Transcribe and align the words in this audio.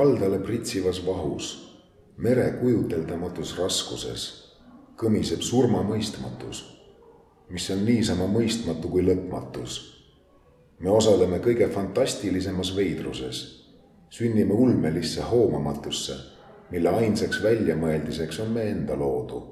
kaldale 0.00 0.38
pritsivas 0.38 1.06
vahus, 1.06 1.46
mere 2.16 2.46
kujuteldamatus 2.56 3.50
raskuses 3.58 4.22
kõmiseb 4.96 5.42
surmamõistmatus, 5.44 6.60
mis 7.52 7.66
on 7.74 7.82
niisama 7.84 8.24
mõistmatu 8.32 8.88
kui 8.88 9.02
lõpmatus. 9.04 9.74
me 10.80 10.90
osaleme 10.90 11.38
kõige 11.44 11.68
fantastilisemas 11.68 12.70
veidruses, 12.76 13.40
sünnime 14.08 14.54
ulmelisse 14.54 15.20
hoomamatusse, 15.20 16.16
mille 16.70 16.88
ainsaks 16.88 17.42
väljamõeldiseks 17.42 18.40
on 18.40 18.48
me 18.56 18.70
enda 18.70 18.96
loodu. 18.96 19.42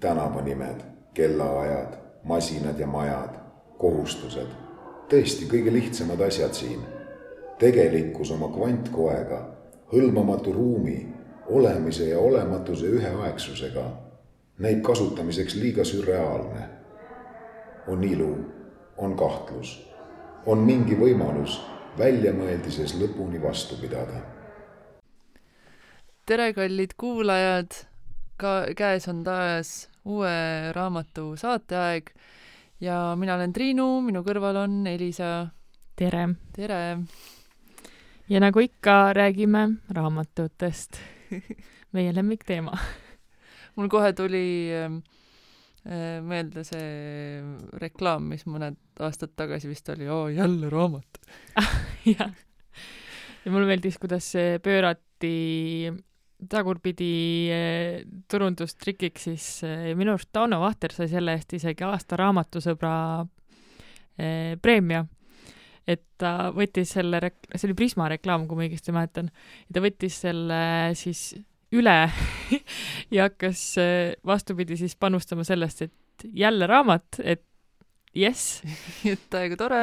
tänavanimed, 0.00 0.82
kellaajad, 1.14 1.96
masinad 2.24 2.78
ja 2.78 2.86
majad, 2.86 3.40
kohustused, 3.78 4.52
tõesti 5.08 5.48
kõige 5.48 5.72
lihtsamad 5.72 6.20
asjad 6.20 6.52
siin 6.52 6.80
tegelikkus 7.58 8.30
oma 8.30 8.48
kvantkoega, 8.48 9.59
hõlmamatu 9.92 10.52
ruumi, 10.52 11.06
olemise 11.46 12.08
ja 12.08 12.18
olematuse 12.18 12.86
üheaegsusega 12.86 13.84
näib 14.60 14.82
kasutamiseks 14.82 15.54
liiga 15.54 15.84
sürreaalne. 15.84 16.68
on 17.88 18.04
ilu, 18.04 18.34
on 18.96 19.16
kahtlus, 19.16 19.88
on 20.46 20.58
mingi 20.58 20.94
võimalus 20.94 21.60
väljamõeldises 21.98 22.94
lõpuni 23.00 23.42
vastu 23.42 23.76
pidada. 23.80 24.20
tere, 26.26 26.52
kallid 26.52 26.94
kuulajad, 26.96 27.72
ka 28.36 28.66
käes 28.76 29.08
on 29.08 29.24
taas 29.24 29.88
uue 30.04 30.72
raamatu 30.72 31.36
saateaeg 31.36 32.14
ja 32.80 33.16
mina 33.16 33.34
olen 33.34 33.52
Triinu, 33.52 34.00
minu 34.00 34.22
kõrval 34.22 34.56
on 34.56 34.86
Elisa. 34.86 35.48
tere! 35.96 36.28
tere! 36.52 36.80
Ja 38.30 38.40
nagu 38.40 38.62
ikka, 38.62 39.12
räägime 39.12 39.68
raamatutest. 39.90 41.00
meie 41.94 42.12
lemmikteema. 42.14 42.78
mul 43.76 43.88
kohe 43.88 44.12
tuli 44.12 44.70
ähm, 44.74 45.00
äh, 45.86 46.20
meelde 46.22 46.64
see 46.66 47.40
reklaam, 47.82 48.28
mis 48.30 48.46
mõned 48.46 48.78
aastad 49.00 49.34
tagasi 49.38 49.70
vist 49.70 49.88
oli, 49.94 50.08
oo 50.10 50.28
jälle 50.28 50.70
raamat 50.70 51.20
jah. 52.18 52.34
ja 53.44 53.52
mulle 53.52 53.66
meeldis, 53.70 53.98
kuidas 53.98 54.30
see 54.34 54.58
pöörati 54.62 55.34
tagurpidi 56.50 57.12
eh, 57.52 58.02
turundustrikiks, 58.30 59.26
siis 59.28 59.46
eh, 59.66 59.90
minu 59.98 60.14
arust 60.14 60.30
Tauno 60.32 60.60
Vahter 60.62 60.94
sai 60.94 61.10
selle 61.10 61.34
eest 61.36 61.58
isegi 61.58 61.86
aasta 61.86 62.18
raamatusõbra 62.20 62.94
preemia 64.60 65.04
et 65.90 66.04
ta 66.20 66.50
võttis 66.54 66.94
selle 66.96 67.20
rek-, 67.22 67.48
see 67.54 67.68
oli 67.68 67.76
Prisma 67.78 68.08
reklaam, 68.12 68.46
kui 68.48 68.58
ma 68.58 68.66
õigesti 68.66 68.94
mäletan, 68.94 69.30
ja 69.68 69.76
ta 69.76 69.84
võttis 69.84 70.20
selle 70.24 70.60
siis 70.98 71.30
üle 71.76 71.96
ja 73.14 73.28
hakkas 73.28 73.64
eh, 73.80 74.14
vastupidi 74.26 74.78
siis 74.80 74.96
panustama 74.98 75.46
sellest, 75.46 75.86
et 75.86 76.26
jälle 76.36 76.66
raamat, 76.70 77.20
et 77.22 77.44
jess. 78.16 78.62
et 79.12 79.22
täiega 79.30 79.58
tore. 79.60 79.80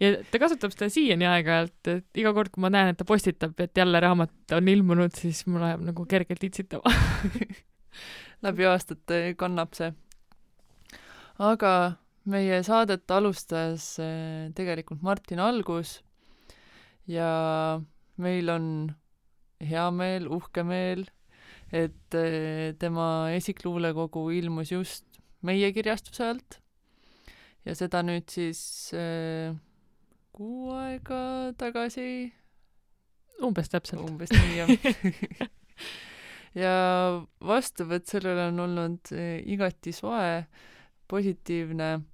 ja 0.00 0.12
ta 0.30 0.40
kasutab 0.42 0.74
seda 0.74 0.90
siiani 0.92 1.28
aeg-ajalt, 1.28 1.90
et 1.90 2.22
iga 2.22 2.34
kord, 2.36 2.52
kui 2.54 2.64
ma 2.64 2.72
näen, 2.72 2.92
et 2.92 3.00
ta 3.00 3.06
postitab, 3.08 3.58
et 3.62 3.76
jälle 3.76 4.00
raamat 4.02 4.56
on 4.56 4.70
ilmunud, 4.70 5.14
siis 5.18 5.44
mul 5.50 5.64
ajab 5.66 5.84
nagu 5.90 6.06
kergelt 6.10 6.46
itsitama 6.50 6.94
läbi 8.44 8.66
aastate 8.68 9.20
kannab 9.40 9.74
see. 9.76 9.92
aga 11.42 11.74
meie 12.30 12.60
saadet 12.64 13.10
alustas 13.12 13.94
eh, 14.00 14.50
tegelikult 14.56 15.02
Martin 15.04 15.42
Algus 15.44 15.98
ja 17.10 17.80
meil 18.16 18.48
on 18.52 18.68
hea 19.64 19.84
meel, 19.94 20.28
uhke 20.32 20.64
meel, 20.66 21.04
et 21.74 22.16
eh, 22.16 22.72
tema 22.80 23.30
esikluulekogu 23.36 24.28
ilmus 24.38 24.72
just 24.72 25.04
meie 25.44 25.68
kirjastuse 25.76 26.30
alt 26.30 26.58
ja 27.68 27.74
seda 27.76 28.00
nüüd 28.04 28.28
siis 28.32 28.62
äh, 28.96 29.52
kuu 30.32 30.72
aega 30.76 31.52
tagasi. 31.60 32.32
umbes 33.44 33.68
täpselt. 33.68 34.00
umbes 34.00 34.32
nii 34.32 34.56
jah 34.62 34.72
ja 36.64 36.74
vastuvõtt 37.44 38.08
sellele 38.08 38.48
on 38.48 38.64
olnud 38.64 39.12
äh, 39.12 39.38
igati 39.44 39.92
soe, 39.92 40.44
positiivne 41.08 41.92
Äh, 41.96 42.13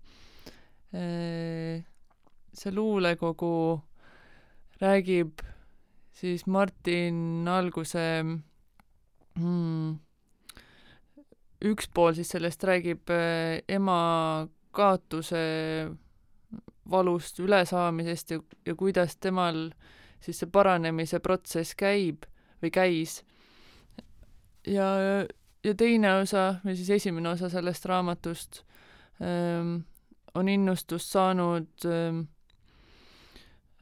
see 0.91 2.73
luulekogu 2.75 3.81
räägib 4.81 5.43
siis 6.12 6.47
Martin 6.47 7.49
alguse 7.49 8.05
hmm, 9.39 9.99
üks 11.71 11.91
pool 11.95 12.17
siis 12.17 12.33
sellest 12.34 12.65
räägib 12.65 13.12
äh, 13.15 13.61
ema 13.69 14.49
kaotuse 14.77 15.43
valust 16.91 17.39
ülesaamisest 17.41 18.34
ja, 18.34 18.41
ja 18.67 18.75
kuidas 18.75 19.17
temal 19.17 19.69
siis 20.21 20.41
see 20.41 20.50
paranemise 20.53 21.21
protsess 21.23 21.77
käib 21.79 22.27
või 22.61 22.73
käis. 22.75 23.21
ja, 24.67 24.89
ja 25.65 25.75
teine 25.75 26.17
osa 26.21 26.61
või 26.65 26.77
siis 26.77 26.91
esimene 26.99 27.33
osa 27.33 27.49
sellest 27.53 27.87
raamatust 27.89 28.62
ähm, 29.23 29.81
on 30.35 30.49
innustust 30.49 31.11
saanud 31.11 31.87
ähm, 31.89 32.21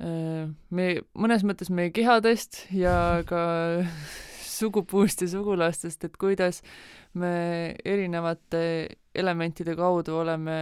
äh, 0.01 0.49
me, 0.71 0.87
mõnes 1.19 1.45
mõttes 1.47 1.71
meie 1.75 1.93
kehadest 1.95 2.65
ja 2.75 3.25
ka 3.29 3.43
sugupuust 4.59 5.23
ja 5.23 5.31
sugulastest, 5.31 6.05
et 6.05 6.17
kuidas 6.19 6.63
me 7.19 7.75
erinevate 7.85 8.63
elementide 9.15 9.77
kaudu 9.79 10.17
oleme 10.19 10.59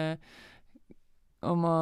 oma 1.46 1.76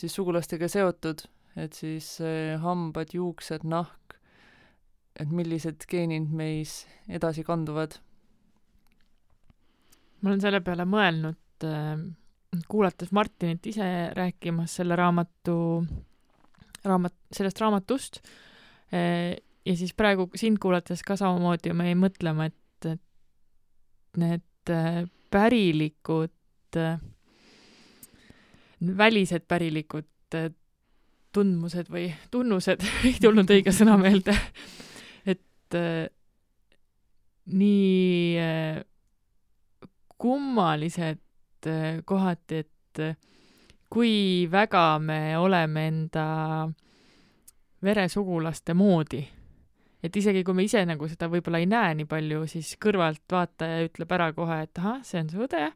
siis 0.00 0.14
sugulastega 0.16 0.68
seotud, 0.72 1.24
et 1.60 1.76
siis 1.76 2.16
äh, 2.24 2.56
hambad, 2.62 3.14
juuksed, 3.14 3.66
nahk, 3.68 4.16
et 5.20 5.30
millised 5.30 5.84
geenid 5.90 6.30
meis 6.32 6.84
edasi 7.08 7.44
kanduvad. 7.44 7.98
ma 10.20 10.28
olen 10.28 10.42
selle 10.42 10.60
peale 10.60 10.84
mõelnud 10.88 11.64
äh 11.64 12.00
kuulates 12.68 13.12
Martinit 13.12 13.66
ise 13.66 14.10
rääkimas 14.12 14.76
selle 14.76 14.96
raamatu, 14.96 15.86
raamat, 16.84 17.14
sellest 17.32 17.60
raamatust 17.60 18.20
eh, 18.92 19.36
ja 19.66 19.76
siis 19.76 19.94
praegu 19.94 20.30
sind 20.34 20.58
kuulates 20.62 21.02
ka 21.06 21.16
samamoodi 21.16 21.72
ma 21.76 21.86
jäin 21.86 22.02
mõtlema, 22.02 22.48
et, 22.50 22.90
et 22.90 24.20
need 24.20 24.74
eh, 24.74 25.04
pärilikud, 25.30 26.34
eh, 26.80 26.98
välised 28.96 29.46
pärilikud 29.48 30.08
tundmused 31.30 31.90
või 31.90 32.08
tunnused 32.30 32.82
ei 33.06 33.16
tulnud 33.22 33.50
õige 33.50 33.74
sõna 33.74 33.94
meelde, 34.00 34.34
et 35.26 35.78
nii 37.50 38.38
kummalised 40.20 41.20
et 41.60 42.04
kohati, 42.08 42.62
et 42.64 43.02
kui 43.90 44.46
väga 44.50 44.98
me 45.02 45.36
oleme 45.38 45.86
enda 45.90 46.26
veresugulaste 47.82 48.74
moodi. 48.74 49.22
et 50.02 50.16
isegi 50.16 50.40
kui 50.44 50.56
me 50.56 50.64
ise 50.64 50.80
nagu 50.88 51.04
seda 51.10 51.26
võib-olla 51.28 51.58
ei 51.60 51.66
näe 51.68 51.96
nii 51.98 52.06
palju, 52.08 52.46
siis 52.48 52.70
kõrvaltvaataja 52.80 53.82
ütleb 53.84 54.14
ära 54.16 54.30
kohe, 54.32 54.62
et 54.64 54.80
ahah, 54.80 55.02
see 55.04 55.20
on 55.20 55.28
su 55.28 55.42
õde, 55.44 55.66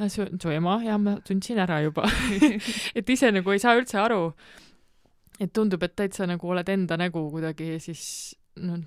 on 0.00 0.40
su 0.40 0.54
ema 0.54 0.78
ja 0.86 0.96
ma 0.96 1.18
tundsin 1.26 1.60
ära 1.60 1.82
juba. 1.84 2.06
Et 2.96 3.12
ise 3.12 3.28
nagu 3.34 3.52
ei 3.52 3.60
saa 3.60 3.76
üldse 3.76 4.00
aru, 4.00 4.32
et 5.36 5.52
tundub, 5.52 5.84
et 5.84 5.96
täitsa 6.00 6.24
nagu 6.30 6.48
oled 6.48 6.72
enda 6.72 6.96
nägu 6.96 7.26
kuidagi 7.34 7.74
ja 7.74 7.78
siis 7.82 8.02
noh, 8.62 8.80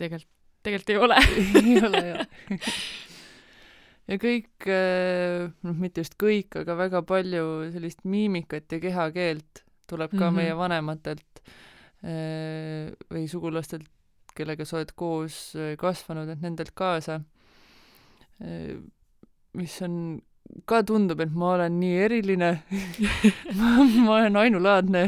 tegelikult, 0.00 0.30
tegelikult 0.64 0.94
ei 0.94 1.00
ole. 1.02 1.22
Ei 1.66 1.80
ole 1.84 2.04
jah 2.08 2.26
ja 4.10 4.18
kõik, 4.20 4.50
äh, 4.66 5.50
noh, 5.66 5.76
mitte 5.78 6.02
just 6.04 6.16
kõik, 6.20 6.56
aga 6.62 6.76
väga 6.78 7.02
palju 7.06 7.72
sellist 7.74 8.02
miimikat 8.08 8.72
ja 8.72 8.80
kehakeelt 8.82 9.64
tuleb 9.90 10.14
ka 10.14 10.16
mm 10.16 10.28
-hmm. 10.28 10.40
meie 10.40 10.56
vanematelt 10.56 11.42
äh, 11.42 12.90
või 13.12 13.28
sugulastelt, 13.28 13.88
kellega 14.34 14.64
sa 14.64 14.80
oled 14.80 14.92
koos 14.96 15.54
äh, 15.56 15.76
kasvanud, 15.78 16.28
et 16.28 16.40
nendelt 16.40 16.72
kaasa. 16.74 17.20
mis 19.54 19.82
on, 19.82 20.20
ka 20.66 20.82
tundub, 20.82 21.20
et 21.20 21.30
ma 21.30 21.52
olen 21.54 21.78
nii 21.78 21.98
eriline 22.02 22.62
ma, 23.54 23.84
ma 24.06 24.16
olen 24.16 24.36
ainulaadne, 24.36 25.02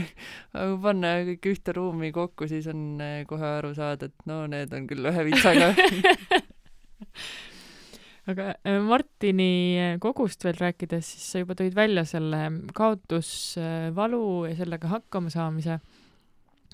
aga 0.53 0.69
kui 0.71 0.83
panna 0.83 1.17
kõik 1.31 1.49
ühte 1.51 1.73
ruumi 1.75 2.13
kokku, 2.13 2.47
siis 2.47 2.67
on 2.71 3.03
kohe 3.27 3.47
aru 3.59 3.75
saada, 3.75 4.07
et 4.07 4.27
no 4.27 4.47
need 4.47 4.73
on 4.73 4.87
küll 4.87 5.11
ühe 5.11 5.25
vitsaga 5.25 5.75
aga 8.31 8.55
äh, 8.65 8.81
Martini 8.81 9.77
äh, 9.81 9.99
kogust 10.01 10.45
veel 10.47 10.57
rääkides, 10.61 11.11
siis 11.15 11.27
sa 11.33 11.43
juba 11.43 11.57
tõid 11.59 11.77
välja 11.77 12.07
selle 12.09 12.47
kaotusvalu 12.77 14.25
ja 14.49 14.57
sellega 14.59 14.93
hakkama 14.95 15.33
saamise. 15.33 15.79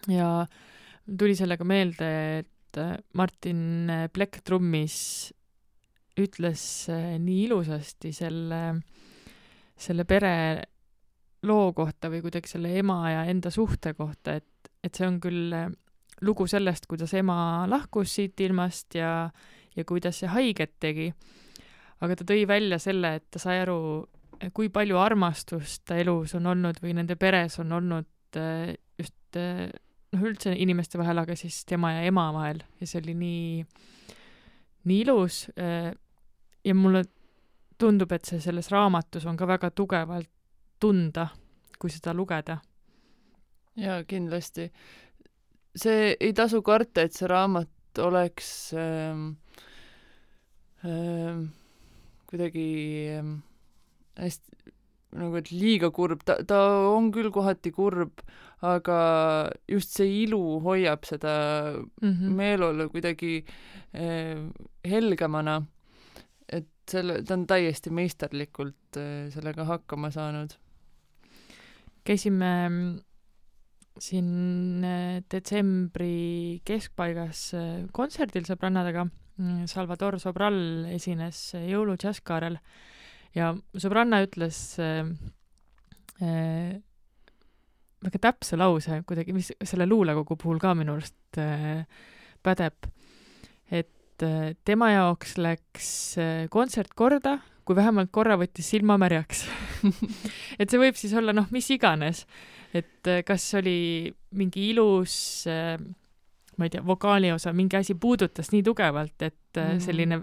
ja 0.08 0.30
tuli 1.18 1.34
sellega 1.36 1.66
meelde, 1.66 2.10
et 2.40 2.80
äh, 2.80 2.96
Martin 3.18 3.90
Plekk 4.12 4.44
trummis 4.44 5.32
ütles 6.20 6.62
äh, 6.90 7.16
nii 7.20 7.46
ilusasti 7.48 8.12
selle, 8.14 8.60
selle 9.80 10.06
pere 10.08 10.34
loo 11.46 11.70
kohta 11.76 12.10
või 12.12 12.22
kuidagi 12.24 12.50
selle 12.50 12.72
ema 12.78 13.02
ja 13.10 13.22
enda 13.30 13.52
suhte 13.52 13.94
kohta, 13.96 14.36
et, 14.40 14.72
et 14.84 14.96
see 14.96 15.06
on 15.08 15.20
küll 15.22 15.54
äh, 15.56 15.70
lugu 16.26 16.46
sellest, 16.50 16.86
kuidas 16.90 17.14
ema 17.16 17.66
lahkus 17.70 18.14
siit 18.18 18.40
ilmast 18.44 18.98
ja, 18.98 19.30
ja 19.76 19.84
kuidas 19.84 20.20
see 20.20 20.30
haiget 20.30 20.78
tegi. 20.80 21.12
aga 22.00 22.16
ta 22.16 22.24
tõi 22.24 22.46
välja 22.48 22.78
selle, 22.78 23.14
et 23.20 23.26
ta 23.30 23.38
sai 23.38 23.60
aru, 23.60 24.08
kui 24.56 24.70
palju 24.72 24.96
armastust 24.96 25.84
ta 25.84 25.98
elus 26.00 26.34
on 26.34 26.46
olnud 26.46 26.80
või 26.82 26.94
nende 26.96 27.16
peres 27.16 27.58
on 27.60 27.72
olnud 27.76 28.40
äh, 28.40 28.74
just 28.98 29.36
noh, 29.36 30.22
üldse 30.26 30.54
inimeste 30.56 30.98
vahel, 30.98 31.22
aga 31.22 31.36
siis 31.36 31.64
tema 31.68 31.92
ja 31.98 32.04
ema 32.08 32.30
vahel 32.34 32.62
ja 32.80 32.86
see 32.88 33.02
oli 33.02 33.14
nii, 33.14 33.64
nii 34.90 35.00
ilus 35.04 35.44
ja 35.54 36.74
mulle 36.74 37.04
tundub, 37.80 38.12
et 38.12 38.28
see 38.28 38.40
selles 38.42 38.68
raamatus 38.72 39.26
on 39.28 39.38
ka 39.40 39.48
väga 39.48 39.70
tugevalt 39.76 40.30
tunda, 40.80 41.28
kui 41.80 41.92
seda 41.92 42.14
lugeda. 42.16 42.58
jaa, 43.76 44.02
kindlasti. 44.08 44.70
see 45.76 46.16
ei 46.18 46.32
tasu 46.36 46.62
karta, 46.62 47.04
et 47.04 47.16
see 47.16 47.28
raamat 47.30 48.00
oleks 48.00 48.72
ähm, 48.74 49.30
kuidagi 52.30 52.68
ähm, 53.18 53.32
hästi 54.16 54.76
nagu, 55.20 55.34
et 55.40 55.50
liiga 55.50 55.90
kurb, 55.90 56.22
ta, 56.24 56.38
ta 56.46 56.60
on 56.92 57.10
küll 57.12 57.32
kohati 57.34 57.72
kurb, 57.74 58.22
aga 58.62 59.00
just 59.68 59.96
see 59.96 60.22
ilu 60.22 60.60
hoiab 60.62 61.04
seda 61.04 61.34
mm 61.74 62.12
-hmm. 62.12 62.36
meeleolu 62.38 62.88
kuidagi 62.92 63.44
äh, 63.92 64.38
helgemana 64.86 65.60
selle, 66.90 67.20
ta 67.26 67.36
on 67.36 67.46
täiesti 67.50 67.92
meisterlikult 67.94 68.98
äh, 68.98 69.28
sellega 69.34 69.66
hakkama 69.68 70.10
saanud. 70.14 70.56
käisime 72.04 72.50
mm, 72.68 72.92
siin 74.00 74.84
äh, 74.84 75.20
detsembri 75.30 76.60
keskpaigas 76.66 77.42
äh, 77.54 77.72
kontserdil 77.92 78.48
sõbrannadega. 78.48 79.06
Salvador 79.70 80.18
Sobral 80.20 80.60
esines 80.92 81.50
jõulu 81.56 81.96
džässkaarel 82.00 82.58
ja 83.36 83.52
sõbranna 83.78 84.22
ütles 84.26 84.58
äh, 84.82 85.04
äh, 86.20 86.78
väga 88.00 88.22
täpse 88.28 88.58
lause 88.58 89.02
kuidagi, 89.08 89.34
mis 89.36 89.52
selle 89.64 89.86
luulekogu 89.88 90.36
puhul 90.40 90.60
ka 90.62 90.74
minu 90.78 90.96
arust 90.96 91.40
äh, 91.40 91.84
pädeb, 92.44 92.88
et 93.70 94.24
äh, 94.24 94.52
tema 94.64 94.90
jaoks 94.94 95.36
läks 95.40 95.90
äh, 96.20 96.46
kontsert 96.52 96.94
korda, 96.96 97.38
kui 97.64 97.76
vähemalt 97.78 98.10
korra 98.12 98.38
võttis 98.40 98.72
silma 98.72 98.96
märjaks. 99.00 99.44
Et 100.60 100.68
see 100.68 100.80
võib 100.80 100.96
siis 100.98 101.12
olla 101.16 101.32
noh, 101.36 101.46
mis 101.54 101.68
iganes, 101.72 102.24
et 102.76 103.08
äh, 103.08 103.22
kas 103.26 103.46
oli 103.58 104.10
mingi 104.36 104.70
ilus 104.72 105.46
ma 106.60 106.68
ei 106.68 106.74
tea, 106.74 106.84
vokaali 106.86 107.32
osa, 107.32 107.54
mingi 107.56 107.78
asi 107.80 107.96
puudutas 107.96 108.52
nii 108.52 108.62
tugevalt, 108.66 109.16
et 109.24 109.56
mm. 109.56 109.80
selline 109.80 110.20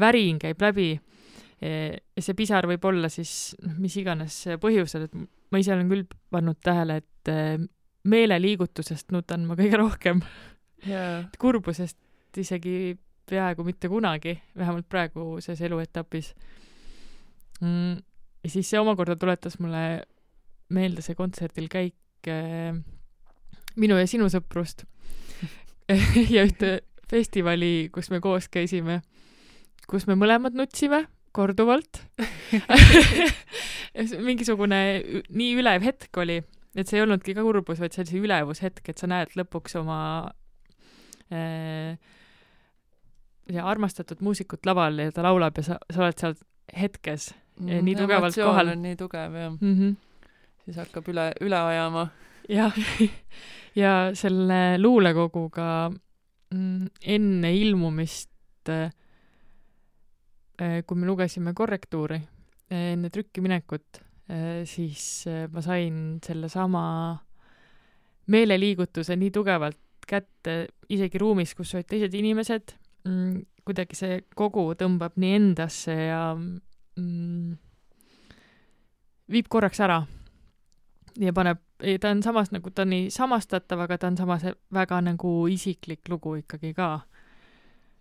värin 0.00 0.38
käib 0.42 0.62
läbi. 0.62 0.92
ja 1.64 2.22
see 2.22 2.34
pisar 2.36 2.66
võib 2.68 2.82
olla 2.84 3.08
siis 3.08 3.54
noh, 3.62 3.76
mis 3.80 3.94
iganes 3.96 4.40
põhjusel, 4.60 5.06
et 5.06 5.14
ma 5.14 5.60
ise 5.62 5.72
olen 5.72 5.88
küll 5.88 6.02
pannud 6.34 6.58
tähele, 6.60 6.98
et 7.00 7.30
meeleliigutusest 8.04 9.14
nutan 9.14 9.46
ma 9.48 9.56
kõige 9.56 9.78
rohkem 9.80 10.20
yeah.. 10.84 11.24
kurbusest 11.40 11.96
isegi 12.36 12.96
peaaegu 13.30 13.64
mitte 13.64 13.88
kunagi, 13.88 14.36
vähemalt 14.58 14.88
praeguses 14.90 15.60
eluetapis 15.64 16.34
mm,. 17.60 18.02
ja 18.44 18.50
siis 18.52 18.68
see 18.70 18.80
omakorda 18.80 19.16
tuletas 19.16 19.58
mulle 19.62 20.02
meelde 20.74 21.04
see 21.04 21.16
kontserdil 21.16 21.70
käik 21.72 22.28
äh, 22.28 22.76
minu 23.80 23.98
ja 23.98 24.08
sinu 24.10 24.28
sõprust 24.32 24.84
ja 26.34 26.44
ühte 26.46 26.78
festivali, 27.10 27.90
kus 27.94 28.10
me 28.10 28.20
koos 28.24 28.48
käisime, 28.52 29.02
kus 29.90 30.08
me 30.08 30.16
mõlemad 30.18 30.56
nutsime 30.56 31.04
korduvalt 31.34 32.00
mingisugune 34.28 34.80
nii 35.28 35.52
ülev 35.60 35.84
hetk 35.86 36.22
oli, 36.22 36.40
et 36.74 36.88
see 36.88 36.98
ei 36.98 37.04
olnudki 37.04 37.36
ka 37.36 37.44
kurbus, 37.46 37.80
vaid 37.82 37.94
see 37.94 38.04
oli 38.04 38.12
see 38.12 38.24
ülevushetk, 38.24 38.90
et 38.90 39.00
sa 39.00 39.10
näed 39.10 39.36
lõpuks 39.38 39.76
oma 39.80 39.98
äh, 41.34 41.94
ja 43.52 43.66
armastatud 43.68 44.22
muusikut 44.24 44.66
laval 44.66 44.98
ja 44.98 45.12
ta 45.12 45.24
laulab 45.26 45.60
ja 45.60 45.66
sa, 45.66 45.78
sa 45.90 46.04
oled 46.04 46.20
seal 46.20 46.36
hetkes 46.74 47.30
mm, 47.60 47.80
nii 47.86 47.96
tugevalt 47.98 48.38
kohal. 48.38 48.72
nii 48.80 48.96
tugev 48.98 49.36
jah 49.36 49.50
mm. 49.52 49.74
-hmm. 49.78 50.28
siis 50.64 50.80
hakkab 50.80 51.08
üle, 51.12 51.32
üle 51.40 51.58
ajama. 51.58 52.08
Jah, 52.48 52.74
ja 53.82 53.92
selle 54.16 54.78
luulekoguga 54.80 55.90
mm, 55.90 56.86
enne 57.16 57.52
ilmumist 57.56 58.70
äh, 58.72 58.90
kui 60.86 60.98
me 60.98 61.06
lugesime 61.08 61.54
korrektuuri 61.56 62.20
äh, 62.20 62.92
enne 62.94 63.10
trükki 63.10 63.44
minekut 63.44 64.02
äh,, 64.30 64.62
siis 64.68 65.24
ma 65.52 65.62
sain 65.64 66.18
sellesama 66.24 66.84
meeleliigutuse 68.32 69.16
nii 69.20 69.32
tugevalt 69.34 69.80
kätte 70.08 70.66
isegi 70.92 71.18
ruumis, 71.20 71.54
kus 71.56 71.74
olid 71.76 71.88
teised 71.88 72.14
inimesed 72.16 72.74
mm, 73.08 73.36
kuidagi 73.64 73.96
see 73.96 74.18
kogu 74.36 74.66
tõmbab 74.78 75.16
nii 75.20 75.36
endasse 75.38 75.94
ja 75.94 76.20
mm, 76.36 77.54
viib 79.32 79.48
korraks 79.52 79.80
ära. 79.80 80.02
ja 81.20 81.32
paneb, 81.32 81.60
ta 82.00 82.10
on 82.10 82.22
samas 82.22 82.52
nagu, 82.54 82.70
ta 82.70 82.84
on 82.84 82.92
nii 82.94 83.10
samastatav, 83.12 83.84
aga 83.84 83.98
ta 83.98 84.10
on 84.12 84.16
samas 84.20 84.46
väga 84.74 85.00
nagu 85.04 85.34
isiklik 85.50 86.08
lugu 86.08 86.36
ikkagi 86.42 86.74
ka. 86.76 86.88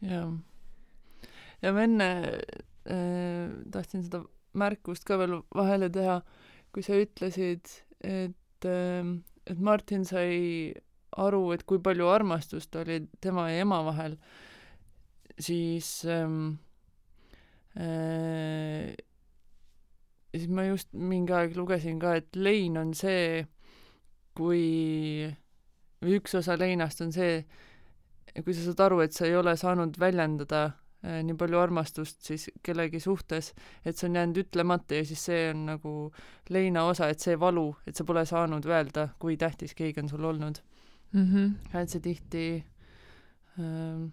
jah. 0.01 0.31
ja 1.61 1.73
ma 1.73 1.83
enne 1.87 2.09
äh, 2.29 3.51
tahtsin 3.71 4.03
seda 4.05 4.23
märkust 4.53 5.05
ka 5.07 5.17
veel 5.21 5.41
vahele 5.55 5.89
teha, 5.89 6.21
kui 6.73 6.83
sa 6.85 6.97
ütlesid, 6.99 7.77
et 8.03 8.67
äh,, 8.67 9.13
et 9.43 9.59
Martin 9.59 10.05
sai 10.07 10.73
aru, 11.19 11.51
et 11.51 11.65
kui 11.67 11.81
palju 11.83 12.07
armastust 12.07 12.75
oli 12.79 13.01
tema 13.21 13.49
ja 13.51 13.65
ema 13.65 13.81
vahel 13.85 14.15
siis 15.39 16.05
ähm, 16.05 16.59
äh, 17.77 18.93
siis 20.33 20.49
ma 20.49 20.65
just 20.67 20.93
mingi 20.93 21.33
aeg 21.33 21.57
lugesin 21.57 21.99
ka, 22.01 22.15
et 22.19 22.35
lein 22.35 22.77
on 22.77 22.93
see, 22.97 23.43
kui, 24.37 25.27
või 26.03 26.17
üks 26.19 26.35
osa 26.39 26.57
leinast 26.59 27.01
on 27.05 27.11
see, 27.15 27.43
kui 28.39 28.55
sa 28.55 28.65
saad 28.65 28.85
aru, 28.87 29.03
et 29.05 29.13
sa 29.13 29.27
ei 29.27 29.35
ole 29.37 29.53
saanud 29.59 29.99
väljendada 30.01 30.63
äh, 30.65 31.21
nii 31.25 31.37
palju 31.39 31.59
armastust 31.61 32.23
siis 32.25 32.49
kellegi 32.65 33.01
suhtes, 33.03 33.53
et 33.85 33.97
see 33.97 34.09
on 34.09 34.19
jäänud 34.19 34.41
ütlemata 34.45 34.97
ja 34.99 35.05
siis 35.05 35.25
see 35.29 35.47
on 35.51 35.65
nagu 35.69 35.93
leina 36.49 36.87
osa, 36.89 37.11
et 37.13 37.23
see 37.23 37.37
valu, 37.39 37.69
et 37.87 37.95
sa 37.95 38.07
pole 38.07 38.25
saanud 38.25 38.65
öelda, 38.69 39.09
kui 39.19 39.37
tähtis 39.37 39.75
keegi 39.77 40.03
on 40.03 40.09
sul 40.09 40.31
olnud 40.31 40.61
mm. 41.13 41.25
-hmm. 41.31 41.79
et 41.81 41.89
see 41.89 42.01
tihti 42.01 42.45
äh, 43.59 44.09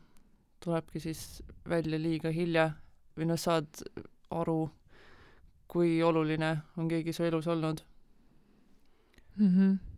tulebki 0.61 1.01
siis 1.01 1.43
välja 1.69 1.99
liiga 1.99 2.31
hilja 2.31 2.71
või 3.17 3.31
noh, 3.31 3.39
saad 3.39 3.83
aru, 4.31 4.71
kui 5.71 6.03
oluline 6.03 6.57
on 6.77 6.89
keegi 6.89 7.13
su 7.13 7.25
elus 7.25 7.47
olnud 7.47 7.81
mm. 9.37 9.49
-hmm. 9.49 9.90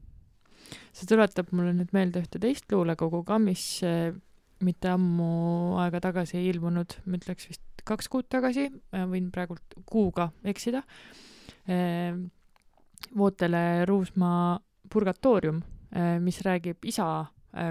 See 0.92 1.08
tuletab 1.10 1.50
mulle 1.52 1.74
nüüd 1.76 1.92
meelde 1.96 2.22
ühte 2.22 2.40
teist 2.42 2.70
luulekogu 2.72 3.22
ka, 3.28 3.38
mis 3.42 3.64
äh, 3.86 4.12
mitte 4.62 4.92
ammu 4.92 5.78
aega 5.82 6.00
tagasi 6.04 6.38
ei 6.38 6.50
ilmunud, 6.52 6.98
ma 7.06 7.18
ütleks 7.18 7.48
vist 7.50 7.84
kaks 7.88 8.06
kuud 8.06 8.28
tagasi, 8.30 8.68
võin 9.10 9.32
praegult 9.34 9.80
kuuga 9.86 10.30
eksida 10.44 10.84
äh,. 11.68 12.14
Vootele 13.18 13.82
Ruusmaa 13.90 14.60
Purgatoorium 14.88 15.56
äh,, 15.90 16.20
mis 16.22 16.38
räägib 16.46 16.86
isa 16.86 17.26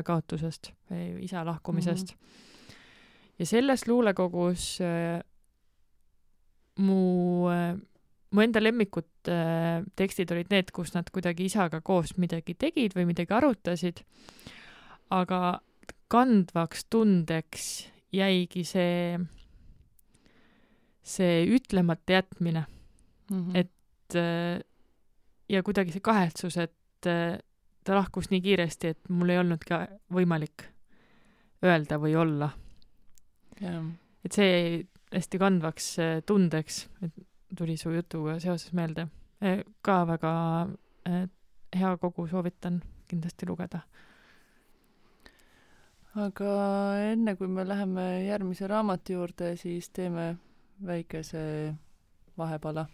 kaotusest, 0.05 0.73
isa 1.23 1.45
lahkumisest 1.47 2.11
mm. 2.11 2.17
-hmm 2.17 2.49
ja 3.41 3.45
selles 3.45 3.87
luulekogus 3.87 4.79
mu 6.85 7.49
mu 8.31 8.43
enda 8.43 8.61
lemmikud 8.63 9.29
äh, 9.31 9.83
tekstid 9.99 10.31
olid 10.31 10.51
need, 10.53 10.71
kus 10.75 10.93
nad 10.95 11.09
kuidagi 11.13 11.49
isaga 11.49 11.81
koos 11.83 12.15
midagi 12.21 12.55
tegid 12.59 12.95
või 12.95 13.09
midagi 13.11 13.35
arutasid, 13.35 14.03
aga 15.11 15.59
kandvaks 16.11 16.85
tundeks 16.91 17.67
jäigi 18.15 18.63
see, 18.67 19.19
see 21.03 21.45
ütlemata 21.55 22.19
jätmine 22.19 22.65
mm. 22.65 23.37
-hmm. 23.37 23.57
et 23.57 24.15
äh, 24.15 24.59
ja 25.49 25.63
kuidagi 25.63 25.91
see 25.95 26.03
kahetsus, 26.03 26.57
et 26.57 27.07
äh, 27.07 27.39
ta 27.83 27.95
lahkus 27.95 28.29
nii 28.31 28.41
kiiresti, 28.41 28.93
et 28.93 29.09
mul 29.09 29.33
ei 29.33 29.41
olnudki 29.41 29.79
võimalik 30.13 30.67
öelda 31.65 31.97
või 32.01 32.15
olla. 32.15 32.51
jah. 33.61 33.83
et 34.25 34.31
see 34.31 34.47
jäi 34.47 34.87
hästi 35.11 35.41
kandvaks 35.41 35.87
äh, 35.99 36.21
tundeks, 36.25 36.85
et 37.03 37.13
tuli 37.57 37.77
su 37.77 37.91
jutuga 37.91 38.39
seoses 38.39 38.73
meelde. 38.73 39.07
ka 39.81 40.05
väga 40.07 40.67
äh, 41.07 41.29
hea 41.73 41.97
kogu, 41.97 42.27
soovitan 42.27 42.81
kindlasti 43.07 43.45
lugeda. 43.45 43.81
aga 46.15 46.53
enne, 47.11 47.35
kui 47.35 47.47
me 47.47 47.67
läheme 47.67 48.25
järgmise 48.25 48.67
raamatu 48.67 49.13
juurde, 49.13 49.55
siis 49.55 49.89
teeme 49.89 50.35
väikese 50.85 51.75
vahepala. 52.37 52.85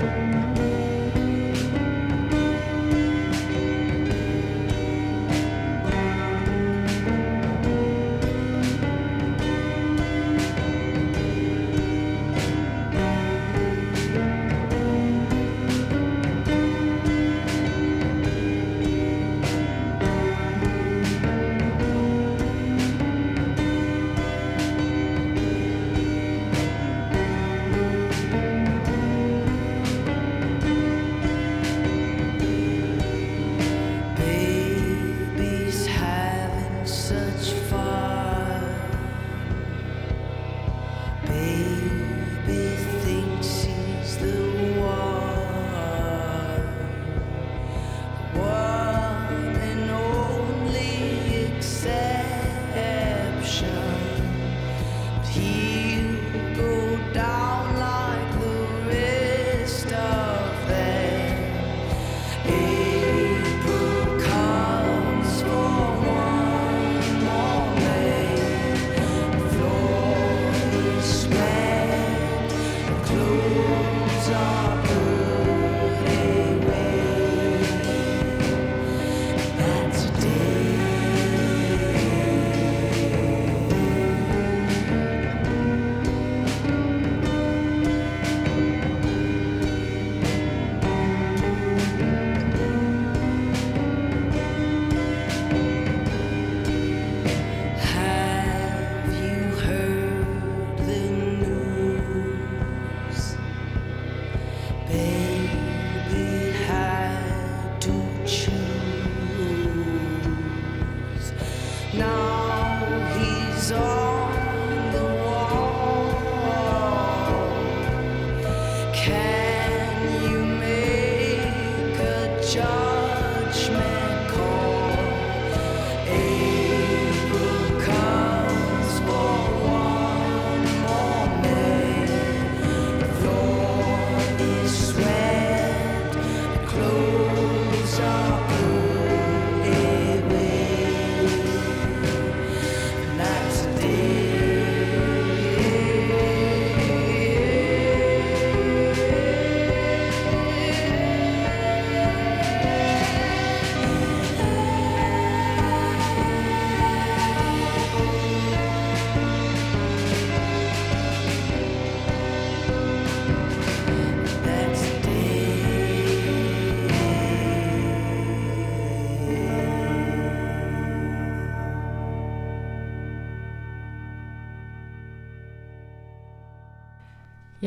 Baby's 0.00 0.49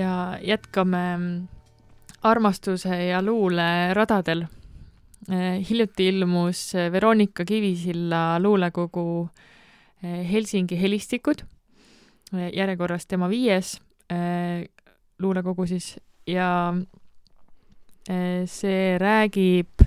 ja 0.04 0.38
jätkame 0.42 1.04
armastuse 2.22 3.06
ja 3.06 3.22
luule 3.22 3.94
radadel. 3.94 4.46
hiljuti 5.70 6.08
ilmus 6.08 6.74
Veronika 6.92 7.46
Kivisilla 7.46 8.40
luulekogu 8.40 9.30
eh, 10.04 10.32
Helsingi 10.32 10.82
helistikud, 10.82 11.46
järjekorras 12.54 13.06
tema 13.08 13.30
viies 13.30 13.78
eh, 14.10 14.68
luulekogu 15.20 15.66
siis 15.68 16.00
ja 16.28 16.74
eh, 18.10 18.44
see 18.46 18.98
räägib 19.00 19.86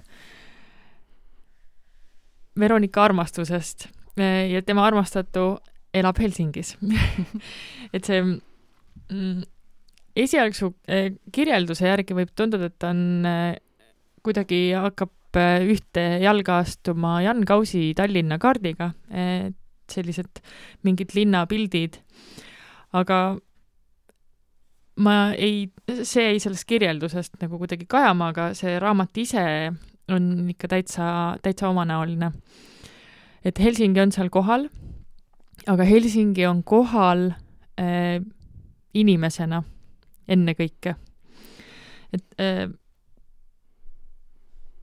Veronika 2.58 3.04
armastusest 3.04 3.88
eh, 4.16 4.52
ja 4.52 4.62
tema 4.62 4.86
armastatu 4.86 5.56
elab 5.94 6.18
Helsingis 6.20 6.76
et 7.94 8.04
see 8.04 8.22
esialgsu 10.16 10.72
eh, 10.88 11.12
kirjelduse 11.32 11.88
järgi 11.88 12.16
võib 12.16 12.32
tunduda, 12.36 12.70
et 12.70 12.78
ta 12.80 12.90
on 12.94 13.28
eh, 13.28 13.58
kuidagi 14.24 14.60
hakkab 14.76 15.40
eh, 15.40 15.66
ühte 15.74 16.04
jalga 16.22 16.60
astuma 16.64 17.20
Jan 17.24 17.44
Kausi 17.48 17.90
Tallinna 17.96 18.40
kaardiga, 18.42 18.92
et 19.12 19.56
sellised 19.92 20.40
mingid 20.86 21.12
linnapildid, 21.14 22.00
aga 22.96 23.20
ma 25.04 25.16
ei, 25.36 25.68
see 26.02 26.24
jäi 26.24 26.40
sellest 26.42 26.66
kirjeldusest 26.68 27.36
nagu 27.42 27.60
kuidagi 27.60 27.86
kajama, 27.90 28.32
aga 28.32 28.48
see 28.56 28.78
raamat 28.82 29.20
ise 29.20 29.44
on 30.10 30.48
ikka 30.50 30.70
täitsa, 30.72 31.06
täitsa 31.42 31.68
omanäoline. 31.68 32.32
et 33.44 33.58
Helsingi 33.58 34.00
on 34.00 34.12
seal 34.12 34.30
kohal, 34.30 34.68
aga 35.66 35.84
Helsingi 35.84 36.46
on 36.46 36.64
kohal 36.64 37.28
äh, 37.78 38.24
inimesena 38.94 39.62
ennekõike. 40.28 40.96
et 42.14 42.40
äh, 42.40 42.66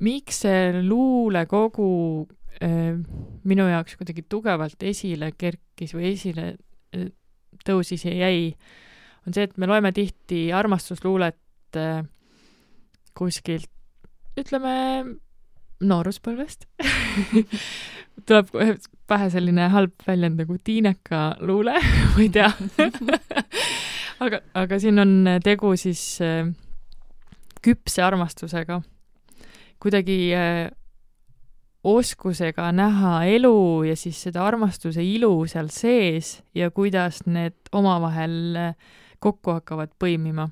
miks 0.03 0.43
see 0.43 0.81
luulekogu 0.83 1.89
äh, 2.62 2.93
minu 3.47 3.67
jaoks 3.69 3.97
kuidagi 4.00 4.25
tugevalt 4.29 4.83
esile 4.83 5.31
kerkis 5.38 5.95
või 5.95 6.13
esile 6.13 6.47
äh, 6.95 7.09
tõusis 7.65 8.05
ja 8.07 8.13
jäi, 8.25 8.51
on 9.27 9.35
see, 9.35 9.47
et 9.47 9.57
me 9.57 9.69
loeme 9.69 9.93
tihti 9.95 10.45
armastusluulet 10.55 11.79
äh, 11.79 12.03
kuskilt, 13.17 13.69
ütleme, 14.39 14.73
nooruspõlvest 15.83 16.67
tuleb 18.27 18.51
kohe 18.51 18.75
pähe 19.09 19.29
selline 19.33 19.67
halb 19.73 20.05
väljend 20.07 20.39
nagu 20.41 20.57
tiineka 20.63 21.23
luule, 21.43 21.75
ma 22.13 22.21
ei 22.23 22.29
tea 22.33 22.50
aga, 24.20 24.41
aga 24.53 24.79
siin 24.79 25.00
on 25.00 25.13
tegu 25.43 25.74
siis 25.79 26.22
äh, 26.22 26.48
küpse 27.63 28.03
armastusega, 28.03 28.82
kuidagi 29.82 30.17
äh, 30.38 30.72
oskusega 31.84 32.70
näha 32.72 33.13
elu 33.27 33.84
ja 33.89 33.96
siis 34.00 34.22
seda 34.27 34.46
armastuse 34.48 35.03
ilu 35.03 35.32
seal 35.51 35.70
sees 35.74 36.38
ja 36.55 36.72
kuidas 36.72 37.24
need 37.27 37.55
omavahel 37.75 38.60
äh, 38.60 38.75
kokku 39.20 39.58
hakkavad 39.58 39.96
põimima. 40.00 40.50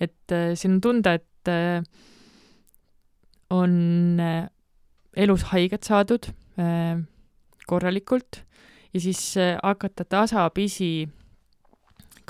et 0.00 0.32
äh, 0.32 0.52
siin 0.54 0.76
on 0.76 0.80
tunda, 0.80 1.14
et 1.14 1.48
äh, 1.48 1.82
on 3.50 4.20
äh, 4.20 4.48
elus 5.16 5.42
haiget 5.52 5.84
saadud 5.84 6.28
äh, 6.58 7.00
korralikult 7.66 8.44
ja 8.92 9.00
siis 9.00 9.36
äh, 9.36 9.56
hakata 9.62 10.04
tasapisi 10.04 11.08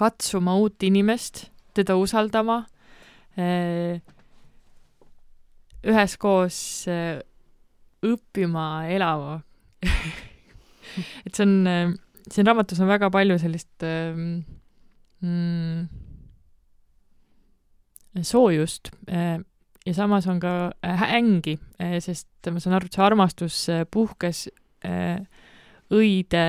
katsuma 0.02 0.56
uut 0.60 0.82
inimest, 0.82 1.46
teda 1.76 1.96
usaldama. 2.00 2.64
Äh,, 3.38 4.02
üheskoos 5.82 6.86
äh, 6.90 7.22
õppima 8.06 8.86
elama 8.92 9.38
et 11.26 11.34
see 11.34 11.46
on 11.46 11.54
äh,, 11.66 11.94
siin 12.30 12.46
raamatus 12.46 12.82
on 12.82 12.90
väga 12.90 13.08
palju 13.14 13.38
sellist 13.40 13.86
mm, 15.22 15.88
soojust 18.22 18.92
ja 19.08 19.94
samas 19.96 20.28
on 20.30 20.38
ka 20.42 20.52
ängi 20.84 21.56
sest 22.04 22.50
ma 22.52 22.62
saan 22.62 22.76
aru, 22.78 22.86
et 22.86 22.94
see 22.94 23.06
armastus 23.06 23.58
puhkes 23.94 24.44
õide 25.92 26.44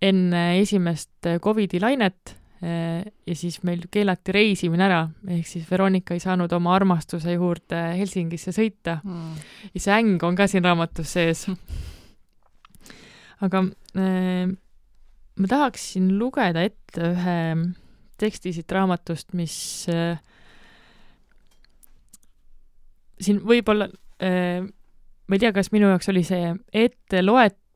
enne 0.00 0.44
esimest 0.60 1.28
äh, 1.28 1.40
Covidi 1.42 1.80
lainet 1.80 2.34
äh, 2.64 3.04
ja 3.26 3.36
siis 3.36 3.60
meil 3.66 3.84
keelati 3.92 4.32
reisimine 4.34 4.86
ära, 4.86 5.02
ehk 5.28 5.48
siis 5.48 5.66
Veronika 5.70 6.16
ei 6.16 6.22
saanud 6.22 6.52
oma 6.56 6.74
armastuse 6.76 7.36
juurde 7.36 7.82
Helsingisse 7.98 8.54
sõita 8.56 9.00
mm. 9.04 9.36
ja 9.74 9.84
see 9.84 9.98
äng 9.98 10.24
on 10.26 10.38
ka 10.38 10.48
siin 10.50 10.64
raamatus 10.64 11.14
sees. 11.18 11.44
aga 13.44 13.64
äh, 13.98 14.48
ma 15.40 15.52
tahaksin 15.54 16.10
lugeda 16.18 16.64
ette 16.64 17.12
ühe 17.12 17.38
teksti 18.20 18.52
siit 18.52 18.72
raamatust, 18.72 19.32
mis 19.36 19.54
äh, 19.92 20.18
siin 23.20 23.40
võib-olla 23.44 23.88
äh,, 24.20 24.64
ma 24.64 25.36
ei 25.36 25.42
tea, 25.42 25.52
kas 25.56 25.72
minu 25.74 25.90
jaoks 25.92 26.10
oli 26.12 26.24
see 26.26 26.52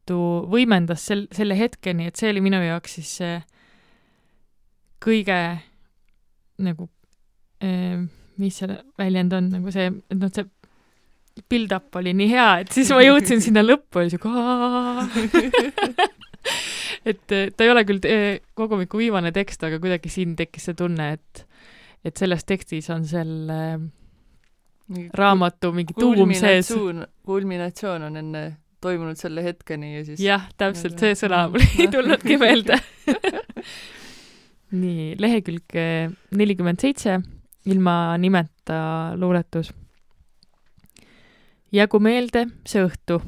etteloetu 0.05 0.51
võimendas 0.51 1.07
sel-, 1.07 1.29
selle 1.33 1.57
hetkeni, 1.57 2.07
et 2.09 2.17
see 2.17 2.31
oli 2.31 2.41
minu 2.45 2.61
jaoks 2.63 2.95
siis 2.99 3.17
see 3.21 3.39
kõige 5.05 5.39
nagu 6.59 6.89
äh,, 7.63 8.05
mis 8.39 8.59
see 8.59 8.79
väljend 8.99 9.33
on, 9.33 9.51
nagu 9.51 9.71
see, 9.73 9.91
et 10.11 10.19
noh, 10.19 10.31
see 10.33 10.45
build-up 11.51 11.95
oli 11.97 12.13
nii 12.15 12.29
hea, 12.31 12.61
et 12.63 12.73
siis 12.73 12.91
ma 12.95 13.03
jõudsin 13.03 13.41
sinna 13.43 13.63
lõppu 13.65 14.05
ja 14.05 14.11
siuke 14.13 14.29
et 17.11 17.33
eh, 17.35 17.51
ta 17.51 17.65
ei 17.65 17.71
ole 17.73 17.83
küll 17.85 18.05
eh, 18.07 18.41
kogumiku 18.55 18.99
viimane 19.01 19.33
tekst, 19.35 19.65
aga 19.67 19.81
kuidagi 19.83 20.09
siin 20.13 20.37
tekkis 20.39 20.65
see 20.71 20.77
tunne, 20.79 21.13
et 21.19 21.47
et 22.05 22.17
selles 22.21 22.45
tekstis 22.45 22.91
on 22.93 23.07
selle 23.09 23.59
raamatu 25.17 25.71
mingi 25.73 25.95
tuum 25.97 26.35
sees. 26.37 26.69
kulminatsioon 27.25 28.03
on 28.11 28.17
enne 28.21 28.43
toimunud 28.85 29.19
selle 29.21 29.43
hetkeni 29.47 29.97
ja 29.97 30.07
siis 30.07 30.23
jah, 30.23 30.47
täpselt 30.61 31.01
see 31.01 31.17
sõna 31.19 31.47
mul 31.51 31.65
ei 31.81 31.89
tulnudki 31.93 32.39
meelde 32.41 32.79
nii, 34.75 35.15
lehekülg 35.21 35.77
nelikümmend 36.35 36.83
seitse, 36.83 37.19
ilma 37.67 38.17
nimeta 38.19 39.13
luuletus. 39.17 39.73
jäägu 41.73 41.99
meelde 41.99 42.47
see 42.67 42.85
õhtu. 42.85 43.21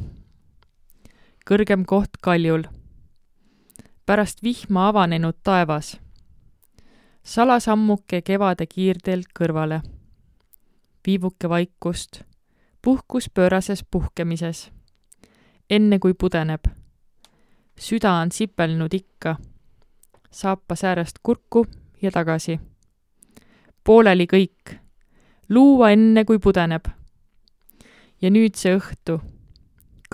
kõrgem 1.46 1.84
koht 1.86 2.18
kaljul. 2.22 2.66
pärast 4.06 4.42
vihma 4.42 4.88
avanenud 4.88 5.36
taevas. 5.42 5.98
salasammuke 7.22 8.22
kevade 8.22 8.66
kiirteelt 8.66 9.28
kõrvale. 9.38 9.82
viivuke 11.06 11.48
vaikust, 11.48 12.22
puhkus 12.82 13.30
pöörases 13.30 13.84
puhkemises. 13.90 14.70
Enne 15.70 15.98
kui 15.98 16.14
pudeneb. 16.14 16.64
süda 17.78 18.12
on 18.12 18.30
sipelnud 18.32 18.94
ikka 18.94 19.36
saapas 20.36 20.84
äärest 20.84 21.18
kurku 21.22 21.66
ja 22.02 22.10
tagasi. 22.10 22.60
pooleli 23.84 24.26
kõik, 24.26 24.76
luua 25.48 25.90
enne, 25.90 26.24
kui 26.24 26.38
pudeneb. 26.38 26.84
ja 28.22 28.30
nüüd 28.30 28.54
see 28.54 28.76
õhtu, 28.76 29.20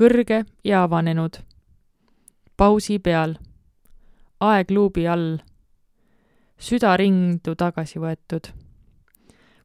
kõrge 0.01 0.45
ja 0.65 0.83
avanenud. 0.83 1.37
pausi 2.57 2.99
peal, 2.99 3.35
aeg 4.41 4.71
luubi 4.71 5.09
all, 5.09 5.39
süda 6.59 6.97
ringdu 6.97 7.55
tagasi 7.55 7.99
võetud. 7.99 8.53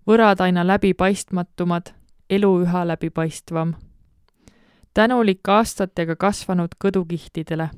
võrad 0.08 0.42
aina 0.42 0.68
läbipaistmatumad, 0.68 1.94
elu 2.30 2.62
üha 2.62 2.88
läbipaistvam. 2.88 3.76
Tänulik 4.98 5.46
aastatega 5.54 6.16
kasvanud 6.16 6.74
kõdukihtidele 6.82 7.70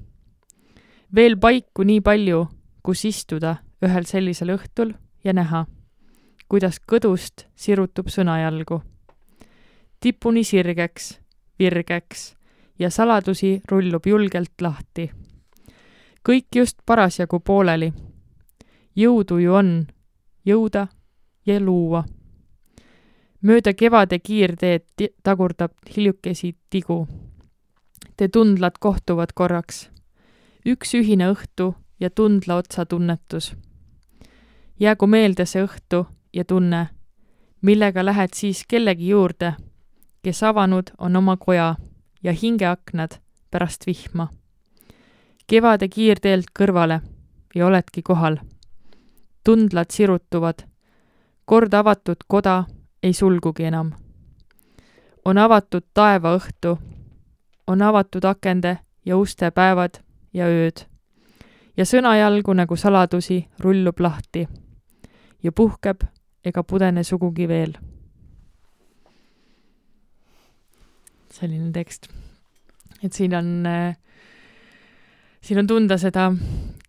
veel 1.15 1.37
paiku 1.37 1.83
nii 1.83 2.01
palju, 2.05 2.45
kus 2.83 3.05
istuda 3.09 3.55
ühel 3.85 4.05
sellisel 4.05 4.53
õhtul 4.53 4.93
ja 5.23 5.33
näha, 5.33 5.65
kuidas 6.49 6.79
kõdust 6.79 7.47
sirutub 7.55 8.09
sõnajalgu. 8.09 8.81
tipuni 9.99 10.43
sirgeks, 10.43 11.19
virgeks 11.59 12.35
ja 12.79 12.89
saladusi 12.89 13.61
rullub 13.71 14.05
julgelt 14.05 14.61
lahti. 14.61 15.11
kõik 16.23 16.47
just 16.55 16.77
parasjagu 16.85 17.39
pooleli. 17.39 17.93
jõudu 18.95 19.37
ju 19.39 19.53
on 19.53 19.87
jõuda 20.45 20.87
ja 21.45 21.59
luua. 21.59 22.03
Mööda 23.41 23.73
kevade 23.73 24.19
kiirteed 24.19 25.09
tagurdab 25.23 25.71
hiljukesi 25.95 26.55
tigu. 26.69 27.07
Te 28.17 28.27
tundlad 28.27 28.79
kohtuvad 28.79 29.33
korraks. 29.33 29.89
üks 30.65 30.93
ühine 30.93 31.31
õhtu 31.31 31.75
ja 31.99 32.09
tundla 32.09 32.55
otsa 32.55 32.85
tunnetus. 32.85 33.55
jäägu 34.79 35.07
meelde 35.07 35.45
see 35.45 35.63
õhtu 35.63 36.05
ja 36.33 36.45
tunne, 36.45 36.87
millega 37.61 38.05
lähed 38.05 38.33
siis 38.33 38.63
kellegi 38.67 39.09
juurde, 39.09 39.53
kes 40.21 40.43
avanud 40.43 40.91
on 40.97 41.15
oma 41.15 41.37
koja 41.37 41.75
ja 42.23 42.33
hingeaknad 42.33 43.19
pärast 43.51 43.85
vihma. 43.87 44.27
kevade 45.47 45.87
kiirteelt 45.87 46.51
kõrvale 46.59 47.01
ja 47.55 47.65
oledki 47.65 48.01
kohal. 48.01 48.37
tundlad 49.43 49.91
sirutuvad. 49.91 50.67
kord 51.45 51.73
avatud 51.73 52.17
koda 52.27 52.65
ei 53.03 53.13
sulgugi 53.13 53.63
enam. 53.63 53.91
on 55.25 55.37
avatud 55.37 55.83
taevaõhtu, 55.93 56.77
on 57.67 57.81
avatud 57.81 58.23
akende 58.23 58.77
ja 59.05 59.17
uste 59.17 59.51
päevad 59.51 60.01
ja 60.33 60.45
ööd 60.45 60.89
ja 61.79 61.85
sõnajalgu 61.87 62.53
nagu 62.59 62.75
saladusi 62.75 63.39
rullub 63.63 64.01
lahti 64.03 64.43
ja 65.43 65.51
puhkeb 65.55 66.03
ega 66.45 66.63
pudene 66.63 67.03
sugugi 67.03 67.47
veel. 67.47 67.77
selline 71.39 71.71
tekst. 71.71 72.09
et 73.03 73.13
siin 73.13 73.35
on 73.35 73.65
äh,, 73.65 73.95
siin 75.41 75.59
on 75.59 75.67
tunda 75.67 75.97
seda 75.97 76.33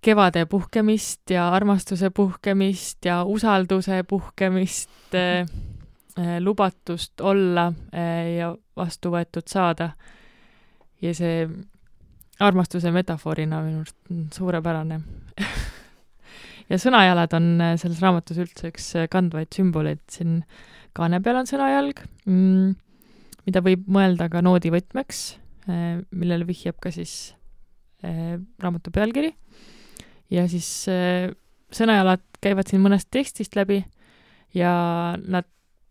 kevade 0.02 0.46
puhkemist 0.46 1.30
ja 1.30 1.48
armastuse 1.54 2.10
puhkemist 2.10 3.04
ja 3.04 3.22
usalduse 3.24 4.02
puhkemist 4.02 5.14
äh,, 5.14 5.46
lubatust 6.40 7.20
olla 7.20 7.72
äh, 7.94 8.36
ja 8.36 8.54
vastu 8.76 9.12
võetud 9.14 9.46
saada. 9.46 9.92
ja 11.00 11.14
see 11.14 11.48
armastuse 12.40 12.90
metafoorina 12.92 13.60
minu 13.64 13.82
arust 13.82 14.36
suurepärane 14.36 15.00
ja 16.70 16.78
sõnajalad 16.80 17.34
on 17.36 17.50
äh, 17.60 17.74
selles 17.80 18.00
raamatus 18.02 18.40
üldse 18.44 18.70
üks 18.70 18.92
äh, 18.98 19.08
kandvaid 19.10 19.50
sümboleid, 19.54 20.02
siin 20.12 20.40
kaane 20.96 21.20
peal 21.24 21.40
on 21.42 21.50
sõnajalg 21.50 22.02
mm,, 22.24 22.72
mida 23.48 23.62
võib 23.64 23.86
mõelda 23.90 24.30
ka 24.32 24.42
noodivõtmeks, 24.44 25.22
äh, 25.68 26.00
millele 26.10 26.48
vihjab 26.48 26.80
ka 26.82 26.94
siis 26.94 27.34
raamatu 28.00 28.88
pealkiri. 28.88 29.28
ja 30.32 30.46
siis 30.48 30.64
sõnajalad 30.88 32.22
käivad 32.40 32.70
siin 32.70 32.80
mõnest 32.80 33.10
tekstist 33.12 33.58
läbi 33.58 33.82
ja 34.56 34.70
nad 35.20 35.44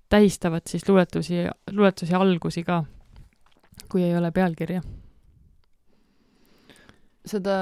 tähistavad 0.10 0.66
siis 0.70 0.88
luuletusi, 0.90 1.44
luuletuse 1.72 2.16
algusi 2.16 2.64
ka, 2.64 2.84
kui 3.92 4.04
ei 4.04 4.16
ole 4.18 4.32
pealkirja. 4.32 4.82
Seda 7.30 7.56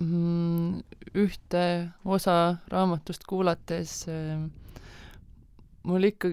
mm, 0.00 0.80
ühte 1.14 1.64
osa 2.04 2.56
raamatust 2.72 3.26
kuulates 3.28 4.00
äh, 4.10 4.40
mul 5.86 6.10
ikka 6.10 6.32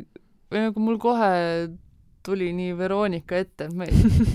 või 0.53 0.65
nagu 0.67 0.83
mul 0.83 0.99
kohe 1.01 1.33
tuli 2.25 2.51
nii 2.55 2.73
Veronika 2.77 3.37
ette, 3.41 3.67
et 3.67 3.77
ma 3.77 3.85
ei, 3.85 4.27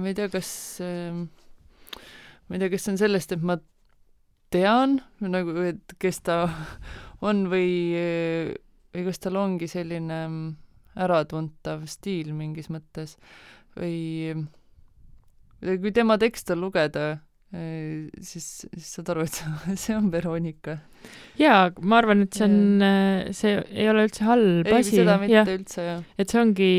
ma 0.00 0.10
ei 0.10 0.16
tea, 0.18 0.28
kas 0.32 0.50
äh, 0.84 1.16
ma 2.48 2.56
ei 2.56 2.62
tea, 2.62 2.72
kas 2.72 2.86
see 2.86 2.94
on 2.94 3.00
sellest, 3.00 3.34
et 3.36 3.44
ma 3.44 3.58
tean 4.52 4.98
nagu, 5.20 5.54
et 5.68 5.96
kes 6.00 6.22
ta 6.24 6.40
on 7.24 7.46
või, 7.52 7.68
või 8.94 9.04
kas 9.08 9.18
tal 9.22 9.36
ongi 9.36 9.68
selline 9.68 10.20
äratuntav 10.98 11.84
stiil 11.86 12.32
mingis 12.34 12.70
mõttes 12.72 13.16
või 13.78 14.34
kui 15.62 15.90
tema 15.94 16.16
tekste 16.18 16.54
lugeda, 16.58 17.18
siis, 17.52 18.46
siis 18.70 18.90
saad 18.96 19.08
aru, 19.14 19.24
et 19.26 19.38
see 19.82 19.96
on 19.96 20.10
Veronika. 20.12 20.78
jaa, 21.40 21.70
ma 21.80 21.98
arvan, 22.02 22.22
et 22.26 22.36
see 22.38 22.46
on, 22.46 22.84
see 23.34 23.56
ei 23.72 23.88
ole 23.90 24.04
üldse 24.08 24.26
halb 24.28 24.68
ei, 24.68 24.78
asi. 24.80 24.96
seda 25.00 25.16
mitte 25.22 25.34
jah, 25.38 25.50
üldse, 25.56 25.84
jah. 25.86 26.02
et 26.18 26.30
see 26.30 26.40
ongi, 26.42 26.70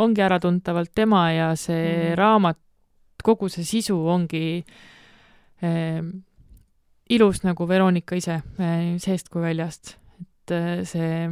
ongi 0.00 0.24
äratuntavalt 0.26 0.92
tema 0.96 1.26
ja 1.34 1.52
see 1.56 1.84
Mhm. 2.10 2.18
raamat, 2.20 2.58
kogu 3.24 3.50
see 3.52 3.64
sisu 3.68 3.98
ongi 4.08 4.64
äh, 5.62 6.00
ilus 7.10 7.42
nagu 7.44 7.66
Veronika 7.68 8.16
ise 8.16 8.38
äh, 8.40 8.94
seest 9.02 9.28
kui 9.28 9.42
väljast. 9.44 9.96
Et 10.50 10.82
äh, 10.82 10.84
see, 10.88 11.30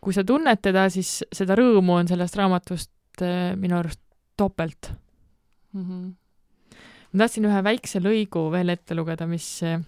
kui 0.00 0.16
sa 0.16 0.24
tunned 0.24 0.62
teda, 0.62 0.88
siis 0.90 1.20
seda 1.32 1.56
rõõmu 1.58 2.00
on 2.00 2.10
sellest 2.10 2.36
raamatust 2.40 3.22
äh, 3.22 3.52
minu 3.56 3.78
arust 3.78 4.00
topelt 4.36 4.92
Mm 5.72 5.84
-hmm. 5.84 6.14
ma 7.12 7.18
tahtsin 7.18 7.44
ühe 7.48 7.64
väikse 7.64 8.00
lõigu 8.00 8.50
veel 8.52 8.68
ette 8.68 8.94
lugeda, 8.94 9.26
mis 9.26 9.46
eh, 9.62 9.80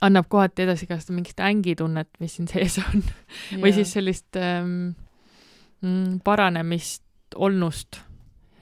annab 0.00 0.28
kohati 0.28 0.66
edasi 0.66 0.86
ka 0.86 0.98
seda 1.00 1.16
mingit 1.16 1.40
ängitunnet, 1.40 2.08
mis 2.20 2.36
siin 2.36 2.48
sees 2.48 2.78
on 2.78 3.04
või 3.62 3.72
siis 3.72 3.92
sellist 3.96 4.36
ähm, 4.36 4.92
mm, 5.80 6.20
paranemist 6.24 7.04
olnust 7.34 8.00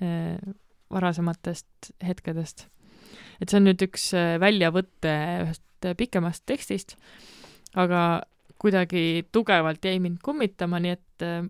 äh, 0.02 0.38
varasematest 0.90 1.92
hetkedest. 2.06 2.68
et 3.40 3.50
see 3.50 3.58
on 3.58 3.66
nüüd 3.66 3.82
üks 3.82 4.12
äh, 4.14 4.38
väljavõte 4.40 5.14
ühest 5.42 5.90
äh, 5.90 5.96
pikemast 5.98 6.46
tekstist, 6.46 6.96
aga 7.74 8.22
kuidagi 8.58 9.28
tugevalt 9.32 9.84
jäi 9.84 9.98
mind 10.02 10.18
kummitama, 10.24 10.80
nii 10.82 10.94
et 10.96 11.24
äh, 11.26 11.46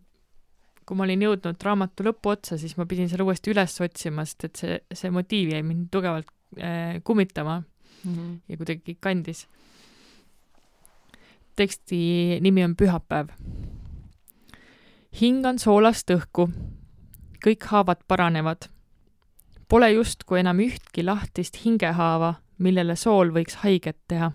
kui 0.88 0.96
ma 0.96 1.04
olin 1.04 1.24
jõudnud 1.26 1.64
raamatu 1.64 2.06
lõpuotsa, 2.06 2.56
siis 2.60 2.78
ma 2.78 2.86
pidin 2.88 3.10
selle 3.10 3.26
uuesti 3.28 3.52
üles 3.52 3.74
otsima, 3.84 4.24
sest 4.24 4.48
et 4.48 4.60
see, 4.60 4.78
see 4.96 5.12
motiiv 5.12 5.52
jäi 5.52 5.60
mind 5.66 5.90
tugevalt 5.92 6.30
äh, 6.56 7.00
kummitama 7.04 7.60
mm. 7.60 8.14
-hmm. 8.14 8.38
ja 8.48 8.56
kuidagi 8.56 8.96
kandis. 9.00 9.46
teksti 11.56 12.38
nimi 12.40 12.64
on 12.64 12.74
Pühapäev. 12.76 13.28
hingan 15.20 15.58
soolast 15.58 16.10
õhku. 16.10 16.50
kõik 17.46 17.64
haavad 17.64 17.98
paranevad. 18.08 18.68
Pole 19.68 19.92
justkui 19.92 20.40
enam 20.40 20.58
ühtki 20.58 21.04
lahtist 21.04 21.64
hingehaava, 21.64 22.34
millele 22.58 22.96
sool 22.96 23.30
võiks 23.30 23.54
haiget 23.54 23.98
teha. 24.08 24.32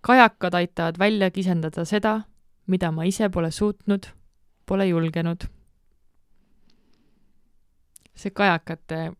Kajakad 0.00 0.54
aitavad 0.54 0.98
välja 0.98 1.30
kisendada 1.30 1.84
seda, 1.88 2.20
mida 2.66 2.90
ma 2.92 3.04
ise 3.08 3.28
pole 3.32 3.50
suutnud, 3.50 4.06
pole 4.66 4.86
julgenud. 4.88 5.48
see 8.18 8.30
kajakate 8.34 9.12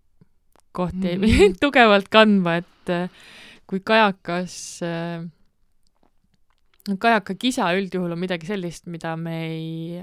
koht 0.74 0.94
jäi 1.02 1.14
Mhm. 1.16 1.20
mind 1.22 1.58
tugevalt 1.62 2.08
kandma, 2.10 2.56
et 2.58 2.90
äh, 2.90 3.08
kui 3.66 3.78
kajakas 3.80 4.82
äh, 4.82 5.22
kajaka 6.98 7.34
kisa 7.38 7.68
üldjuhul 7.78 8.12
on 8.12 8.18
midagi 8.18 8.46
sellist, 8.48 8.86
mida 8.86 9.16
me 9.16 9.36
ei 9.46 10.02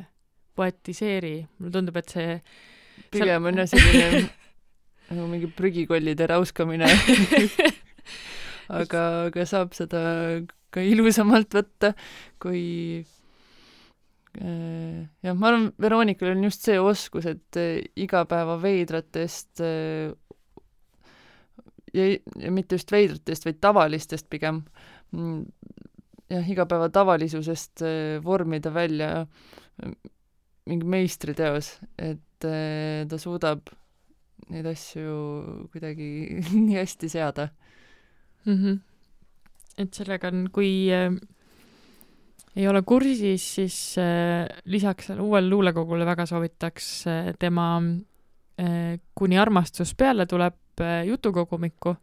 poetiseeri. 0.55 1.47
mulle 1.59 1.71
tundub, 1.71 1.97
et 1.97 2.09
see 2.09 2.41
pigem 3.11 3.45
on 3.45 3.57
jah 3.59 3.67
selline 3.67 4.29
nagu 5.09 5.27
mingi 5.29 5.47
prügikollide 5.51 6.27
räuskamine 6.31 6.87
aga, 8.79 9.01
aga 9.27 9.45
saab 9.45 9.75
seda 9.77 10.01
ka 10.75 10.83
ilusamalt 10.83 11.55
võtta, 11.55 11.93
kui 12.41 12.63
äh, 14.41 15.05
jah, 15.23 15.37
ma 15.37 15.51
arvan, 15.51 15.69
Veronikal 15.81 16.33
on 16.33 16.43
just 16.47 16.67
see 16.67 16.77
oskus, 16.81 17.27
et 17.31 17.59
äh, 17.61 17.79
igapäeva 17.95 18.57
veidratest 18.61 19.63
äh, 19.63 20.11
ja, 21.95 22.09
ja 22.11 22.51
mitte 22.53 22.79
just 22.79 22.91
veidratest, 22.91 23.47
vaid 23.47 23.61
tavalistest 23.63 24.29
pigem, 24.31 24.63
mm, 25.15 25.45
jah, 26.33 26.51
igapäeva 26.51 26.91
tavalisusest 26.93 27.85
vormida 28.25 28.73
välja 28.73 29.25
mingi 30.65 30.87
meistriteos, 30.89 31.75
et 32.01 32.21
ta 32.45 33.17
suudab 33.21 33.69
neid 34.51 34.67
asju 34.69 35.69
kuidagi 35.73 36.07
nii 36.65 36.77
hästi 36.77 37.09
seada 37.09 37.47
mm. 38.45 38.53
-hmm. 38.53 38.79
Et 39.77 39.93
sellega 39.93 40.31
on, 40.31 40.47
kui 40.53 40.87
äh, 40.93 41.09
ei 42.55 42.67
ole 42.71 42.81
kursis, 42.87 43.45
siis 43.57 43.77
äh, 43.99 44.47
lisaks 44.71 45.11
uuele 45.15 45.49
luulekogule 45.49 46.05
väga 46.07 46.25
soovitaks 46.29 46.89
äh, 47.11 47.31
tema 47.39 47.69
äh, 47.81 48.99
Kuni 49.15 49.39
armastus 49.39 49.95
peale 49.95 50.25
tuleb 50.25 50.81
äh, 50.81 51.03
jutukogumikku, 51.09 51.95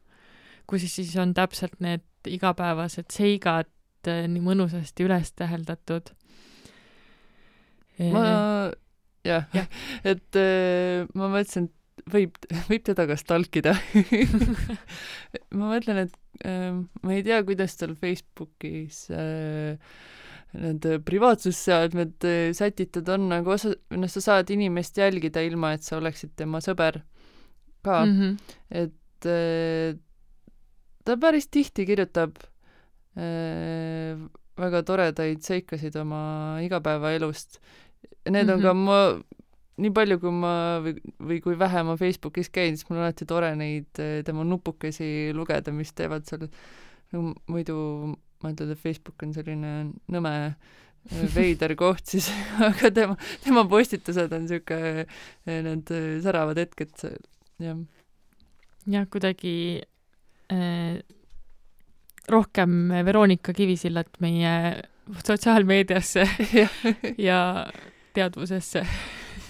kus 0.67 0.85
siis, 0.85 0.99
siis 1.01 1.17
on 1.23 1.35
täpselt 1.35 1.81
need 1.81 2.05
igapäevased 2.29 3.11
seigad 3.13 3.71
äh, 4.09 4.27
nii 4.29 4.45
mõnusasti 4.45 5.09
üles 5.09 5.33
täheldatud. 5.37 6.13
ma 8.13 8.27
jah 8.27 8.73
Jah. 9.25 9.45
ja., 9.55 9.67
et 10.03 10.35
äh, 10.35 11.07
ma 11.15 11.29
mõtlesin, 11.31 11.69
et 11.71 11.82
võib, 12.13 12.37
võib 12.71 12.85
teda 12.89 13.07
ka 13.11 13.17
stalkida 13.21 13.75
ma 15.59 15.71
mõtlen, 15.75 16.07
et 16.07 16.47
äh, 16.49 16.73
ma 17.03 17.15
ei 17.17 17.25
tea, 17.27 17.43
kuidas 17.47 17.77
tal 17.81 17.95
Facebookis 17.99 19.07
äh, 19.15 19.79
need 20.53 20.87
privaatsusseadmed 21.09 22.27
äh, 22.29 22.53
sätitud 22.57 23.09
on, 23.15 23.31
aga 23.33 23.55
osa, 23.57 23.75
noh, 23.97 24.11
sa 24.13 24.21
saad 24.25 24.51
inimest 24.53 24.99
jälgida 25.01 25.45
ilma, 25.47 25.75
et 25.77 25.87
sa 25.87 25.99
oleksid 26.01 26.35
tema 26.37 26.61
sõber 26.65 27.01
ka 27.83 28.05
mm, 28.05 28.19
-hmm. 28.19 28.57
et 28.71 29.27
äh, 29.27 29.99
ta 31.05 31.17
päris 31.17 31.49
tihti 31.49 31.87
kirjutab 31.87 32.37
äh, 33.17 34.21
väga 34.59 34.83
toredaid 34.87 35.41
seikasid 35.43 35.97
oma 35.97 36.59
igapäevaelust. 36.63 37.59
Need 38.29 38.51
on 38.51 38.61
Mhm. 38.61 38.63
ka 38.63 38.75
ma, 38.75 38.99
nii 39.83 39.95
palju, 39.95 40.19
kui 40.23 40.35
ma 40.35 40.55
või, 40.85 40.97
või 41.31 41.41
kui 41.45 41.57
vähe 41.61 41.85
ma 41.87 41.97
Facebookis 42.01 42.53
käin, 42.55 42.77
siis 42.77 42.89
mul 42.89 43.01
on 43.01 43.07
alati 43.07 43.29
tore 43.29 43.53
neid 43.59 44.03
äh, 44.03 44.21
tema 44.27 44.47
nupukesi 44.49 45.33
lugeda, 45.37 45.75
mis 45.75 45.95
teevad 45.97 46.29
seal, 46.29 46.49
no 47.15 47.33
muidu 47.51 47.79
ma 48.43 48.53
ütlen, 48.53 48.75
et 48.75 48.83
Facebook 48.83 49.23
on 49.23 49.35
selline 49.37 49.73
nõme 50.13 50.37
äh, 50.51 51.25
veider 51.35 51.75
koht 51.79 52.15
siis, 52.15 52.31
aga 52.71 52.93
tema, 52.95 53.19
tema 53.45 53.67
postitused 53.71 54.33
on 54.39 54.47
siuke, 54.51 55.09
need 55.49 55.93
äh, 55.95 56.15
säravad 56.25 56.63
hetked, 56.63 57.11
jah 57.63 57.83
jah, 58.87 59.07
kuidagi 59.11 59.83
äh, 60.53 60.99
rohkem 62.29 62.89
Veronika 63.05 63.53
Kivisillat 63.53 64.21
meie 64.21 64.83
sotsiaalmeediasse 65.25 66.27
jah 66.61 66.79
ja 67.19 67.41
teadvusesse. 68.15 68.87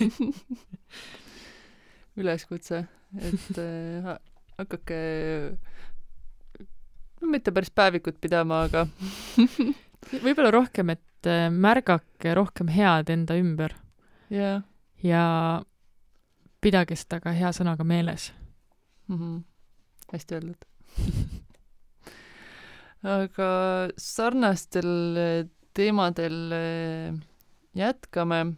üleskutse, 2.20 2.84
et 3.18 3.58
äh, 3.58 4.02
ha- 4.04 4.18
hakake 4.58 4.98
no 7.20 7.30
mitte 7.30 7.54
päris 7.54 7.70
päevikut 7.70 8.20
pidama, 8.20 8.64
aga 8.68 8.86
võib-olla 10.24 10.52
rohkem, 10.54 10.94
et 10.96 11.30
äh, 11.30 11.48
märgake 11.50 12.34
rohkem 12.38 12.72
head 12.72 13.12
enda 13.12 13.36
ümber 13.40 13.76
jah 14.32 14.62
ja 15.02 15.24
pidage 16.62 16.96
seda 16.96 17.20
ka 17.22 17.32
hea 17.34 17.50
sõnaga 17.54 17.84
meeles. 17.84 18.32
mm, 19.08 19.18
-hmm. 19.18 19.42
hästi 20.12 20.34
öeldud. 20.34 20.64
aga 23.16 23.50
sarnastel 23.98 25.16
äh, 25.16 25.48
teemadel 25.74 26.52
äh, 26.52 27.14
jätkame 27.74 28.54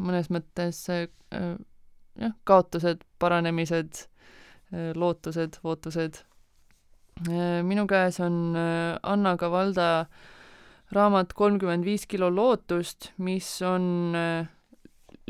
mõnes 0.00 0.30
mõttes 0.32 0.82
äh, 0.92 1.06
äh, 1.36 1.54
jah, 2.20 2.34
kaotused, 2.44 3.04
paranemised, 3.18 4.06
lootused, 4.70 5.56
ootused. 5.66 6.20
minu 7.66 7.86
käes 7.90 8.20
on 8.22 8.54
äh, 8.56 8.98
Anna 9.02 9.36
Kavalda 9.36 10.06
raamat 10.94 11.34
Kolmkümmend 11.38 11.84
viis 11.86 12.06
kilo 12.10 12.30
lootust, 12.34 13.12
mis 13.22 13.48
on 13.66 14.16
äh, 14.16 14.48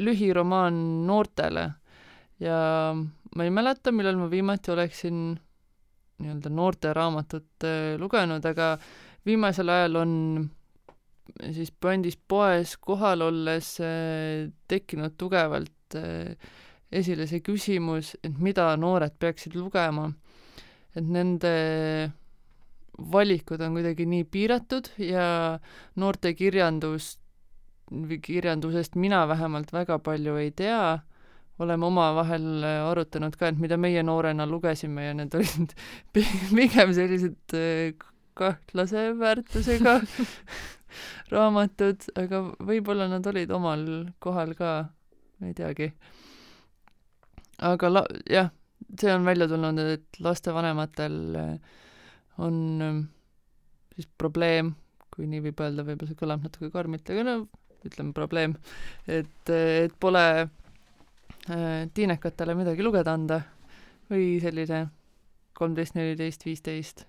lühiromaan 0.00 1.06
noortele 1.06 1.66
ja 2.40 2.60
ma 3.36 3.44
ei 3.44 3.52
mäleta, 3.52 3.92
millal 3.92 4.18
ma 4.20 4.30
viimati 4.30 4.72
oleksin 4.72 5.20
nii-öelda 6.20 6.52
noorteraamatut 6.52 7.66
äh, 7.68 7.98
lugenud, 8.00 8.44
aga 8.44 8.74
viimasel 9.26 9.68
ajal 9.72 10.00
on 10.00 10.14
siis 11.54 11.70
pandis 11.70 12.16
poes 12.28 12.76
kohal 12.80 13.26
olles 13.28 13.74
äh, 13.84 14.48
tekkinud 14.68 15.16
tugevalt 15.20 15.96
äh, 15.98 16.34
esile 16.90 17.26
see 17.30 17.42
küsimus, 17.46 18.14
et 18.24 18.38
mida 18.42 18.70
noored 18.76 19.14
peaksid 19.18 19.54
lugema. 19.54 20.10
et 20.90 21.06
nende 21.06 21.50
valikud 23.12 23.60
on 23.62 23.76
kuidagi 23.78 24.06
nii 24.10 24.24
piiratud 24.26 24.90
ja 24.98 25.58
noortekirjandus 25.94 27.12
kirjandusest 28.22 28.96
mina 28.98 29.22
vähemalt 29.28 29.72
väga 29.72 29.98
palju 29.98 30.34
ei 30.36 30.50
tea, 30.50 30.98
oleme 31.58 31.86
omavahel 31.86 32.64
arutanud 32.90 33.36
ka, 33.38 33.50
et 33.50 33.58
mida 33.58 33.76
meie 33.76 34.02
noorena 34.02 34.46
lugesime 34.46 35.06
ja 35.06 35.14
need 35.14 35.34
olid 35.34 35.74
pi- 36.12 36.26
pigem 36.50 36.94
sellised 36.96 37.54
äh, 37.54 37.94
kahtlase 38.34 39.10
väärtusega 39.18 40.00
raamatud, 41.32 42.08
aga 42.20 42.42
võib-olla 42.70 43.08
nad 43.10 43.26
olid 43.30 43.52
omal 43.54 43.84
kohal 44.22 44.54
ka, 44.58 44.72
ei 45.44 45.54
teagi. 45.56 45.92
aga 47.70 47.92
la-, 47.92 48.06
jah, 48.30 48.50
see 48.98 49.14
on 49.14 49.24
välja 49.28 49.48
tulnud, 49.50 49.80
et 49.96 50.20
lastevanematel 50.24 51.18
äh, 51.40 51.56
on 52.40 52.60
ähm, 52.82 53.00
siis 53.94 54.08
probleem, 54.18 54.74
kui 55.12 55.28
nii 55.28 55.42
võib 55.48 55.60
öelda, 55.60 55.84
võib-olla 55.84 56.10
see 56.10 56.20
kõlab 56.20 56.46
natuke 56.46 56.70
karmilt, 56.72 57.10
aga 57.12 57.26
no 57.26 57.36
ütleme 57.86 58.12
probleem, 58.16 58.56
et, 59.08 59.50
et 59.50 59.94
pole 60.00 60.24
tiinekatele 61.96 62.54
midagi 62.54 62.84
lugeda 62.84 63.14
anda 63.16 63.40
või 64.10 64.34
selline 64.42 64.84
kolmteist, 65.56 65.96
neliteist, 65.96 66.44
viisteist. 66.46 67.06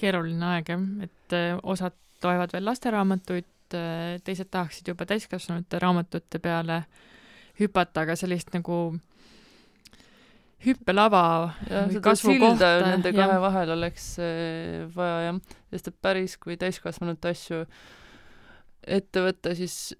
keeruline 0.00 0.46
aeg 0.54 0.70
jah, 0.72 0.84
et 1.04 1.34
osad 1.68 1.96
loevad 2.24 2.52
veel 2.54 2.66
lasteraamatuid, 2.68 3.48
teised 3.70 4.50
tahaksid 4.50 4.88
juba 4.90 5.06
täiskasvanute 5.06 5.78
raamatute 5.78 6.40
peale 6.42 6.82
hüpata, 7.60 8.04
aga 8.04 8.16
sellist 8.18 8.50
nagu 8.54 8.80
hüppelava 10.64 11.22
kasvukohta, 12.04 12.68
nende 12.84 13.12
kahe 13.16 13.38
vahel 13.40 13.72
oleks 13.76 14.12
äh, 14.20 14.84
vaja 14.94 15.20
jah, 15.28 15.40
sest 15.72 15.90
et 15.92 15.98
päris 16.04 16.36
kui 16.40 16.58
täiskasvanute 16.60 17.32
asju 17.32 17.62
ette 18.84 19.24
võtta, 19.24 19.54
siis 19.56 19.94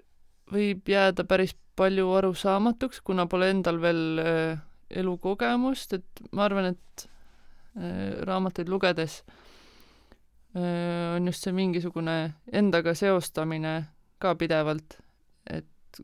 võib 0.52 0.88
jääda 0.88 1.24
päris 1.28 1.54
palju 1.80 2.11
arusaamatuks, 2.18 3.00
kuna 3.04 3.24
pole 3.30 3.52
endal 3.54 3.80
veel 3.80 4.02
äh, 4.20 4.61
elukogemust, 4.90 5.96
et 5.96 6.24
ma 6.37 6.44
arvan, 6.48 6.74
et 6.74 7.06
äh, 7.78 8.20
raamatuid 8.28 8.68
lugedes 8.68 9.22
äh, 9.22 9.50
on 10.55 11.27
just 11.31 11.47
see 11.47 11.55
mingisugune 11.55 12.17
endaga 12.53 12.95
seostamine 12.99 13.75
ka 14.21 14.35
pidevalt, 14.39 14.97
et, 15.47 16.01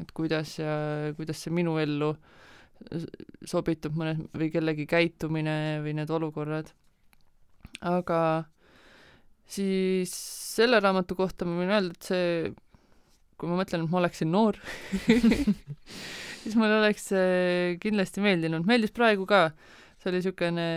et 0.00 0.12
kuidas 0.16 0.54
ja 0.58 0.72
kuidas 1.18 1.42
see 1.44 1.52
minu 1.54 1.76
ellu 1.82 2.14
sobitub 3.48 3.96
mõnes 3.98 4.20
või 4.38 4.50
kellegi 4.54 4.86
käitumine 4.88 5.80
või 5.84 5.96
need 5.98 6.10
olukorrad. 6.14 6.70
aga 7.80 8.20
siis 9.48 10.12
selle 10.56 10.80
raamatu 10.80 11.16
kohta 11.18 11.46
ma 11.46 11.58
võin 11.58 11.72
öelda, 11.74 11.94
et 11.94 12.08
see, 12.08 12.52
kui 13.38 13.50
ma 13.50 13.58
mõtlen, 13.60 13.84
et 13.84 13.92
ma 13.92 14.00
oleksin 14.00 14.30
noor 14.32 14.58
siis 16.42 16.56
mulle 16.56 16.78
oleks 16.80 17.10
kindlasti 17.82 18.24
meeldinud, 18.24 18.66
meeldis 18.66 18.94
praegu 18.94 19.26
ka. 19.28 19.50
see 19.98 20.10
oli 20.10 20.22
niisugune, 20.22 20.68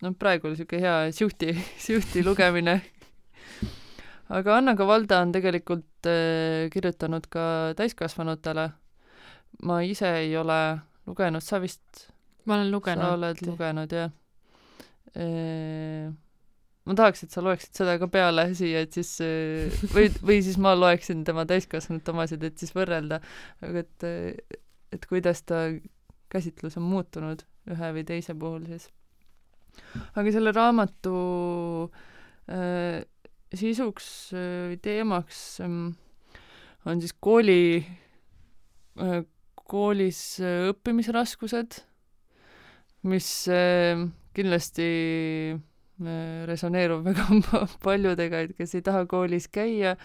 noh, 0.00 0.14
praegu 0.18 0.48
oli 0.48 0.56
niisugune 0.56 0.82
hea 0.84 1.12
siuhti, 1.16 1.54
siuhti 1.86 2.24
lugemine. 2.26 2.80
aga 4.30 4.56
Anna 4.56 4.76
Kavalda 4.78 5.20
on 5.24 5.34
tegelikult 5.34 6.08
äh, 6.08 6.70
kirjutanud 6.72 7.26
ka 7.32 7.74
täiskasvanutele. 7.76 8.70
ma 9.66 9.82
ise 9.82 10.14
ei 10.22 10.36
ole 10.36 10.60
lugenud, 11.06 11.42
sa 11.42 11.60
vist 11.60 12.08
ma 12.46 12.56
olen 12.56 12.70
lugenud. 12.72 13.04
sa 13.04 13.14
oled 13.18 13.46
lugenud, 13.46 13.92
jah? 13.92 14.10
ma 16.86 16.96
tahaks, 16.96 17.24
et 17.24 17.34
sa 17.34 17.42
loeksid 17.44 17.76
seda 17.76 17.96
ka 18.00 18.08
peale 18.10 18.46
siia, 18.56 18.84
et 18.86 18.94
siis 18.96 19.12
eh, 19.24 19.80
või, 19.94 20.08
või 20.22 20.38
siis 20.46 20.58
ma 20.62 20.74
loeksin 20.78 21.24
tema 21.26 21.44
täiskasvanute 21.48 22.14
omasid, 22.14 22.46
et 22.46 22.62
siis 22.62 22.72
võrrelda, 22.76 23.20
aga 23.66 23.84
et, 23.84 24.08
et 24.94 25.06
kuidas 25.10 25.44
ta 25.46 25.66
käsitlus 26.30 26.78
on 26.80 26.86
muutunud 26.88 27.44
ühe 27.70 27.92
või 27.96 28.06
teise 28.06 28.34
puhul 28.38 28.66
siis. 28.70 28.88
Aga 30.14 30.32
selle 30.34 30.52
raamatu 30.56 31.16
äh, 32.50 33.02
sisuks 33.54 34.06
äh, 34.36 34.70
või 34.70 34.78
teemaks 34.82 35.42
ähm, 35.64 35.92
on 36.86 37.02
siis 37.02 37.14
kooli 37.20 37.82
äh,, 39.00 39.22
koolis 39.70 40.20
äh, 40.42 40.68
õppimisraskused, 40.72 41.80
mis 43.10 43.30
äh, 43.52 44.02
kindlasti 44.36 44.88
äh, 45.54 46.42
resoneerub 46.50 47.06
väga 47.06 47.26
pa- 47.48 47.66
paljudega, 47.84 48.44
et 48.46 48.56
kes 48.58 48.74
ei 48.78 48.86
taha 48.86 49.06
koolis 49.10 49.48
käia, 49.52 49.96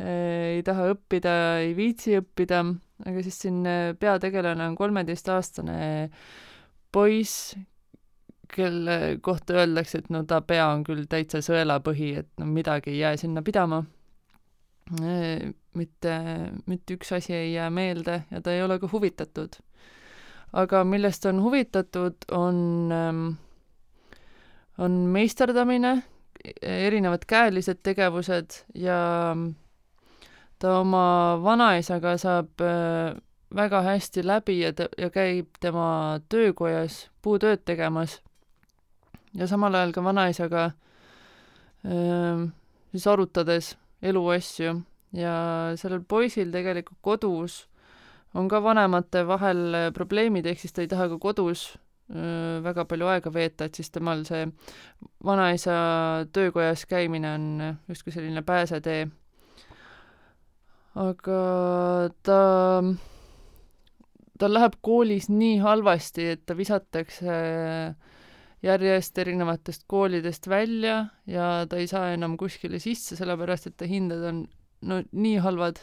ei 0.00 0.62
taha 0.64 0.86
õppida, 0.94 1.32
ei 1.60 1.74
viitsi 1.76 2.14
õppida, 2.16 2.62
aga 3.04 3.24
siis 3.26 3.40
siin 3.42 3.58
äh, 3.68 3.90
peategelane 4.00 4.70
on 4.70 4.78
kolmeteistaastane 4.78 5.80
poiss, 6.94 7.52
kelle 8.54 9.18
kohta 9.22 9.60
öeldakse, 9.60 9.98
et 9.98 10.10
no 10.10 10.24
ta 10.28 10.40
pea 10.40 10.66
on 10.72 10.84
küll 10.84 11.06
täitsa 11.10 11.42
sõelapõhi, 11.44 12.12
et 12.22 12.28
no 12.38 12.46
midagi 12.46 12.94
ei 12.94 12.98
jää 12.98 13.16
sinna 13.16 13.42
pidama. 13.42 13.84
mitte, 15.74 16.14
mitte 16.66 16.94
üks 16.94 17.12
asi 17.14 17.34
ei 17.34 17.52
jää 17.52 17.70
meelde 17.70 18.24
ja 18.30 18.40
ta 18.42 18.52
ei 18.52 18.62
ole 18.62 18.78
ka 18.78 18.88
huvitatud. 18.92 19.60
aga 20.52 20.84
millest 20.84 21.26
on 21.26 21.42
huvitatud, 21.42 22.16
on 22.32 22.90
ähm, 22.92 23.28
on 24.80 24.90
meisterdamine, 24.90 26.02
erinevad 26.62 27.26
käelised 27.28 27.82
tegevused 27.82 28.62
ja 28.74 29.36
ta 30.58 30.78
oma 30.78 31.40
vanaisaga 31.42 32.16
saab 32.20 32.64
äh, 32.64 33.16
väga 33.54 33.82
hästi 33.82 34.24
läbi 34.26 34.60
ja 34.60 34.72
ta, 34.72 34.88
ja 34.98 35.10
käib 35.10 35.60
tema 35.60 36.20
töökojas 36.28 37.08
puutööd 37.22 37.64
tegemas. 37.64 38.20
Ja 39.34 39.46
samal 39.46 39.74
ajal 39.74 39.92
ka 39.92 40.04
vanaisaga 40.04 40.64
äh, 41.84 42.46
siis 42.90 43.06
arutades 43.06 43.76
eluasju 44.02 44.80
ja 45.16 45.34
sellel 45.76 46.02
poisil 46.08 46.50
tegelikult 46.54 46.98
kodus 47.00 47.66
on 48.34 48.48
ka 48.48 48.62
vanemate 48.62 49.24
vahel 49.26 49.62
äh, 49.74 49.92
probleemid, 49.94 50.46
ehk 50.46 50.60
siis 50.62 50.74
ta 50.74 50.84
ei 50.84 50.90
taha 50.90 51.08
ka 51.14 51.18
kodus 51.18 51.70
öö, 52.10 52.60
väga 52.62 52.84
palju 52.84 53.06
aega 53.06 53.32
veeta, 53.32 53.66
et 53.66 53.74
siis 53.78 53.90
temal 53.90 54.24
see 54.28 54.46
vanaisa 55.24 55.74
töökojas 56.32 56.86
käimine 56.90 57.34
on 57.34 57.46
justkui 57.88 58.12
selline 58.12 58.42
pääsetee. 58.42 59.08
aga 61.00 61.40
ta, 62.26 62.40
tal 64.38 64.54
läheb 64.54 64.78
koolis 64.82 65.28
nii 65.30 65.58
halvasti, 65.62 66.26
et 66.34 66.46
ta 66.46 66.56
visatakse 66.56 67.36
järjest 68.62 69.18
erinevatest 69.18 69.86
koolidest 69.88 70.48
välja 70.48 71.06
ja 71.26 71.66
ta 71.68 71.78
ei 71.80 71.86
saa 71.88 72.10
enam 72.12 72.36
kuskile 72.36 72.78
sisse, 72.78 73.16
sellepärast 73.16 73.70
et 73.70 73.76
ta 73.80 73.88
hinded 73.88 74.24
on 74.28 74.42
no 74.82 75.00
nii 75.12 75.38
halvad. 75.44 75.80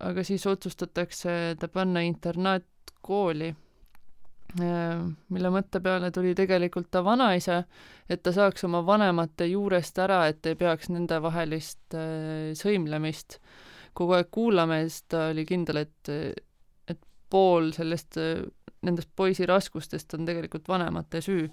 aga 0.00 0.22
siis 0.24 0.46
otsustatakse 0.46 1.56
ta 1.60 1.68
panna 1.68 2.00
internaatkooli 2.00 3.52
mille 4.54 5.50
mõtte 5.50 5.80
peale 5.82 6.10
tuli 6.14 6.34
tegelikult 6.34 6.90
ta 6.90 7.02
vanaisa, 7.04 7.62
et 8.08 8.22
ta 8.22 8.32
saaks 8.32 8.64
oma 8.68 8.84
vanemate 8.86 9.48
juurest 9.50 9.98
ära, 9.98 10.26
et 10.30 10.46
ei 10.46 10.54
peaks 10.54 10.90
nendevahelist 10.94 11.96
äh, 11.98 12.52
sõimlemist 12.58 13.40
kogu 13.94 14.14
aeg 14.18 14.30
kuulama 14.30 14.80
ja 14.80 14.88
siis 14.88 15.06
ta 15.10 15.28
oli 15.32 15.44
kindel, 15.46 15.82
et, 15.84 16.12
et 16.90 17.00
pool 17.30 17.72
sellest, 17.74 18.18
nendest 18.84 19.10
poisi 19.16 19.46
raskustest 19.48 20.14
on 20.14 20.26
tegelikult 20.28 20.68
vanemate 20.68 21.20
süü. 21.24 21.48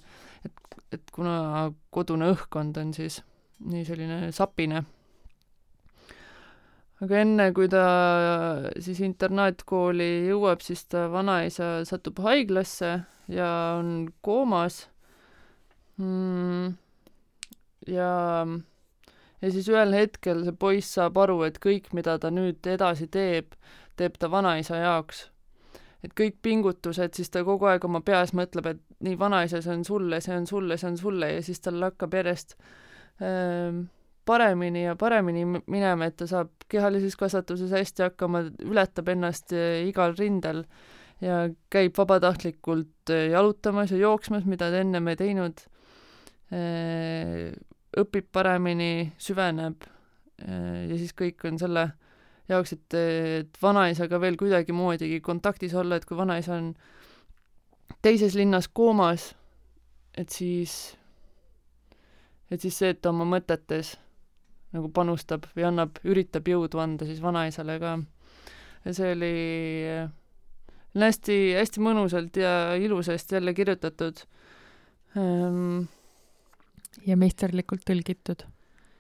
et, 0.46 0.80
et 0.92 1.12
kuna 1.12 1.72
kodune 1.90 2.32
õhkkond 2.34 2.78
on 2.82 2.94
siis 2.94 3.22
nii 3.62 3.86
selline 3.86 4.32
sapine 4.36 4.84
aga 7.02 7.22
enne, 7.24 7.48
kui 7.58 7.70
ta 7.72 7.86
siis 8.82 9.02
internaatkooli 9.06 10.10
jõuab, 10.30 10.62
siis 10.66 10.86
ta 10.90 11.08
vanaisa 11.14 11.80
satub 11.90 12.22
haiglasse 12.22 12.92
ja 13.32 13.50
on 13.80 14.12
koomas 14.26 14.84
mm,. 15.98 16.76
ja, 17.90 18.12
ja 19.42 19.54
siis 19.56 19.70
ühel 19.72 19.98
hetkel 19.98 20.46
see 20.46 20.58
poiss 20.66 20.94
saab 21.00 21.18
aru, 21.24 21.42
et 21.50 21.58
kõik, 21.64 21.90
mida 21.98 22.20
ta 22.22 22.30
nüüd 22.34 22.70
edasi 22.70 23.10
teeb, 23.12 23.58
teeb 23.98 24.22
ta 24.22 24.30
vanaisa 24.32 24.78
jaoks. 24.84 25.31
Et 26.02 26.14
kõik 26.18 26.40
pingutused, 26.42 27.14
siis 27.18 27.30
ta 27.30 27.44
kogu 27.46 27.68
aeg 27.70 27.86
oma 27.86 28.02
peas 28.06 28.34
mõtleb, 28.38 28.72
et 28.74 28.84
nii, 29.06 29.18
vanaisa, 29.20 29.62
see 29.62 29.74
on 29.76 29.84
sulle, 29.86 30.22
see 30.24 30.36
on 30.36 30.48
sulle, 30.50 30.78
see 30.82 30.90
on 30.90 30.98
sulle 31.00 31.34
ja 31.36 31.42
siis 31.46 31.62
tal 31.62 31.82
hakkab 31.86 32.16
järjest 32.18 32.56
ähm, 33.22 33.84
paremini 34.26 34.86
ja 34.86 34.96
paremini 34.96 35.46
minema, 35.46 36.08
et 36.08 36.18
ta 36.20 36.28
saab 36.30 36.66
kehalises 36.72 37.18
kasvatuses 37.20 37.74
hästi 37.74 38.06
hakkama, 38.08 38.46
ületab 38.66 39.12
ennast 39.14 39.54
eh, 39.56 39.84
igal 39.90 40.16
rindel 40.18 40.64
ja 41.22 41.44
käib 41.74 41.98
vabatahtlikult 41.98 43.14
eh, 43.14 43.30
jalutamas 43.34 43.94
ja 43.94 44.02
jooksmas, 44.02 44.46
mida 44.50 44.72
ta 44.72 44.82
ennem 44.82 45.12
ei 45.12 45.20
teinud. 45.20 45.68
õpib 48.02 48.26
paremini, 48.36 49.14
süveneb 49.16 49.86
ja 50.44 50.96
siis 51.00 51.14
kõik 51.16 51.46
on 51.48 51.60
selle 51.62 51.86
jaoks, 52.50 52.74
et, 52.74 52.96
et 52.98 53.62
vanaisaga 53.62 54.20
veel 54.22 54.38
kuidagimoodigi 54.40 55.22
kontaktis 55.22 55.76
olla, 55.78 55.96
et 55.96 56.06
kui 56.06 56.18
vanaisa 56.18 56.56
on 56.58 56.74
teises 58.02 58.36
linnas 58.36 58.68
koomas, 58.68 59.32
et 60.18 60.30
siis, 60.30 60.96
et 62.52 62.62
siis 62.62 62.78
see, 62.78 62.94
et 62.94 63.02
ta 63.02 63.14
oma 63.14 63.28
mõtetes 63.28 63.96
nagu 64.76 64.90
panustab 64.94 65.46
või 65.56 65.68
annab, 65.68 66.00
üritab 66.08 66.48
jõudu 66.48 66.80
anda 66.80 67.08
siis 67.08 67.22
vanaisale 67.24 67.78
ka. 67.82 67.98
ja 68.86 68.94
see 68.96 69.14
oli 69.16 69.32
hästi, 71.00 71.38
hästi 71.60 71.84
mõnusalt 71.84 72.38
ja 72.40 72.76
ilusasti 72.80 73.36
jälle 73.36 73.54
kirjutatud 73.54 74.24
ähm,. 75.18 75.88
ja 77.08 77.18
meisterlikult 77.18 77.86
tõlgitud. 77.88 78.46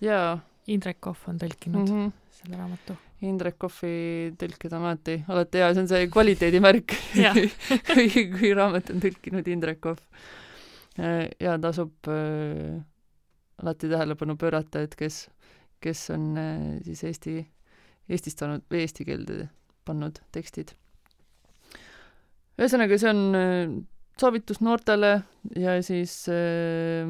jaa. 0.01 0.39
Indrek 0.67 0.99
Kohv 1.01 1.23
on 1.27 1.39
tõlkinud 1.41 1.89
mm 1.89 1.95
-hmm. 1.95 2.11
selle 2.31 2.57
raamatu. 2.57 2.95
Indrek 3.21 3.59
Kohvi 3.61 4.31
tõlked 4.41 4.71
on 4.73 4.85
alati, 4.87 5.19
alati 5.29 5.61
hea, 5.61 5.73
see 5.73 5.83
on 5.83 5.89
see 5.91 6.07
kvaliteedimärk 6.13 6.95
kui, 7.91 8.07
kui 8.33 8.53
raamat 8.57 8.89
on 8.93 9.03
tõlkinud 9.03 9.51
Indrek 9.51 9.81
Kohv. 9.83 10.01
ja 10.97 11.59
tasub 11.61 12.09
äh, 12.09 12.81
alati 13.61 13.91
tähelepanu 13.91 14.35
pöörata, 14.41 14.81
et 14.81 14.97
kes 14.97 15.27
kes 15.81 16.09
on 16.13 16.37
äh, 16.37 16.77
siis 16.85 17.03
Eesti, 17.03 17.39
eestistanud 18.09 18.65
või 18.71 18.85
eesti 18.85 19.05
keelde 19.07 19.47
pannud 19.87 20.21
tekstid. 20.35 20.75
ühesõnaga, 22.61 22.99
see 23.01 23.09
on 23.09 23.21
äh, 23.37 23.73
soovitus 24.21 24.61
noortele 24.61 25.13
ja 25.57 25.79
siis 25.85 26.13
äh, 26.29 27.09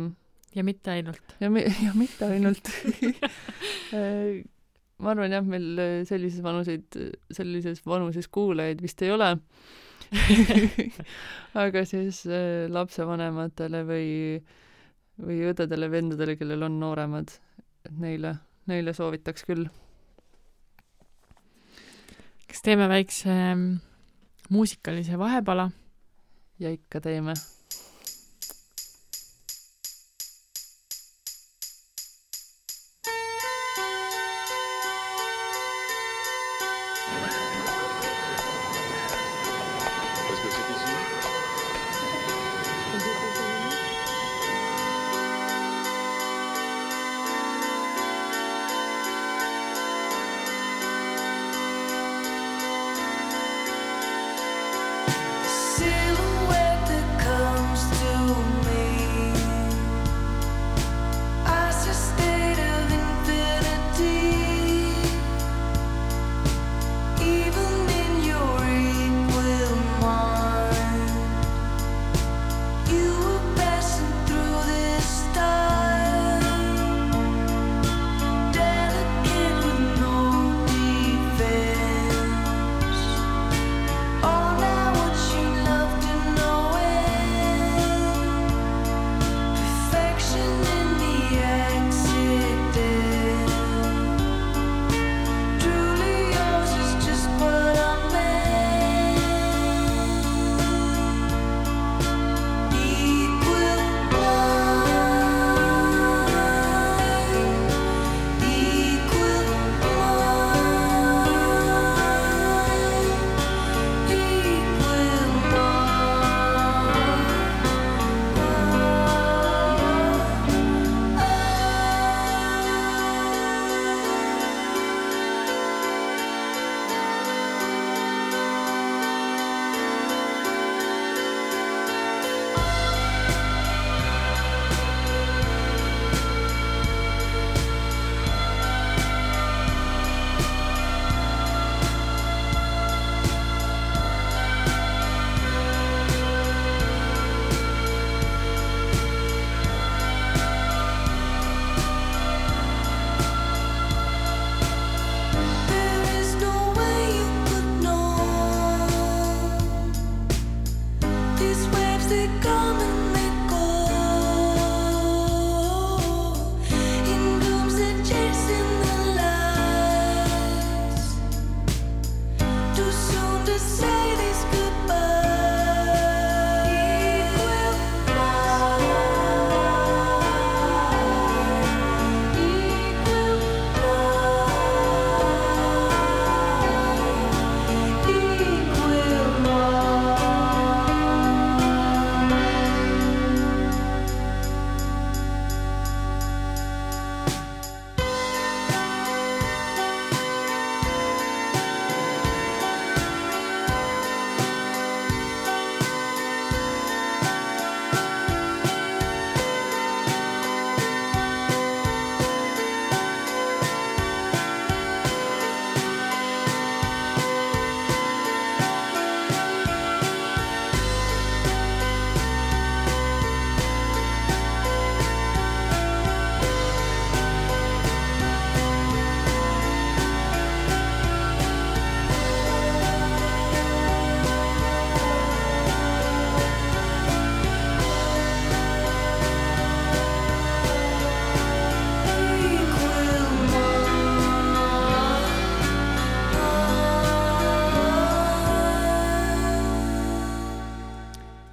ja 0.55 0.63
mitte 0.67 0.91
ainult. 0.95 1.35
ja 1.39 1.51
ja 1.51 1.93
mitte 1.95 2.31
ainult 2.31 2.71
ma 5.01 5.13
arvan 5.13 5.33
jah, 5.33 5.45
meil 5.45 6.05
sellises 6.07 6.43
vanuseid, 6.45 6.97
sellises 7.33 7.81
vanuses 7.85 8.27
kuulajaid 8.29 8.83
vist 8.83 9.01
ei 9.01 9.13
ole 9.15 9.33
aga 11.63 11.83
siis 11.87 12.23
lapsevanematele 12.69 13.83
või, 13.87 14.09
või 15.23 15.41
õdedele-vendadele, 15.49 16.35
kellel 16.39 16.67
on 16.67 16.79
nooremad, 16.81 17.31
et 17.87 17.99
neile 18.03 18.35
neile 18.69 18.93
soovitaks 18.93 19.45
küll. 19.47 19.65
kas 22.51 22.61
teeme 22.65 22.87
väikse 22.91 23.31
mm, 23.31 23.79
muusikalise 24.53 25.17
vahepala? 25.19 25.69
ja 26.59 26.71
ikka 26.71 27.01
teeme 27.01 27.33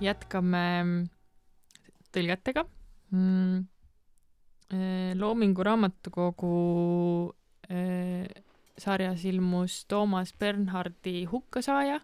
jätkame 0.08 0.62
tõlgetega 2.14 2.64
mm.. 3.14 3.66
Loomingu 5.16 5.64
Raamatukogu 5.64 6.56
eh, 7.72 8.26
sarjas 8.76 9.24
ilmus 9.24 9.86
Toomas 9.88 10.34
Bernhardi 10.36 11.22
Hukkasaaja, 11.30 11.96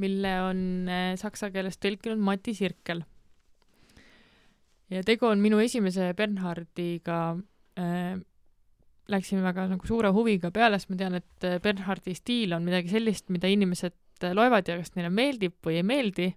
mille 0.00 0.32
on 0.40 0.62
eh, 0.88 1.12
saksa 1.20 1.50
keeles 1.52 1.76
tõlkinud 1.76 2.22
Mati 2.24 2.54
Sirkel. 2.56 3.04
ja 4.88 5.04
tegu 5.04 5.28
on 5.28 5.44
minu 5.44 5.60
esimese 5.60 6.14
Bernhardiga 6.16 7.20
äh, 7.76 8.16
läksime 9.10 9.42
väga 9.44 9.66
nagu 9.70 9.86
suure 9.88 10.12
huviga 10.14 10.50
peale, 10.54 10.78
sest 10.78 10.92
ma 10.92 10.98
tean, 11.00 11.18
et 11.20 11.46
äh, 11.46 11.58
Bernhardi 11.62 12.14
stiil 12.16 12.54
on 12.56 12.64
midagi 12.66 12.92
sellist, 12.92 13.28
mida 13.34 13.50
inimesed 13.50 14.24
äh, 14.24 14.34
loevad 14.36 14.68
ja 14.68 14.78
kas 14.80 14.94
neile 14.96 15.10
meeldib 15.12 15.58
või 15.64 15.80
ei 15.80 15.86
meeldi. 15.86 16.28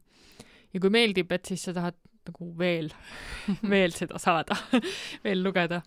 Ja 0.75 0.81
kui 0.83 0.91
meeldib, 0.91 1.31
et 1.31 1.47
siis 1.47 1.63
sa 1.67 1.73
tahad 1.75 1.97
nagu 2.25 2.49
veel, 2.59 2.89
veel 3.73 3.95
seda 3.95 4.19
saada, 4.21 4.57
veel 5.25 5.43
lugeda. 5.45 5.81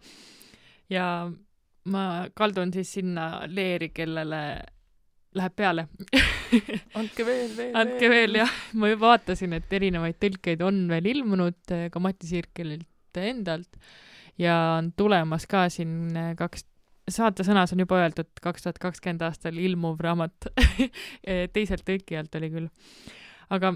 ja 0.89 1.05
ma 1.93 2.03
kaldun 2.37 2.73
siis 2.73 2.93
sinna 2.99 3.29
leeri, 3.49 3.91
kellele 3.95 4.43
läheb 5.39 5.55
peale. 5.57 5.87
andke 6.99 7.27
veel, 7.27 7.51
veel, 7.57 7.75
andke 7.77 8.09
veel 8.11 8.41
jah, 8.41 8.55
ma 8.81 8.91
juba 8.93 9.13
vaatasin, 9.13 9.59
et 9.59 9.77
erinevaid 9.79 10.17
tõlkeid 10.23 10.65
on 10.65 10.87
veel 10.91 11.13
ilmunud 11.13 11.77
eh, 11.77 11.89
ka 11.93 12.03
Mati 12.03 12.31
Sirkelilt 12.31 12.87
endalt 13.19 13.77
ja 14.39 14.55
on 14.79 14.93
tulemas 14.97 15.47
ka 15.51 15.67
siin 15.73 16.17
eh, 16.17 16.33
kaks, 16.39 16.65
saatesõnas 17.13 17.75
on 17.75 17.83
juba 17.85 18.01
öeldud, 18.01 18.31
kaks 18.41 18.65
tuhat 18.65 18.81
kakskümmend 18.81 19.25
aastal 19.27 19.59
ilmuv 19.61 20.01
raamat 20.05 20.49
Eh, 21.29 21.47
teiselt 21.53 21.85
tõlkijalt 21.87 22.35
oli 22.39 22.51
küll. 22.53 22.69
aga 23.51 23.75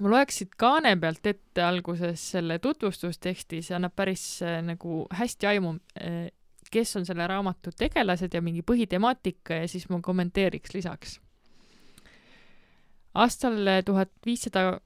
ma 0.00 0.12
loeks 0.14 0.42
siit 0.42 0.54
kaane 0.60 0.94
pealt 1.00 1.26
ette 1.26 1.64
alguses 1.64 2.26
selle 2.36 2.60
tutvustusteksti, 2.62 3.62
see 3.66 3.74
annab 3.76 3.96
päris 3.98 4.26
eh, 4.46 4.60
nagu 4.64 5.02
hästi 5.18 5.50
aimu, 5.50 5.74
kes 6.70 6.94
on 6.96 7.08
selle 7.08 7.26
raamatu 7.26 7.72
tegelased 7.74 8.34
ja 8.34 8.44
mingi 8.44 8.62
põhitemaatika 8.62 9.64
ja 9.64 9.68
siis 9.68 9.88
ma 9.90 9.98
kommenteeriks 10.04 10.76
lisaks 10.76 11.18
aastal 13.14 13.58
tuhat 13.84 14.12
viissada 14.26 14.80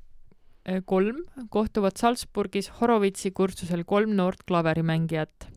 kolm 0.88 1.24
kohtuvad 1.52 1.98
Salzburgis 2.00 2.70
Horowitzi 2.80 3.30
kursusel 3.36 3.84
kolm 3.84 4.14
noort 4.16 4.46
klaverimängijat, 4.48 5.48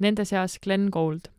nende 0.00 0.26
seas 0.28 0.58
Glen 0.60 0.90
Gould. 0.92 1.30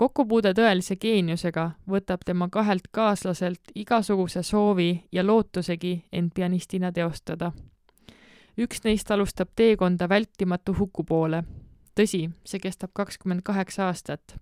Kokkupuude 0.00 0.54
tõelise 0.56 0.96
geeniusega 0.96 1.66
võtab 1.92 2.22
tema 2.24 2.46
kahelt 2.48 2.86
kaaslaselt 2.90 3.72
igasuguse 3.76 4.40
soovi 4.42 4.92
ja 5.12 5.24
lootusegi 5.26 6.06
end 6.12 6.30
pianistina 6.34 6.92
teostada. 6.92 7.52
üks 8.56 8.80
neist 8.84 9.10
alustab 9.10 9.48
teekonda 9.56 10.08
vältimatu 10.08 10.74
huku 10.78 11.04
poole. 11.04 11.42
tõsi, 11.94 12.30
see 12.44 12.60
kestab 12.60 12.90
kakskümmend 12.92 13.42
kaheksa 13.44 13.86
aastat. 13.86 14.36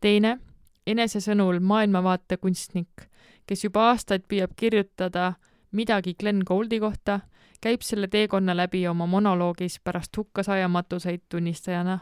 teine, 0.00 0.38
enese 0.86 1.20
sõnul 1.20 1.60
maailmavaate 1.60 2.36
kunstnik, 2.36 3.06
kes 3.46 3.64
juba 3.64 3.88
aastaid 3.90 4.26
püüab 4.28 4.56
kirjutada 4.56 5.34
midagi 5.70 6.14
Glen 6.14 6.42
Gouldi 6.46 6.80
kohta, 6.80 7.20
käib 7.60 7.82
selle 7.82 8.08
teekonna 8.08 8.56
läbi 8.56 8.88
oma 8.88 9.06
monoloogis 9.06 9.80
pärast 9.84 10.16
hukkasaajamatuseid 10.16 11.20
tunnistajana 11.28 11.98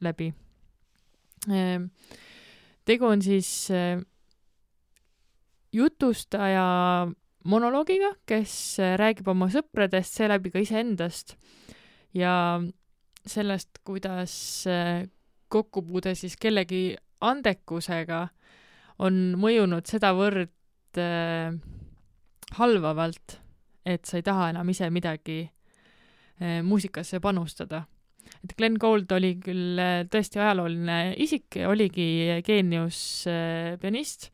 läbi. 0.00 0.34
Tegu 2.84 3.06
on 3.06 3.22
siis 3.22 3.70
eh, 3.72 4.00
jutustaja 5.72 7.08
monoloogiga, 7.44 8.14
kes 8.26 8.52
eh, 8.82 8.96
räägib 9.00 9.28
oma 9.32 9.48
sõpradest, 9.52 10.18
seeläbi 10.18 10.52
ka 10.52 10.60
iseendast 10.60 11.36
ja 12.16 12.34
sellest, 13.26 13.80
kuidas 13.86 14.34
eh, 14.68 15.06
kokkupuude 15.50 16.14
siis 16.14 16.36
kellegi 16.40 16.94
andekusega 17.20 18.28
on 19.00 19.16
mõjunud 19.40 19.88
sedavõrd 19.88 21.00
äh, 21.00 21.54
halvavalt, 22.58 23.38
et 23.86 24.04
sa 24.08 24.18
ei 24.18 24.26
taha 24.26 24.50
enam 24.52 24.68
ise 24.72 24.90
midagi 24.92 25.40
äh, 25.46 26.60
muusikasse 26.66 27.20
panustada. 27.20 27.84
Et 28.44 28.54
Glen 28.56 28.78
Gould 28.80 29.10
oli 29.12 29.34
küll 29.42 29.80
äh, 29.80 30.02
tõesti 30.10 30.40
ajalooline 30.40 31.14
isik, 31.20 31.60
oligi 31.68 32.40
geenius 32.46 33.00
äh, 33.30 33.76
pianist, 33.80 34.30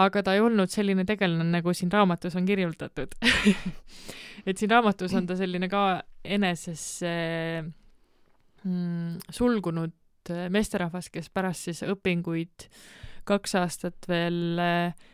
aga 0.00 0.22
ta 0.24 0.34
ei 0.36 0.42
olnud 0.44 0.70
selline 0.72 1.04
tegelane, 1.08 1.46
nagu 1.50 1.74
siin 1.76 1.92
raamatus 1.92 2.36
on 2.38 2.48
kirjeldatud. 2.48 3.16
et 4.48 4.56
siin 4.56 4.72
raamatus 4.72 5.14
on 5.18 5.28
ta 5.28 5.36
selline 5.38 5.68
ka 5.72 5.84
enesesse 6.24 7.14
mm, 8.64 9.20
sulgunud 9.32 10.32
äh, 10.32 10.48
meesterahvas, 10.52 11.10
kes 11.12 11.30
pärast 11.32 11.68
siis 11.68 11.84
õpinguid 11.86 12.68
kaks 13.28 13.56
aastat 13.60 14.08
veel 14.10 14.60
äh, 14.60 15.08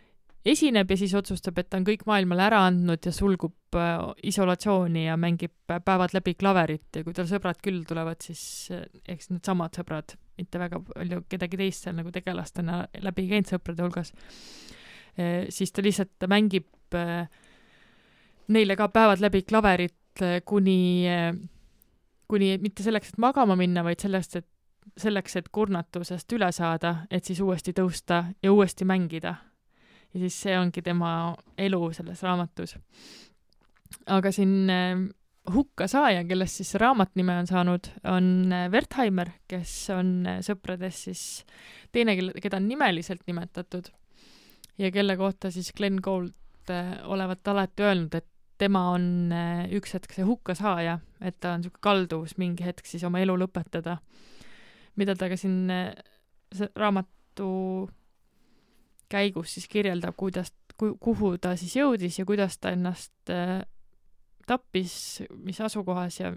esineb 0.47 0.91
ja 0.91 0.99
siis 0.99 1.15
otsustab, 1.19 1.59
et 1.59 1.69
ta 1.71 1.79
on 1.81 1.87
kõik 1.87 2.05
maailmale 2.09 2.45
ära 2.47 2.61
andnud 2.69 3.07
ja 3.07 3.13
sulgub 3.15 3.77
äh, 3.79 3.97
isolatsiooni 4.31 5.07
ja 5.07 5.17
mängib 5.21 5.73
äh, 5.73 5.81
päevad 5.85 6.15
läbi 6.17 6.37
klaverit 6.39 6.99
ja 6.99 7.05
kui 7.07 7.17
tal 7.17 7.29
sõbrad 7.31 7.61
küll 7.65 7.83
tulevad, 7.89 8.21
siis 8.25 8.43
äh, 8.75 8.87
eks 9.09 9.31
needsamad 9.33 9.77
sõbrad, 9.79 10.17
mitte 10.39 10.61
väga 10.63 10.81
palju 10.87 11.23
kedagi 11.31 11.61
teist 11.61 11.87
seal 11.87 11.97
nagu 11.99 12.13
tegelastena 12.15 12.85
läbi 13.03 13.27
käinud 13.31 13.51
sõprade 13.51 13.87
hulgas, 13.87 14.13
siis 15.49 15.73
ta 15.73 15.81
lihtsalt 15.81 16.27
mängib 16.29 16.97
neile 18.53 18.77
ka 18.77 18.91
päevad 18.93 19.23
läbi 19.25 19.41
klaverit 19.49 20.21
kuni 20.45 21.09
kuni 22.29 22.51
mitte 22.61 22.85
selleks, 22.85 23.15
et 23.15 23.23
magama 23.23 23.57
minna, 23.57 23.81
vaid 23.87 24.05
sellest, 24.05 24.37
et 24.37 25.01
selleks, 25.01 25.39
et 25.41 25.49
kurnatusest 25.49 26.37
üle 26.37 26.51
saada, 26.53 26.99
et 27.11 27.25
siis 27.25 27.41
uuesti 27.41 27.73
tõusta 27.77 28.27
ja 28.45 28.53
uuesti 28.53 28.85
mängida 28.85 29.39
ja 30.15 30.21
siis 30.21 30.41
see 30.47 30.59
ongi 30.59 30.83
tema 30.83 31.35
elu 31.59 31.93
selles 31.93 32.23
raamatus. 32.23 32.77
aga 34.07 34.33
siin 34.33 34.71
äh, 34.71 35.07
hukkasaaja, 35.55 36.25
kellest 36.25 36.61
siis 36.61 36.75
raamat 36.81 37.15
nime 37.19 37.37
on 37.39 37.47
saanud, 37.47 37.91
on 38.11 38.53
äh, 38.53 38.67
Wertheimer, 38.73 39.31
kes 39.49 39.75
on 39.95 40.11
äh, 40.27 40.39
sõprades 40.45 41.05
siis 41.07 41.23
teine, 41.95 42.17
keda 42.43 42.59
on 42.61 42.69
nimeliselt 42.69 43.23
nimetatud 43.29 43.91
ja 44.81 44.91
kelle 44.95 45.17
kohta 45.17 45.51
siis 45.55 45.73
Glen 45.77 46.01
Gould 46.03 46.73
äh, 46.73 46.97
olevat 47.05 47.47
alati 47.49 47.87
öelnud, 47.87 48.17
et 48.19 48.29
tema 48.57 48.87
on 48.95 49.35
üks 49.77 49.93
hetk 49.93 50.15
see 50.17 50.25
hukkasaaja, 50.25 50.95
et 51.21 51.37
ta 51.45 51.53
on 51.53 51.61
niisugune 51.61 51.83
kalduvus 51.85 52.39
mingi 52.41 52.65
hetk 52.65 52.89
siis 52.89 53.03
oma 53.05 53.21
elu 53.21 53.35
lõpetada, 53.43 53.99
mida 54.97 55.13
ta 55.13 55.29
ka 55.29 55.37
siin 55.37 55.69
see 56.57 56.71
raamatu 56.73 57.51
käigus 59.13 59.55
siis 59.55 59.69
kirjeldab, 59.71 60.17
kuidas, 60.19 60.53
kuhu 60.77 61.37
ta 61.39 61.55
siis 61.57 61.77
jõudis 61.79 62.19
ja 62.21 62.27
kuidas 62.29 62.59
ta 62.59 62.73
ennast 62.75 63.33
äh, 63.33 63.61
tappis, 64.47 65.23
mis 65.43 65.61
asukohas 65.61 66.21
ja, 66.21 66.33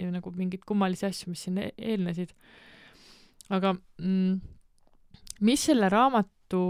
ja 0.00 0.10
nagu 0.12 0.32
mingeid 0.34 0.64
kummalisi 0.66 1.06
asju, 1.08 1.32
mis 1.32 1.44
siin 1.46 1.60
e- 1.62 1.72
eelnesid. 1.78 2.34
aga 3.52 3.74
mm, 3.74 4.40
mis 5.44 5.66
selle 5.68 5.88
raamatu 5.92 6.64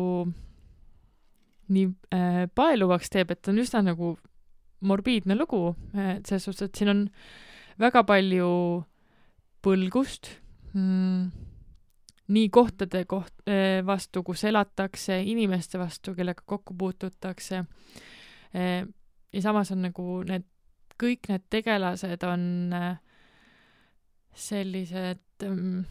nii 1.75 1.89
äh, 2.13 2.45
paeluvaks 2.55 3.11
teeb, 3.11 3.33
et 3.33 3.43
ta 3.43 3.53
on 3.53 3.63
üsna 3.63 3.83
nagu 3.87 4.15
morbiidne 4.85 5.37
lugu, 5.39 5.75
et 5.97 6.27
selles 6.29 6.45
suhtes, 6.45 6.69
et 6.69 6.77
siin 6.77 6.93
on 6.93 7.03
väga 7.81 8.05
palju 8.07 8.51
põlgust 9.65 10.29
mm,, 10.75 11.31
nii 12.29 12.49
kohtade 12.49 13.05
koht-, 13.09 13.43
vastu, 13.87 14.23
kus 14.25 14.45
elatakse, 14.49 15.21
inimeste 15.23 15.79
vastu, 15.79 16.15
kellega 16.15 16.43
kokku 16.47 16.75
puututakse. 16.79 17.65
ja 19.33 19.43
samas 19.43 19.73
on 19.75 19.83
nagu 19.83 20.23
need, 20.29 20.47
kõik 21.03 21.29
need 21.29 21.45
tegelased 21.51 22.23
on 22.25 22.73
sellised 24.35 25.45
mm, 25.45 25.85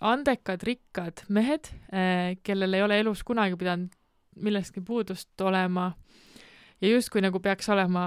andekad, 0.00 0.64
rikkad 0.66 1.24
mehed, 1.28 1.70
kellel 2.42 2.74
ei 2.74 2.82
ole 2.82 3.00
elus 3.04 3.22
kunagi 3.22 3.56
pidanud 3.60 3.92
millestki 4.40 4.80
puudust 4.80 5.40
olema 5.40 5.92
ja 6.80 6.88
justkui 6.88 7.22
nagu 7.22 7.40
peaks 7.40 7.68
olema 7.68 8.04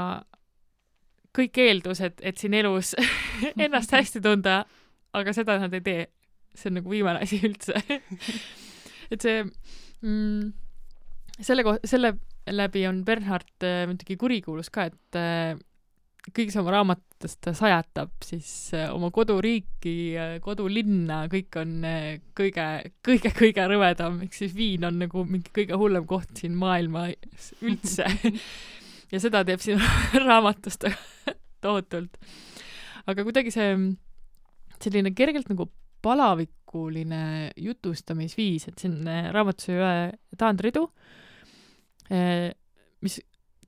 kõik 1.35 1.59
eeldused, 1.59 2.21
et 2.23 2.39
siin 2.39 2.55
elus 2.55 2.93
ennast 3.65 3.93
hästi 3.97 4.21
tunda, 4.23 4.63
aga 5.15 5.33
seda 5.35 5.59
nad 5.59 5.73
ei 5.75 5.83
tee. 5.83 6.05
See 6.55 6.71
on 6.71 6.79
nagu 6.79 6.91
viimane 6.91 7.21
asi 7.23 7.41
üldse. 7.45 7.79
et 9.13 9.21
see 9.21 9.43
mm,, 9.43 10.51
selle 11.39 11.65
ko-, 11.67 11.79
selle 11.87 12.15
läbi 12.51 12.85
on 12.89 13.03
Bernhard 13.05 13.65
äh, 13.65 13.85
muidugi 13.89 14.17
kurikuulus 14.21 14.71
ka, 14.73 14.89
et 14.91 15.19
äh, 15.19 15.55
kõigis 16.33 16.55
oma 16.57 16.73
raamatutes 16.73 17.37
ta 17.43 17.53
sajatab 17.55 18.13
siis 18.25 18.47
äh, 18.77 18.87
oma 18.93 19.11
koduriiki, 19.13 19.95
kodulinna, 20.43 21.25
kõik 21.31 21.59
on 21.61 21.75
äh, 21.85 22.07
kõige, 22.37 22.65
kõige, 23.05 23.31
kõige 23.35 23.67
rõvedam, 23.69 24.21
ehk 24.25 24.37
siis 24.37 24.55
Viin 24.57 24.87
on 24.87 24.99
nagu 25.03 25.25
mingi 25.29 25.53
kõige 25.55 25.77
hullem 25.79 26.07
koht 26.09 26.41
siin 26.41 26.57
maailmas 26.57 27.51
üldse. 27.61 28.07
ja 29.13 29.21
seda 29.21 29.43
teeb 29.47 29.61
siin 29.63 29.81
raamatus 30.25 30.79
tohutult. 31.61 32.17
aga 33.05 33.25
kuidagi 33.25 33.53
see 33.53 33.71
selline 34.81 35.13
kergelt 35.17 35.49
nagu 35.51 35.69
palavikuline 36.05 37.51
jutustamisviis, 37.57 38.69
et 38.69 38.81
siin 38.83 38.99
äh, 39.09 39.31
raamatus 39.33 39.71
ei 39.71 39.79
ole 39.79 39.95
taandridu, 40.37 40.85
mis 43.01 43.15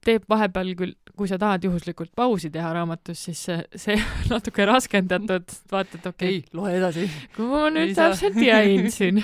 teeb 0.08 0.28
vahepeal 0.30 0.72
küll, 0.78 0.96
kui 1.18 1.30
sa 1.30 1.40
tahad 1.42 1.66
juhuslikult 1.68 2.14
pausi 2.16 2.52
teha 2.54 2.70
raamatus, 2.76 3.24
siis 3.28 3.42
see, 3.50 3.58
see 3.76 3.98
natuke 4.32 4.66
raskendatud, 4.70 5.58
vaatad, 5.72 6.06
okei 6.12 6.38
ei, 6.38 6.42
loe 6.58 6.76
edasi. 6.78 7.08
kui 7.36 7.50
ma 7.50 7.68
nüüd 7.74 7.92
Ei 7.92 7.98
täpselt 7.98 8.40
jäin 8.42 8.92
siin. 8.98 9.22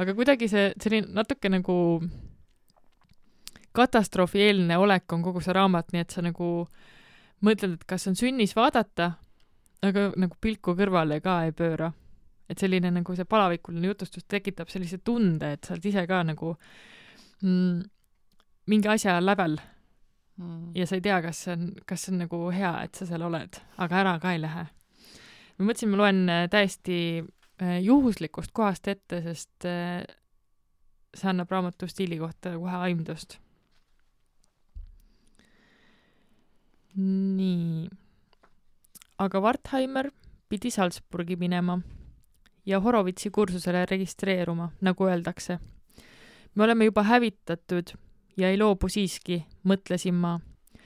aga 0.00 0.16
kuidagi 0.16 0.48
see 0.50 0.70
selline 0.80 1.12
natuke 1.16 1.52
nagu 1.52 1.76
katastroofieelne 3.76 4.78
olek 4.82 5.12
on 5.14 5.22
kogu 5.22 5.42
see 5.44 5.54
raamat, 5.54 5.92
nii 5.94 6.02
et 6.02 6.14
sa 6.14 6.24
nagu 6.24 6.50
mõtled, 7.46 7.76
et 7.78 7.84
kas 7.88 8.08
on 8.10 8.18
sünnis 8.18 8.56
vaadata, 8.56 9.12
aga 9.82 10.10
nagu 10.20 10.36
pilku 10.40 10.74
kõrvale 10.76 11.20
ka 11.24 11.44
ei 11.46 11.52
pööra. 11.56 11.92
et 12.50 12.58
selline 12.58 12.90
nagu 12.90 13.14
see 13.14 13.24
palavikuline 13.24 13.86
jutustus 13.86 14.24
tekitab 14.26 14.68
sellise 14.68 14.98
tunde, 14.98 15.52
et 15.54 15.64
sa 15.64 15.76
oled 15.76 15.84
ise 15.86 16.02
ka 16.10 16.22
nagu 16.26 16.56
mm, 17.42 17.82
mingi 18.66 18.88
asja 18.90 19.20
lävel 19.22 19.54
ja 20.74 20.86
sa 20.86 20.96
ei 20.96 21.04
tea, 21.04 21.18
kas 21.22 21.42
see 21.44 21.54
on, 21.54 21.66
kas 21.86 22.04
see 22.04 22.14
on 22.14 22.22
nagu 22.24 22.40
hea, 22.54 22.72
et 22.84 22.96
sa 22.96 23.06
seal 23.08 23.24
oled, 23.26 23.60
aga 23.82 24.00
ära 24.02 24.14
ka 24.22 24.32
ei 24.34 24.40
lähe. 24.42 24.64
ma 25.58 25.66
mõtlesin, 25.68 25.92
ma 25.92 26.00
loen 26.00 26.22
äh, 26.32 26.46
täiesti 26.52 26.96
äh, 27.60 27.76
juhuslikust 27.84 28.54
kohast 28.56 28.88
ette, 28.88 29.20
sest 29.26 29.68
äh, 29.68 30.00
see 31.14 31.30
annab 31.30 31.52
raamatu 31.52 31.88
stiili 31.90 32.18
kohta 32.20 32.56
kohe 32.56 32.82
aimdust. 32.88 33.38
nii, 37.00 37.86
aga 39.20 39.40
Wertheimer 39.40 40.10
pidi 40.48 40.70
Salzburgi 40.70 41.36
minema 41.36 41.78
ja 42.66 42.80
Horovitsi 42.80 43.30
kursusele 43.30 43.86
registreeruma, 43.90 44.70
nagu 44.80 45.04
öeldakse. 45.04 45.58
me 46.54 46.64
oleme 46.64 46.84
juba 46.84 47.02
hävitatud 47.02 47.92
ja 48.36 48.50
ei 48.50 48.58
loobu 48.58 48.88
siiski, 48.88 49.44
mõtlesin 49.64 50.14
ma. 50.14 50.40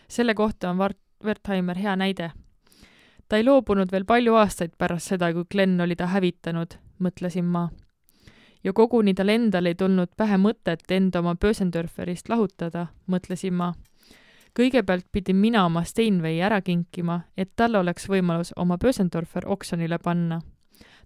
selle 0.08 0.34
kohta 0.34 0.70
on 0.70 0.78
Vart-, 0.78 1.24
Wertheimer 1.24 1.78
hea 1.78 1.96
näide. 1.96 2.32
ta 3.28 3.36
ei 3.36 3.44
loobunud 3.44 3.92
veel 3.92 4.04
palju 4.04 4.34
aastaid 4.34 4.72
pärast 4.78 5.08
seda, 5.08 5.32
kui 5.32 5.44
Glen 5.50 5.80
oli 5.80 5.96
ta 5.96 6.06
hävitanud, 6.06 6.74
mõtlesin 6.98 7.44
ma. 7.44 7.68
ja 8.64 8.72
koguni 8.72 9.14
tal 9.14 9.28
endal 9.28 9.66
ei 9.66 9.74
tulnud 9.74 10.10
pähe 10.16 10.36
mõtet 10.36 10.90
enda 10.90 11.18
oma 11.18 11.34
Bösendorferist 11.34 12.28
lahutada, 12.28 12.86
mõtlesin 13.06 13.54
ma. 13.54 13.74
Kõigepealt 14.58 15.06
pidin 15.12 15.36
mina 15.36 15.64
oma 15.66 15.84
Steinway 15.84 16.40
ära 16.40 16.60
kinkima, 16.60 17.20
et 17.36 17.50
tal 17.56 17.74
oleks 17.74 18.08
võimalus 18.08 18.52
oma 18.56 18.78
Bösendorfer 18.78 19.48
oksjonile 19.48 19.98
panna. 19.98 20.40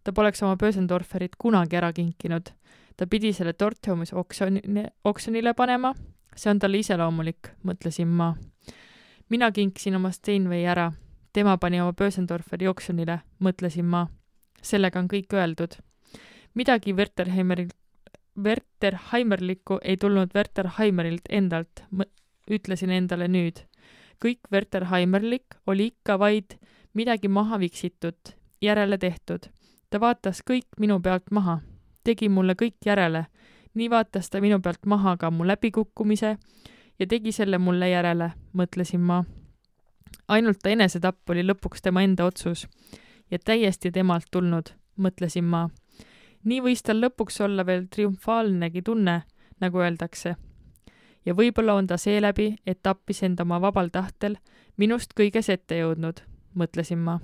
ta 0.05 0.13
poleks 0.13 0.43
oma 0.43 0.57
Bösendorferit 0.57 1.37
kunagi 1.39 1.77
ära 1.77 1.93
kinkinud. 1.93 2.51
ta 2.97 3.07
pidi 3.07 3.33
selle 3.33 3.55
Dortmumis 3.59 4.13
oksjoni, 4.13 4.63
oksjonile 5.05 5.55
panema 5.55 5.95
see 6.39 6.53
on 6.53 6.61
talle 6.63 6.79
iseloomulik, 6.83 7.53
mõtlesin 7.67 8.09
ma. 8.09 8.35
mina 9.29 9.51
kinkisin 9.53 9.97
oma 9.97 10.11
Steinway 10.11 10.65
ära, 10.65 10.93
tema 11.33 11.57
pani 11.59 11.81
oma 11.81 11.93
Bösendorferi 11.93 12.69
oksjonile, 12.69 13.21
mõtlesin 13.45 13.85
ma. 13.85 14.07
sellega 14.63 14.99
on 14.99 15.09
kõik 15.09 15.35
öeldud. 15.35 15.79
midagi 16.55 16.95
Werterheimerilt, 16.95 17.75
Werterheimerlikku 18.45 19.81
ei 19.83 19.97
tulnud 19.97 20.35
Werterheimerilt 20.35 21.27
endalt, 21.29 21.85
ütlesin 22.51 22.91
endale 22.91 23.29
nüüd. 23.29 23.65
kõik 24.25 24.51
Werterheimerlik 24.53 25.55
oli 25.67 25.87
ikka 25.87 26.19
vaid 26.19 26.59
midagi 26.95 27.29
maha 27.29 27.59
viksitud, 27.59 28.35
järele 28.61 28.99
tehtud. 28.99 29.49
ta 29.91 30.01
vaatas 30.01 30.43
kõik 30.51 30.67
minu 30.79 31.01
pealt 31.01 31.31
maha, 31.31 31.61
tegi 32.05 32.29
mulle 32.29 32.55
kõik 32.55 32.77
järele 32.85 33.27
nii 33.79 33.91
vaatas 33.91 34.31
ta 34.31 34.41
minu 34.41 34.61
pealt 34.61 34.87
maha 34.87 35.17
ka 35.17 35.31
mu 35.31 35.47
läbikukkumise 35.47 36.37
ja 36.99 37.07
tegi 37.07 37.33
selle 37.33 37.59
mulle 37.59 37.91
järele, 37.91 38.33
mõtlesin 38.53 39.01
ma. 39.01 39.25
ainult 40.29 40.59
ta 40.63 40.73
enesetapp 40.75 41.31
oli 41.31 41.45
lõpuks 41.47 41.83
tema 41.83 42.03
enda 42.03 42.25
otsus 42.25 42.67
ja 43.31 43.39
täiesti 43.39 43.93
temalt 43.93 44.27
tulnud, 44.31 44.73
mõtlesin 44.97 45.45
ma. 45.45 45.69
nii 46.45 46.61
võis 46.67 46.83
tal 46.83 47.03
lõpuks 47.05 47.41
olla 47.45 47.67
veel 47.67 47.87
triumfaalnegi 47.87 48.83
tunne, 48.83 49.23
nagu 49.61 49.79
öeldakse. 49.79 50.37
Ja 51.27 51.35
võib-olla 51.35 51.75
on 51.75 51.87
ta 51.87 51.97
seeläbi, 51.97 52.57
et 52.67 52.83
tappis 52.83 53.23
end 53.23 53.41
oma 53.41 53.61
vabal 53.61 53.91
tahtel 53.93 54.39
minust 54.77 55.15
kõiges 55.19 55.51
ette 55.53 55.79
jõudnud, 55.81 56.23
mõtlesin 56.55 56.99
ma. 56.99 57.19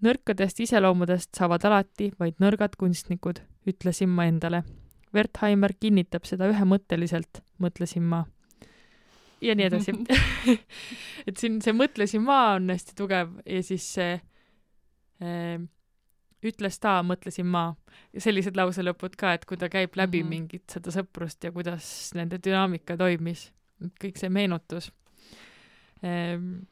nõrkadest 0.00 0.60
iseloomudest 0.60 1.34
saavad 1.36 1.64
alati 1.64 2.12
vaid 2.18 2.38
nõrgad 2.40 2.76
kunstnikud, 2.76 3.40
ütlesin 3.66 4.08
ma 4.08 4.26
endale 4.26 4.62
Wertheimer 5.14 5.74
kinnitab 5.80 6.24
seda 6.28 6.46
ühemõtteliselt, 6.52 7.42
mõtlesin 7.58 8.06
ma. 8.06 8.24
ja 9.40 9.54
nii 9.56 9.66
edasi. 9.66 9.94
et 11.26 11.36
siin 11.36 11.60
see 11.64 11.74
mõtlesin 11.74 12.22
ma 12.22 12.54
on 12.54 12.70
hästi 12.70 12.94
tugev 12.96 13.32
ja 13.46 13.62
siis 13.66 13.86
see 13.96 14.14
äh, 14.14 15.60
ütles 16.46 16.78
ta, 16.80 17.00
mõtlesin 17.06 17.46
ma. 17.46 17.74
sellised 18.16 18.56
lauselõpud 18.56 19.16
ka, 19.20 19.34
et 19.36 19.46
kui 19.48 19.58
ta 19.60 19.68
käib 19.68 19.96
läbi 19.96 20.22
mm. 20.22 20.26
-hmm. 20.26 20.30
mingit 20.30 20.70
seda 20.70 20.90
sõprust 20.94 21.44
ja 21.44 21.52
kuidas 21.52 22.12
nende 22.14 22.40
dünaamika 22.44 22.96
toimis, 22.96 23.50
kõik 24.00 24.18
see 24.18 24.28
meenutus 24.28 24.92
ähm,. 26.04 26.66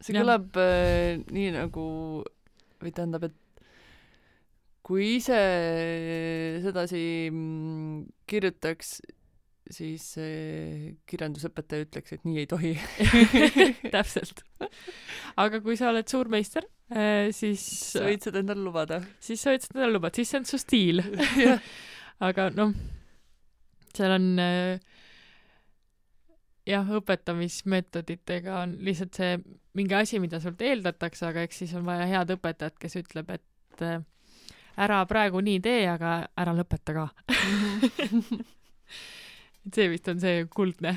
see 0.00 0.14
Jah. 0.14 0.22
kõlab 0.22 0.56
äh, 0.56 1.18
nii 1.30 1.52
nagu, 1.56 2.24
või 2.82 2.92
tähendab, 2.92 3.24
et 3.24 3.36
kui 4.82 5.16
ise 5.18 5.38
sedasi 6.64 7.28
mm, 7.28 8.04
kirjutaks, 8.26 9.00
siis 9.74 10.04
äh, 10.22 10.96
kirjandusõpetaja 11.08 11.86
ütleks, 11.86 12.16
et 12.16 12.26
nii 12.28 12.42
ei 12.42 12.50
tohi. 12.50 12.74
täpselt. 13.94 14.42
aga 15.36 15.62
kui 15.64 15.78
sa 15.80 15.92
oled 15.92 16.08
suur 16.10 16.30
meister, 16.32 16.66
siis 17.36 17.64
sa 17.92 18.06
võid 18.06 18.24
seda 18.24 18.40
endale 18.40 18.64
lubada. 18.64 19.02
siis 19.20 19.42
sa 19.44 19.52
võid 19.52 19.66
seda 19.66 19.90
lubada, 19.90 20.16
siis 20.16 20.32
see 20.32 20.40
on 20.40 20.48
su 20.48 20.60
stiil. 20.60 21.04
aga 22.28 22.48
noh, 22.56 22.72
seal 23.94 24.14
on 24.16 24.28
äh, 24.42 24.80
jah, 26.68 26.92
õpetamismeetoditega 26.98 28.60
on 28.62 28.76
lihtsalt 28.84 29.18
see 29.18 29.38
mingi 29.78 29.96
asi, 29.96 30.20
mida 30.22 30.40
sult 30.42 30.62
eeldatakse, 30.64 31.26
aga 31.28 31.44
eks 31.46 31.64
siis 31.64 31.74
on 31.78 31.86
vaja 31.88 32.08
head 32.10 32.32
õpetajat, 32.34 32.78
kes 32.80 32.98
ütleb, 33.00 33.30
et 33.38 33.84
äh, 33.86 34.00
ära 34.78 35.00
praegu 35.10 35.42
nii 35.44 35.60
tee, 35.64 35.82
aga 35.90 36.20
ära 36.38 36.54
lõpeta 36.56 36.96
ka. 36.96 37.08
et 39.68 39.78
see 39.78 39.88
vist 39.92 40.08
on 40.10 40.20
see 40.22 40.44
kuldne 40.52 40.94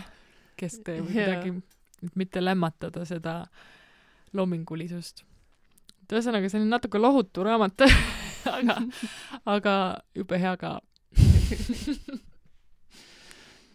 kesktee 0.60 1.02
või 1.02 1.16
Jaa. 1.16 1.28
kuidagi, 1.28 1.54
et 2.08 2.16
mitte 2.20 2.44
lämmatada 2.44 3.04
seda 3.08 3.36
loomingulisust. 4.38 5.24
et 6.04 6.16
ühesõnaga, 6.16 6.50
see 6.52 6.62
on 6.62 6.70
natuke 6.72 7.02
lohutu 7.02 7.44
raamat, 7.46 7.84
aga, 8.58 8.78
aga 9.46 9.76
jube 10.16 10.40
hea 10.42 10.54
ka. 10.62 10.78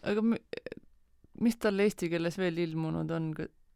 aga 0.09 0.23
mi- 0.23 0.41
mis 1.45 1.57
tal 1.61 1.79
eesti 1.83 2.09
keeles 2.09 2.37
veel 2.41 2.57
ilmunud 2.65 3.11
on, 3.13 3.29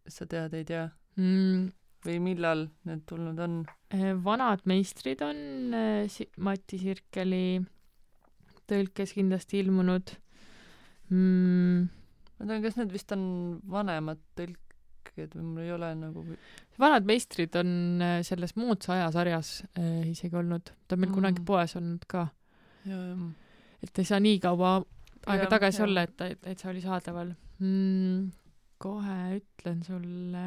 sa 0.07 0.25
tead, 0.25 0.55
ei 0.57 0.65
tea? 0.65 0.87
mm,. 1.19 1.67
või 2.05 2.17
millal 2.23 2.65
need 2.89 3.03
tulnud 3.09 3.37
on? 3.45 3.59
Eh, 3.93 4.11
vanad 4.25 4.63
meistrid 4.69 5.21
on 5.25 5.37
eh, 5.77 6.19
Mati 6.41 6.79
Sirkeli 6.81 7.59
tõlkes 8.71 9.13
kindlasti 9.17 9.59
ilmunud 9.61 10.15
mm,. 11.11 11.87
ma 12.39 12.47
tean, 12.49 12.61
kas 12.65 12.77
need 12.79 12.91
vist 12.95 13.11
on 13.15 13.23
vanemad 13.71 14.21
tõlked 14.39 15.35
või 15.35 15.43
mul 15.43 15.63
ei 15.65 15.71
ole 15.75 15.91
nagu 15.99 16.23
vanad 16.81 17.07
meistrid 17.07 17.55
on 17.59 18.01
eh, 18.01 18.17
selles 18.27 18.55
moodsa 18.59 18.95
aja 18.95 19.11
sarjas 19.13 19.53
eh, 19.75 20.09
isegi 20.11 20.37
olnud, 20.39 20.71
ta 20.87 20.95
on 20.95 21.03
meil 21.03 21.11
Mm. 21.11 21.17
kunagi 21.19 21.45
poes 21.45 21.75
olnud 21.79 22.05
ka, 22.09 22.27
ja, 22.87 22.99
et 23.83 23.99
ei 23.99 24.07
saa 24.07 24.19
nii 24.23 24.39
kaua 24.41 24.79
aega 25.27 25.43
Jah, 25.43 25.51
tagasi 25.51 25.81
jah. 25.81 25.87
olla, 25.87 26.03
et 26.07 26.17
ta 26.17 26.29
täitsa 26.47 26.69
oli 26.71 26.81
saadaval 26.81 27.33
mm,. 27.59 28.31
kohe 28.81 29.17
ütlen 29.37 29.83
sulle 29.85 30.45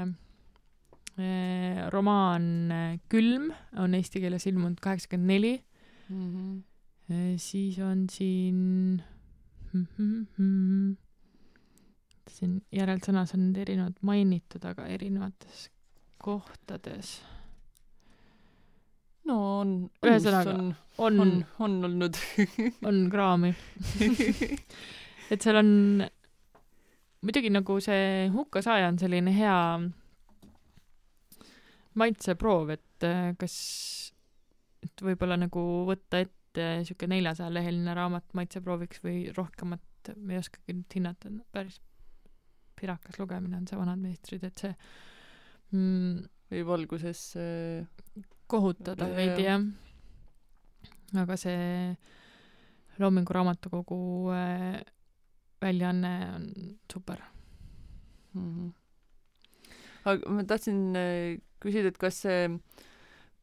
eh,. 1.18 1.84
romaan 1.94 2.46
eh, 2.74 3.00
Külm 3.08 3.52
on 3.78 3.94
eesti 3.94 4.24
keeles 4.24 4.46
ilmunud 4.50 4.80
kaheksakümmend 4.82 5.30
neli. 5.30 5.54
-hmm. 6.10 6.62
Eh, 7.10 7.34
siis 7.36 7.78
on 7.84 8.06
siin 8.08 9.02
siin 12.34 12.52
järelsõnas 12.74 13.34
on 13.36 13.40
need 13.48 13.58
erinevad 13.66 13.96
mainitud, 14.06 14.62
aga 14.66 14.82
erinevates 14.90 15.56
kohtades 16.24 17.08
no 19.28 19.36
on, 19.60 19.70
Ühesõnaga, 20.04 20.52
on, 20.56 20.60
on, 20.98 20.98
on 20.98 21.20
on,, 21.20 21.30
on 21.66 21.72
olnud 21.90 22.14
on 22.88 22.96
kraami. 23.12 23.50
et 25.32 25.40
seal 25.40 25.56
on 25.60 25.70
muidugi 27.24 27.50
nagu 27.52 27.72
see 27.84 28.28
hukkasaaja 28.34 28.86
on 28.92 28.98
selline 29.00 29.32
hea 29.34 29.58
maitseproov, 32.00 32.66
et 32.74 33.00
äh, 33.06 33.32
kas, 33.38 33.54
et 34.84 34.96
võib-olla 35.06 35.36
nagu 35.40 35.62
võtta 35.88 36.16
ette 36.24 36.43
sihuke 36.58 37.08
neljasaja-leheline 37.10 37.94
raamat 37.96 38.36
maitseprooviks 38.38 39.02
või 39.04 39.24
rohkemat, 39.36 40.12
ma 40.20 40.36
ei 40.36 40.40
oskagi 40.40 40.76
nüüd 40.76 40.96
hinnata, 40.98 41.32
päris 41.54 41.80
pirakas 42.78 43.18
lugemine 43.18 43.58
on 43.58 43.66
see 43.68 43.78
Vanad 43.78 44.00
meistrid, 44.02 44.44
et 44.46 44.64
see 44.64 44.72
mm, 45.74 46.24
või 46.52 46.64
valguses 46.68 47.22
äh, 47.40 48.24
kohutada 48.50 49.08
Jaa. 49.08 49.16
veidi 49.16 49.46
jah. 49.46 49.64
aga 51.22 51.38
see 51.40 51.94
Loomingu 53.02 53.34
Raamatukogu 53.34 54.00
äh, 54.34 54.80
väljaanne 55.62 56.14
on 56.34 56.48
super. 56.92 57.22
mm. 58.34 58.50
-hmm. 58.54 58.72
aga 60.04 60.30
ma 60.30 60.44
tahtsin 60.44 60.96
äh, 60.96 61.40
küsida, 61.60 61.88
et 61.88 61.98
kas 61.98 62.22
see, 62.26 62.48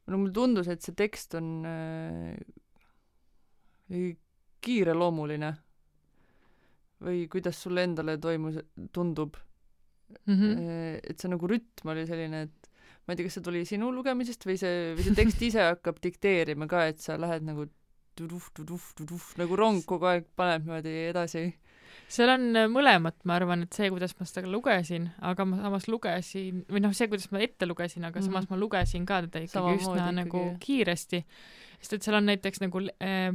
no 0.08 0.18
mulle 0.18 0.34
tundus, 0.34 0.68
et 0.68 0.82
see 0.82 0.96
tekst 0.96 1.36
on 1.36 1.66
äh, 1.66 2.38
kiireloomuline 4.62 5.54
või 7.02 7.26
kuidas 7.32 7.58
sulle 7.64 7.84
endale 7.84 8.18
toimus, 8.22 8.60
tundub 8.94 9.38
Mm 10.28 10.34
mm, 10.34 10.56
-hmm. 10.56 11.00
et 11.10 11.20
see 11.20 11.30
nagu 11.32 11.48
rütm 11.48 11.92
oli 11.94 12.06
selline, 12.08 12.42
et 12.48 12.70
ma 13.06 13.14
ei 13.14 13.20
tea, 13.20 13.28
kas 13.28 13.38
see 13.38 13.46
tuli 13.46 13.64
sinu 13.68 13.92
lugemisest 13.96 14.46
või 14.48 14.58
see, 14.60 14.92
või 14.98 15.06
see 15.08 15.18
tekst 15.18 15.42
ise 15.48 15.64
hakkab 15.64 16.02
dikteerima 16.04 16.68
ka, 16.68 16.86
et 16.92 17.00
sa 17.00 17.18
lähed 17.20 17.46
nagu 17.48 17.66
tuduh, 18.18 18.44
tuduh, 18.54 18.88
tuduh, 18.98 19.28
nagu 19.40 19.58
rong 19.58 19.86
kogu 19.88 20.10
aeg 20.12 20.28
paneb 20.36 20.66
niimoodi 20.66 20.96
edasi. 21.10 21.46
seal 22.12 22.30
on 22.34 22.44
äh, 22.56 22.68
mõlemat, 22.72 23.18
ma 23.28 23.38
arvan, 23.40 23.64
et 23.66 23.74
see, 23.74 23.90
kuidas 23.94 24.14
ma 24.20 24.28
seda 24.28 24.48
lugesin, 24.48 25.10
aga 25.32 25.46
ma 25.48 25.62
samas 25.64 25.88
lugesin 25.88 26.62
või 26.70 26.84
noh, 26.84 26.94
see, 26.98 27.08
kuidas 27.12 27.32
ma 27.32 27.42
ette 27.44 27.68
lugesin, 27.68 28.06
aga 28.06 28.20
mm 28.20 28.26
-hmm. 28.26 28.32
samas 28.32 28.50
ma 28.50 28.60
lugesin 28.60 29.06
ka 29.06 29.22
teda 29.28 29.40
ikkagi 29.40 29.52
Samamoodi 29.56 29.84
üsna 29.84 29.96
ikkagi, 29.96 30.16
nagu 30.20 30.44
kiiresti, 30.60 31.26
sest 31.80 31.94
et 31.94 32.04
seal 32.04 32.20
on 32.20 32.30
näiteks 32.32 32.62
nagu 32.62 32.84
äh, 33.00 33.32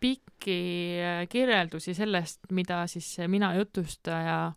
pikki 0.00 0.58
äh, 1.02 1.20
kirjeldusi 1.28 1.94
sellest, 1.94 2.40
mida 2.50 2.84
siis 2.90 3.12
mina 3.28 3.52
jutustaja 3.56 4.54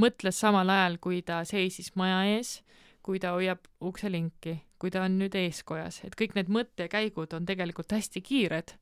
mõtles 0.00 0.38
samal 0.38 0.70
ajal, 0.70 0.98
kui 1.02 1.22
ta 1.26 1.42
seisis 1.48 1.92
maja 1.98 2.22
ees, 2.36 2.60
kui 3.02 3.18
ta 3.20 3.34
hoiab 3.36 3.64
ukselinki, 3.82 4.58
kui 4.80 4.90
ta 4.92 5.04
on 5.06 5.18
nüüd 5.18 5.34
eeskojas, 5.36 6.02
et 6.04 6.16
kõik 6.16 6.36
need 6.36 6.50
mõttekäigud 6.52 7.34
on 7.36 7.46
tegelikult 7.48 7.92
hästi 7.92 8.22
kiired 8.22 8.76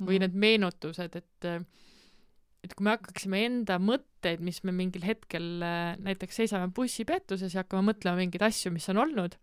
või 0.00 0.18
Mhm. 0.18 0.20
need 0.20 0.34
meenutused, 0.34 1.16
et 1.16 1.66
et 2.62 2.74
kui 2.76 2.84
me 2.84 2.92
hakkaksime 2.92 3.38
enda 3.46 3.78
mõtteid, 3.80 4.42
mis 4.44 4.62
me 4.64 4.72
mingil 4.76 5.04
hetkel 5.06 5.62
äh, 5.64 5.96
näiteks 5.96 6.42
seisame 6.42 6.68
bussipeatuses 6.76 7.54
ja 7.54 7.62
hakkame 7.62 7.92
mõtlema 7.92 8.20
mingeid 8.20 8.42
asju, 8.44 8.72
mis 8.74 8.88
on 8.92 9.00
olnud, 9.00 9.36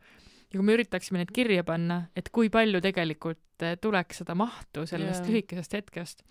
ja 0.47 0.59
kui 0.59 0.65
me 0.65 0.77
üritaksime 0.77 1.21
need 1.21 1.33
kirja 1.35 1.63
panna, 1.67 2.03
et 2.15 2.29
kui 2.33 2.51
palju 2.53 2.81
tegelikult 2.83 3.65
äh, 3.65 3.75
tuleks 3.81 4.23
seda 4.23 4.35
mahtu 4.37 4.85
sellest 4.87 5.23
yeah. 5.23 5.31
lühikesest 5.31 5.75
hetkest. 5.75 6.23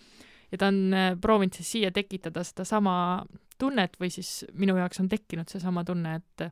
ja 0.52 0.58
ta 0.58 0.70
on 0.72 0.94
äh, 0.94 1.12
proovinud 1.20 1.58
siis 1.58 1.72
siia 1.76 1.92
tekitada 1.92 2.44
sedasama 2.44 2.96
tunnet 3.58 3.96
või 4.00 4.10
siis 4.12 4.44
minu 4.52 4.76
jaoks 4.76 5.00
on 5.00 5.08
tekkinud 5.12 5.48
seesama 5.52 5.84
tunne, 5.84 6.18
et 6.20 6.50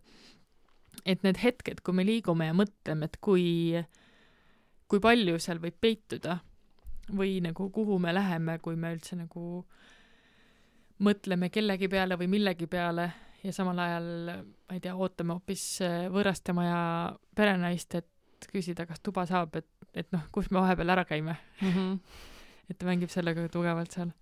et 1.05 1.25
need 1.27 1.41
hetked, 1.43 1.83
kui 1.83 1.97
me 1.97 2.05
liigume 2.07 2.47
ja 2.47 2.55
mõtleme, 2.57 3.09
et 3.09 3.17
kui, 3.21 3.75
kui 4.89 5.01
palju 5.03 5.41
seal 5.43 5.59
võib 5.61 5.77
peituda 5.83 6.39
või 7.13 7.41
nagu 7.45 7.67
kuhu 7.75 7.99
me 8.01 8.15
läheme, 8.15 8.59
kui 8.63 8.77
me 8.81 8.95
üldse 8.95 9.19
nagu 9.19 9.65
mõtleme 11.05 11.51
kellegi 11.51 11.89
peale 11.91 12.17
või 12.17 12.31
millegi 12.37 12.69
peale 12.71 13.11
ja 13.45 13.53
samal 13.53 13.79
ajal, 13.85 14.09
ma 14.65 14.77
ei 14.77 14.83
tea, 14.83 14.95
ootame 14.97 15.37
hoopis 15.37 15.65
äh, 15.85 16.07
võõrastemaja 16.13 16.79
perenaist, 17.37 17.99
et 18.01 18.49
küsida, 18.51 18.87
kas 18.89 19.03
tuba 19.05 19.25
saab, 19.29 19.57
et, 19.61 19.69
et 19.97 20.11
noh, 20.15 20.25
kus 20.33 20.51
me 20.53 20.63
vahepeal 20.63 20.95
ära 20.97 21.05
käime, 21.09 21.37
mm. 21.61 21.73
-hmm. 21.73 22.21
et 22.71 22.79
ta 22.79 22.89
mängib 22.89 23.13
sellega 23.13 23.49
tugevalt 23.53 23.93
seal. 23.93 24.13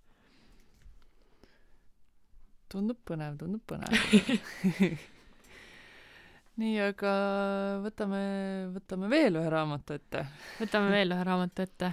tundub 2.72 2.98
põnev, 3.04 3.36
tundub 3.36 3.60
põnev. 3.68 3.92
nii, 6.60 6.76
aga 6.80 7.12
võtame, 7.84 8.22
võtame 8.72 9.10
veel 9.12 9.36
ühe 9.36 9.50
raamatu 9.52 9.98
ette. 9.98 10.26
võtame 10.60 10.90
veel 10.90 11.12
ühe 11.12 11.24
raamatu 11.28 11.62
ette. 11.62 11.92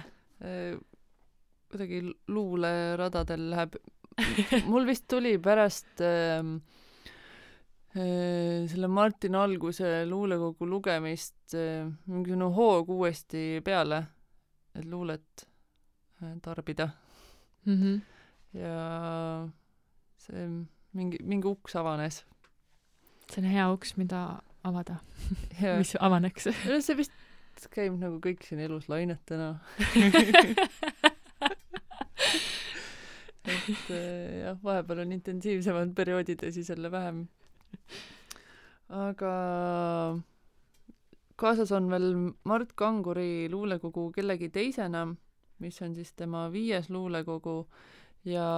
kuidagi 1.70 2.02
luuleradadel 2.28 3.50
läheb, 3.50 3.76
mul 4.72 4.88
vist 4.88 5.06
tuli 5.08 5.36
pärast 5.38 6.00
ähm, 6.00 6.56
äh, 6.56 6.79
selle 7.92 8.88
Martin 8.88 9.34
Alguse 9.34 10.06
luulekogu 10.06 10.66
lugemist 10.66 11.54
äh, 11.58 11.88
mingisugune 12.06 12.50
hoog 12.54 12.90
uuesti 12.94 13.60
peale, 13.66 14.04
et 14.74 14.84
luulet 14.84 15.46
äh, 16.22 16.36
tarbida 16.42 16.90
Mm 17.64 17.76
-hmm. 17.82 18.00
ja 18.58 19.48
see 20.16 20.48
mingi, 20.92 21.18
mingi 21.22 21.46
uks 21.46 21.76
avanes. 21.76 22.26
see 23.32 23.44
on 23.44 23.50
hea 23.50 23.72
uks, 23.72 23.96
mida 23.96 24.42
avada, 24.64 24.96
mis 25.78 25.96
avaneks. 26.00 26.46
no 26.68 26.80
see 26.80 26.96
vist 26.96 27.12
käib 27.70 27.98
nagu 28.00 28.20
kõik 28.24 28.46
siin 28.46 28.60
elus 28.60 28.88
lainetena. 28.88 29.58
et 33.44 33.90
äh, 33.90 34.40
jah, 34.44 34.58
vahepeal 34.64 34.98
on 35.04 35.12
intensiivsemad 35.12 35.94
perioodid 35.94 36.42
ja 36.42 36.52
siis 36.52 36.68
jälle 36.68 36.90
vähem. 36.90 37.28
Aga 38.90 39.34
kaasas 41.40 41.70
on 41.72 41.88
veel 41.90 42.10
Mart 42.44 42.74
Kanguri 42.76 43.48
luulekogu 43.50 44.10
kellegi 44.14 44.50
teisena, 44.52 45.06
mis 45.62 45.80
on 45.84 45.94
siis 45.94 46.12
tema 46.18 46.48
viies 46.52 46.90
luulekogu 46.90 47.56
ja 48.28 48.48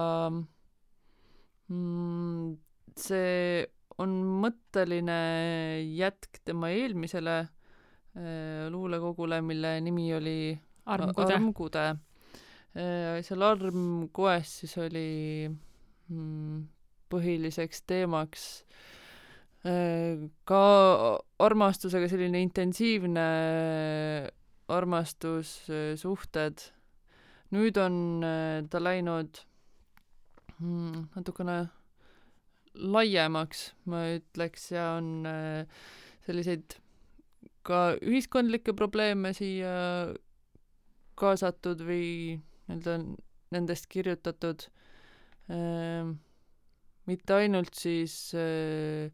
mm, 1.67 2.55
see 2.97 3.63
on 4.03 4.15
mõtteline 4.43 5.19
jätk 5.93 6.41
tema 6.43 6.71
eelmisele 6.73 7.37
äh, 7.43 8.65
luulekogule, 8.73 9.41
mille 9.45 9.75
nimi 9.85 10.09
oli 10.17 10.37
armkude. 10.85 11.37
armkude. 11.37 11.85
seal 12.73 13.45
armkoes 13.45 14.57
siis 14.63 14.73
oli 14.81 15.07
mm, 16.09 16.63
põhiliseks 17.13 17.83
teemaks 17.85 18.47
äh, 18.63 19.02
ka 19.63 20.63
armastusega 21.39 22.09
selline 22.11 22.41
intensiivne 22.43 23.27
armastus, 24.73 25.51
suhted. 25.99 26.65
nüüd 27.53 27.77
on 27.77 28.23
äh, 28.25 28.63
ta 28.65 28.79
läinud 28.81 29.43
mm, 30.57 31.03
natukene 31.13 31.57
laiemaks, 32.73 33.67
ma 33.85 33.99
ütleks, 34.15 34.71
ja 34.73 34.95
on 34.97 35.27
äh, 35.29 35.83
selliseid 36.25 36.79
ka 37.63 37.93
ühiskondlikke 38.01 38.73
probleeme 38.75 39.35
siia 39.37 39.75
kaasatud 41.19 41.85
või 41.85 42.07
nii-öelda 42.65 42.97
nendest 43.53 43.85
kirjutatud 43.93 44.65
mitte 47.05 47.35
ainult 47.37 47.75
siis 47.77 48.15
äh, 48.33 49.11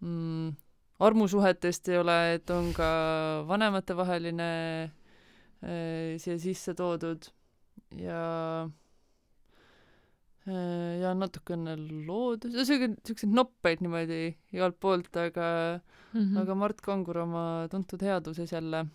mm, 0.00 0.56
armusuhetest 1.04 1.88
ei 1.92 2.00
ole, 2.00 2.16
et 2.38 2.50
on 2.50 2.72
ka 2.76 2.88
vanematevaheline 3.48 4.50
äh, 4.84 6.18
siia 6.18 6.38
sisse 6.42 6.74
toodud 6.78 7.28
ja 7.98 8.22
äh, 10.48 10.94
ja 11.02 11.14
natukene 11.14 11.76
loodus, 12.08 12.56
siukseid 12.66 13.32
noppeid 13.32 13.84
niimoodi 13.84 14.22
igalt 14.56 14.78
poolt, 14.80 15.14
aga 15.16 15.78
mm. 15.78 16.20
-hmm. 16.20 16.38
aga 16.42 16.54
Mart 16.54 16.80
Kangur 16.82 17.18
oma 17.24 17.44
tuntud 17.70 18.02
headuses 18.02 18.52
jälle. 18.52 18.86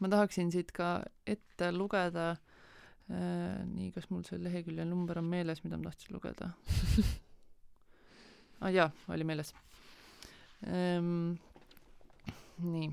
ma 0.00 0.08
tahaksin 0.08 0.52
siit 0.52 0.72
ka 0.72 1.02
ette 1.26 1.72
lugeda 1.72 2.36
äh,. 3.10 3.64
nii, 3.64 3.92
kas 3.92 4.10
mul 4.10 4.22
see 4.22 4.38
lehekülje 4.38 4.84
number 4.84 5.18
on 5.18 5.24
meeles, 5.24 5.64
mida 5.64 5.76
ma 5.76 5.90
tahtsin 5.90 6.14
lugeda 6.14 6.50
ah,? 8.60 8.72
jaa, 8.72 8.90
oli 9.08 9.24
meeles 9.24 9.54
ähm,. 10.64 11.36
nii. 12.58 12.90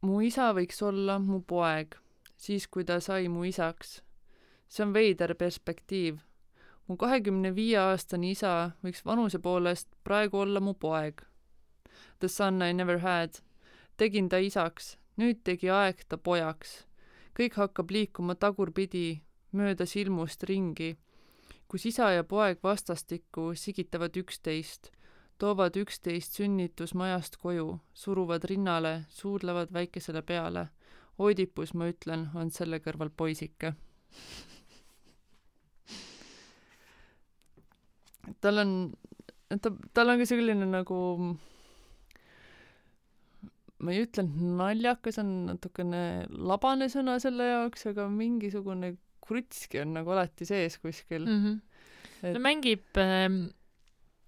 mu 0.00 0.20
isa 0.22 0.52
võiks 0.54 0.82
olla 0.86 1.18
mu 1.18 1.40
poeg, 1.40 1.96
siis 2.36 2.66
kui 2.66 2.84
ta 2.84 3.00
sai 3.00 3.28
mu 3.28 3.44
isaks. 3.44 4.02
see 4.68 4.84
on 4.86 4.92
veider 4.94 5.34
perspektiiv 5.34 6.20
mu 6.90 6.96
kahekümne 6.98 7.52
viie 7.54 7.78
aastane 7.78 8.32
isa 8.34 8.72
võiks 8.82 9.04
vanuse 9.06 9.38
poolest 9.38 9.86
praegu 10.02 10.40
olla 10.42 10.58
mu 10.60 10.74
poeg. 10.74 11.22
The 12.18 12.28
son 12.28 12.62
I 12.62 12.72
never 12.74 12.98
had. 12.98 13.38
tegin 13.96 14.28
ta 14.28 14.38
isaks, 14.42 14.96
nüüd 15.16 15.44
tegi 15.44 15.70
aeg 15.70 16.02
ta 16.08 16.18
pojaks. 16.18 16.86
kõik 17.38 17.54
hakkab 17.54 17.90
liikuma 17.90 18.34
tagurpidi, 18.34 19.22
mööda 19.52 19.86
silmust 19.86 20.42
ringi. 20.42 20.96
kus 21.68 21.86
isa 21.86 22.10
ja 22.10 22.24
poeg 22.24 22.58
vastastikku 22.62 23.54
sigitavad 23.54 24.16
üksteist, 24.16 24.90
toovad 25.40 25.76
üksteist 25.80 26.36
sünnitusmajast 26.36 27.38
koju, 27.40 27.78
suruvad 27.96 28.44
rinnale, 28.50 29.04
suudlevad 29.08 29.72
väikesele 29.72 30.22
peale. 30.26 30.68
Oidipus, 31.20 31.74
ma 31.76 31.88
ütlen, 31.90 32.28
on 32.34 32.52
selle 32.52 32.80
kõrval 32.84 33.10
poisike. 33.12 33.74
tal 38.40 38.62
on, 38.62 38.72
ta, 39.60 39.72
tal 39.96 40.12
on 40.12 40.20
ka 40.20 40.26
selline 40.28 40.68
nagu 40.68 40.98
ma 43.80 43.94
ei 43.94 44.04
ütle, 44.04 44.24
et 44.24 44.42
naljakas 44.60 45.18
on 45.22 45.30
natukene 45.48 46.02
labane 46.30 46.88
sõna 46.92 47.16
selle 47.22 47.48
jaoks, 47.48 47.88
aga 47.90 48.06
mingisugune 48.12 48.94
krutski 49.24 49.80
on 49.82 49.94
nagu 49.96 50.12
alati 50.14 50.46
sees 50.48 50.78
kuskil 50.82 51.24
mm. 51.26 51.40
-hmm. 51.44 51.58
Et- 52.20 52.34
ta 52.34 52.42
mängib 52.42 53.00
ähm, 53.00 53.48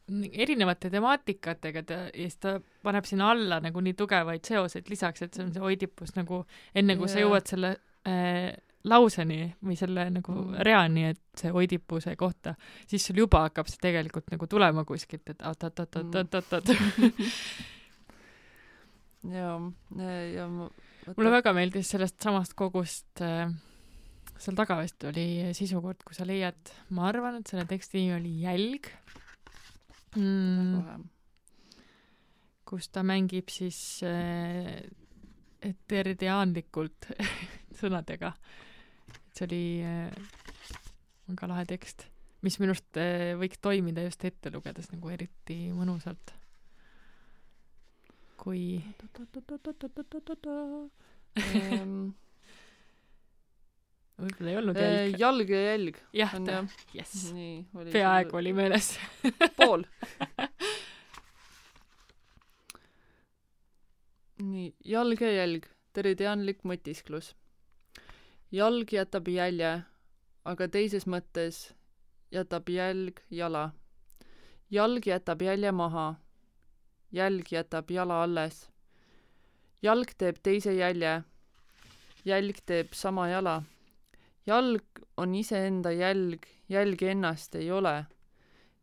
erinevate 0.08 0.90
temaatikatega 0.90 1.82
ta, 1.86 1.98
ja 2.10 2.26
siis 2.26 2.36
ta 2.42 2.56
paneb 2.82 3.06
sinna 3.08 3.30
alla 3.32 3.60
nagu 3.62 3.80
nii 3.80 3.94
tugevaid 3.98 4.44
seoseid 4.44 4.90
lisaks, 4.90 5.22
et 5.22 5.34
see 5.34 5.44
on 5.46 5.52
see 5.54 5.62
Oidipus 5.62 6.16
nagu 6.16 6.42
enne 6.74 6.96
kui 6.98 7.08
sa 7.08 7.20
Jaa. 7.20 7.28
jõuad 7.28 7.46
selle 7.48 7.70
äh, 8.08 8.50
lauseni 8.84 9.44
või 9.62 9.76
selle 9.78 10.08
nagu 10.10 10.32
Mm. 10.34 10.56
reani, 10.66 11.04
et 11.12 11.20
see 11.38 11.52
Oidipuse 11.54 12.16
kohta, 12.18 12.54
siis 12.90 13.04
sul 13.06 13.20
juba 13.22 13.44
hakkab 13.46 13.68
see 13.70 13.78
tegelikult 13.82 14.30
nagu 14.34 14.46
tulema 14.50 14.84
kuskilt, 14.84 15.30
et 15.30 15.42
oot-oot-oot-oot-oot-oot. 15.46 16.72
ja, 19.32 19.52
ja 20.34 20.48
ma 20.50 20.66
mulle 21.16 21.30
väga 21.38 21.52
meeldis 21.54 21.92
sellest 21.94 22.18
samast 22.22 22.54
kogust 22.58 23.22
äh, 23.22 23.46
seal 24.42 24.58
taga 24.58 24.80
vist 24.82 25.04
oli 25.06 25.52
sisukord, 25.54 26.02
kui 26.06 26.16
sa 26.18 26.26
leiad, 26.26 26.74
ma 26.90 27.06
arvan, 27.10 27.38
et 27.38 27.50
selle 27.50 27.64
teksti 27.70 28.00
nimi 28.00 28.16
oli 28.18 28.34
Jälg 28.42 28.90
mm,, 30.16 31.04
kus 32.68 32.88
ta 32.92 33.04
mängib 33.06 33.50
siis 33.52 33.78
äh, 34.06 34.82
terdiaanlikult 35.88 37.10
sõnadega. 37.80 38.32
et 39.12 39.38
see 39.38 39.46
oli 39.46 39.64
väga 41.32 41.48
lahe 41.50 41.64
tekst, 41.68 42.06
mis 42.42 42.58
minu 42.60 42.74
arust 42.74 43.00
äh, 43.00 43.32
võiks 43.40 43.60
toimida 43.62 44.04
just 44.06 44.24
ette 44.28 44.52
lugedes 44.54 44.90
nagu 44.92 45.12
eriti 45.14 45.58
mõnusalt. 45.74 46.34
kui 48.42 48.82
võib-olla 54.20 54.50
ei 54.50 54.56
olnud 54.60 54.76
eh, 54.76 54.82
jälg. 54.84 55.20
jalg 55.20 55.48
ja 55.50 55.62
jälg. 55.62 55.96
Jah, 56.12 56.32
jess, 56.94 57.32
peaaegu 57.92 58.36
oli 58.40 58.52
meeles. 58.56 58.98
pool. 59.58 59.82
Nii 64.42 64.74
jalg 64.84 65.20
ja 65.22 65.32
jälg. 65.38 65.70
Teridianlik 65.92 66.62
mõtisklus. 66.64 67.34
Jalg 68.52 68.92
jätab 68.92 69.28
jälje 69.28 69.72
aga 70.44 70.66
teises 70.68 71.06
mõttes 71.06 71.70
jätab 72.34 72.68
jälg 72.70 73.20
jala. 73.30 73.70
Jalg 74.70 75.06
jätab 75.06 75.42
jälje 75.42 75.72
maha. 75.72 76.14
Jälg 77.12 77.52
jätab 77.52 77.90
jala 77.90 78.22
alles. 78.24 78.68
Jalg 79.82 80.14
teeb 80.18 80.40
teise 80.42 80.74
jälje. 80.74 81.22
Jälg 82.24 82.62
teeb 82.66 82.94
sama 82.94 83.28
jala 83.28 83.62
jalg 84.46 85.02
on 85.16 85.34
iseenda 85.34 85.92
jälg 85.92 86.46
jälgi 86.68 87.08
ennast 87.12 87.54
ei 87.54 87.70
ole. 87.70 88.04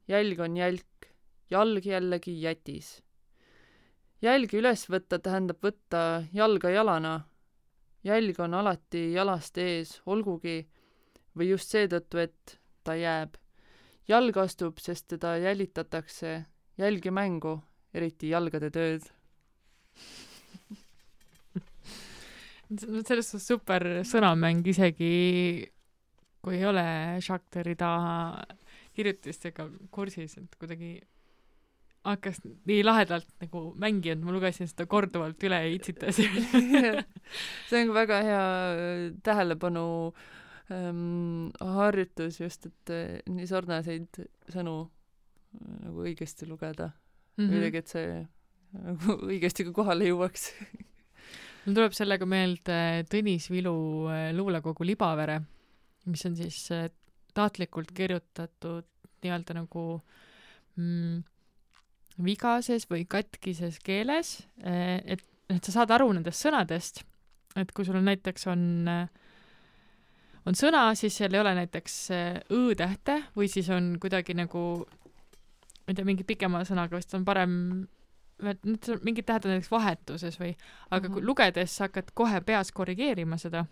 Jälg 0.07 0.39
on 0.39 0.57
jälk 0.57 1.09
jalg 1.49 1.85
jällegi 1.85 2.41
jätis. 2.41 3.01
Jälgi 4.21 4.59
üles 4.59 4.85
võtta 4.89 5.19
tähendab 5.19 5.61
võtta 5.63 6.23
jalga 6.33 6.69
jalana. 6.69 7.13
Jälg 8.03 8.39
on 8.39 8.53
alati 8.53 9.11
jalast 9.13 9.57
ees 9.57 9.99
olgugi 10.05 10.61
või 11.35 11.49
just 11.51 11.71
seetõttu 11.71 12.23
et 12.23 12.59
ta 12.83 12.95
jääb. 12.95 13.35
Jalg 14.07 14.37
astub 14.37 14.79
sest 14.79 15.07
teda 15.15 15.37
jälitatakse. 15.37 16.45
Jälgi 16.77 17.11
mängu 17.11 17.59
eriti 17.93 18.29
jalgade 18.29 18.69
tööd 18.71 19.07
selles 22.77 23.31
suhtes 23.31 23.47
super 23.47 23.85
sõnamäng 24.05 24.65
isegi 24.69 25.13
kui 26.43 26.57
ei 26.57 26.65
ole 26.65 26.83
Jacques 27.19 27.51
Derrida 27.53 27.91
kirjutistega 28.95 29.67
kursis, 29.93 30.37
et 30.39 30.55
kuidagi 30.59 30.97
hakkas 32.07 32.39
nii 32.43 32.79
lahedalt 32.85 33.27
nagu 33.43 33.63
mänginud, 33.79 34.23
ma 34.23 34.33
lugesin 34.35 34.69
seda 34.69 34.87
korduvalt 34.89 35.43
üle 35.45 35.59
ja 35.65 35.71
itsitasin. 35.75 36.37
see 37.69 37.83
on 37.83 37.93
väga 37.95 38.21
hea 38.25 38.43
äh, 38.43 39.03
tähelepanu 39.23 39.85
ähm, 40.71 41.51
harjutus 41.59 42.39
just, 42.39 42.69
et 42.71 42.95
äh, 42.95 43.19
nii 43.29 43.47
sarnaseid 43.49 44.21
sõnu 44.53 44.77
äh, 44.87 45.79
nagu 45.85 46.07
õigesti 46.07 46.47
lugeda 46.47 46.89
mm 46.89 47.43
-hmm. 47.43 47.53
kuidagi, 47.53 47.83
et 47.83 47.95
see 47.95 48.09
nagu 48.79 49.19
õigesti 49.27 49.67
ka 49.67 49.75
kohale 49.81 50.07
jõuaks. 50.13 50.53
mul 51.69 51.77
tuleb 51.77 51.93
sellega 51.93 52.25
meelde 52.25 52.79
Tõnis 53.09 53.49
Vilu 53.53 53.75
äh, 54.09 54.29
luulekogu 54.33 54.87
Libavere, 54.87 55.37
mis 56.09 56.25
on 56.25 56.37
siis 56.39 56.63
äh, 56.73 56.87
tahtlikult 57.37 57.93
kirjutatud 57.93 58.87
nii-öelda 59.21 59.53
nagu 59.59 59.83
mm, 60.79 61.19
vigases 62.25 62.87
või 62.89 63.05
katkises 63.07 63.77
keeles, 63.83 64.39
et, 64.63 65.21
et 65.51 65.67
sa 65.67 65.75
saad 65.75 65.91
aru 65.95 66.09
nendest 66.15 66.43
sõnadest, 66.43 67.03
et 67.59 67.71
kui 67.75 67.87
sul 67.87 67.99
on 67.99 68.07
näiteks 68.09 68.47
on 68.51 68.63
äh, 68.89 69.05
on 70.49 70.57
sõna, 70.57 70.87
siis 70.97 71.17
seal 71.19 71.35
ei 71.35 71.41
ole 71.43 71.53
näiteks 71.57 71.95
äh, 72.15 72.39
õ-tähte 72.55 73.19
või 73.37 73.49
siis 73.51 73.69
on 73.73 73.93
kuidagi 74.01 74.35
nagu 74.37 74.63
ma 74.85 75.91
ei 75.91 75.97
tea, 75.97 76.07
mingi 76.07 76.25
pikema 76.27 76.63
sõnaga 76.67 76.97
vist 76.97 77.13
on 77.17 77.25
parem 77.27 77.53
mingid 78.41 79.25
tähed 79.27 79.45
on 79.45 79.55
näiteks 79.55 79.71
vahetuses 79.71 80.39
või 80.39 80.53
aga 80.89 81.09
mm 81.09 81.15
-hmm. 81.15 81.25
Lugedes 81.25 81.75
sa 81.75 81.87
hakkad 81.87 82.11
kohe 82.13 82.41
peas 82.41 82.71
korrigeerima 82.71 83.37
seda 83.37 83.65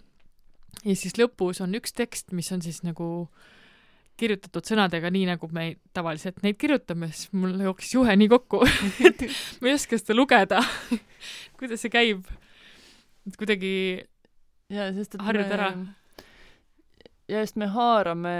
ja 0.86 0.95
siis 0.95 1.18
lõpus 1.18 1.61
on 1.63 1.76
üks 1.78 1.95
tekst, 1.95 2.34
mis 2.36 2.51
on 2.51 2.61
siis 2.61 2.82
nagu 2.86 3.30
kirjutatud 4.18 4.65
sõnadega 4.65 5.11
nii, 5.13 5.28
nagu 5.30 5.49
me 5.53 5.68
tavaliselt 5.93 6.41
neid 6.45 6.57
kirjutame, 6.57 7.11
siis 7.13 7.30
mul 7.38 7.53
jooksis 7.68 7.93
juhe 7.93 8.15
nii 8.18 8.30
kokku, 8.32 8.63
et 9.05 9.24
ma 9.61 9.70
ei 9.70 9.78
oska 9.78 9.99
seda 9.99 10.18
lugeda. 10.18 10.63
kuidas 11.59 11.84
see 11.86 11.93
käib? 11.93 12.26
et 13.28 13.38
kuidagi 13.38 13.74
ja 14.74 14.89
sest 14.95 15.18
et 15.18 15.24
Harjud 15.28 15.53
ära. 15.53 15.70
ja 17.30 17.43
just 17.43 17.59
me 17.59 17.70
haarame 17.72 18.36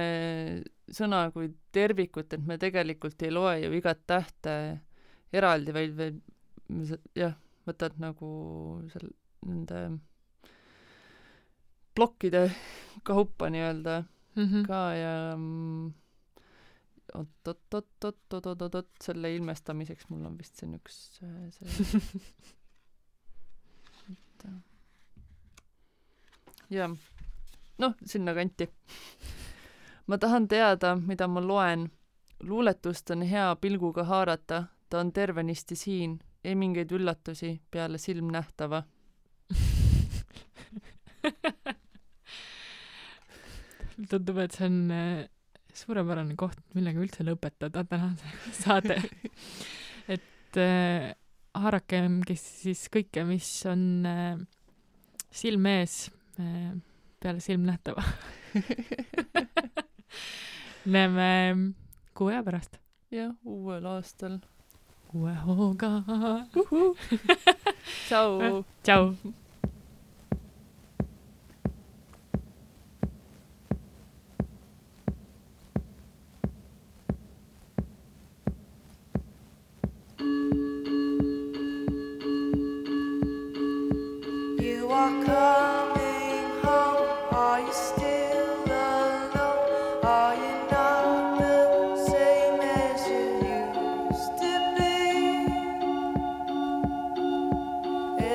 sõna 0.94 1.28
kui 1.36 1.52
tervikut, 1.76 2.34
et 2.34 2.44
me 2.48 2.58
tegelikult 2.58 3.22
ei 3.22 3.34
loe 3.36 3.60
ju 3.66 3.72
igat 3.78 4.02
tähte 4.08 4.54
eraldi, 5.34 5.74
vaid, 5.76 5.96
vaid 5.98 6.22
jah, 7.16 7.36
võtad 7.68 7.98
nagu 8.02 8.30
seal 8.94 9.10
nende 9.48 10.00
plokkide 11.98 12.52
kaupa 13.08 13.50
nii-öelda 13.50 14.04
mm 14.04 14.44
-hmm. 14.44 14.68
ka 14.68 14.82
ja 14.96 15.16
mm, 15.38 15.94
oot-oot-oot-oot-oot-oot-oot, 17.16 18.90
selle 19.04 19.36
ilmestamiseks 19.36 20.10
mul 20.10 20.26
on 20.26 20.38
vist 20.38 20.56
siin 20.60 20.76
üks 20.78 21.22
äh, 21.24 21.50
see 21.56 21.68
jah, 26.70 26.92
noh, 27.78 27.94
sinnakanti. 28.06 28.70
ma 30.08 30.18
tahan 30.18 30.48
teada, 30.48 30.96
mida 30.96 31.28
ma 31.28 31.42
loen. 31.42 31.92
luuletust 32.40 33.10
on 33.10 33.22
hea 33.22 33.56
pilguga 33.56 34.04
haarata, 34.04 34.64
ta 34.90 35.00
on 35.00 35.12
tervenisti 35.14 35.76
siin, 35.76 36.20
ei 36.44 36.56
mingeid 36.56 36.92
üllatusi 36.96 37.62
peale 37.72 37.98
silmnähtava. 37.98 38.84
tundub, 44.10 44.38
et 44.44 44.52
see 44.54 44.68
on 44.68 44.92
äh, 44.94 45.28
suurepärane 45.78 46.36
koht, 46.40 46.60
millega 46.78 47.02
üldse 47.02 47.26
lõpetada 47.26 47.84
tänase 47.88 48.28
saade. 48.62 48.96
et 50.08 50.60
äh, 50.62 51.14
haarakem 51.58 52.22
siis 52.38 52.86
kõike, 52.94 53.26
mis 53.28 53.50
on 53.70 53.84
äh, 54.08 54.38
silme 55.34 55.80
ees 55.82 55.96
äh, 56.42 56.74
peale 57.22 57.42
silmnähtava. 57.44 58.04
näeme 60.94 61.30
kuu 62.18 62.32
aja 62.32 62.44
pärast. 62.46 62.78
jah, 63.14 63.34
uuel 63.46 63.86
aastal. 63.90 64.40
Uue 65.14 65.34
hooga. 65.45 66.03
tšau. 68.08 68.64
tšau. 68.84 69.16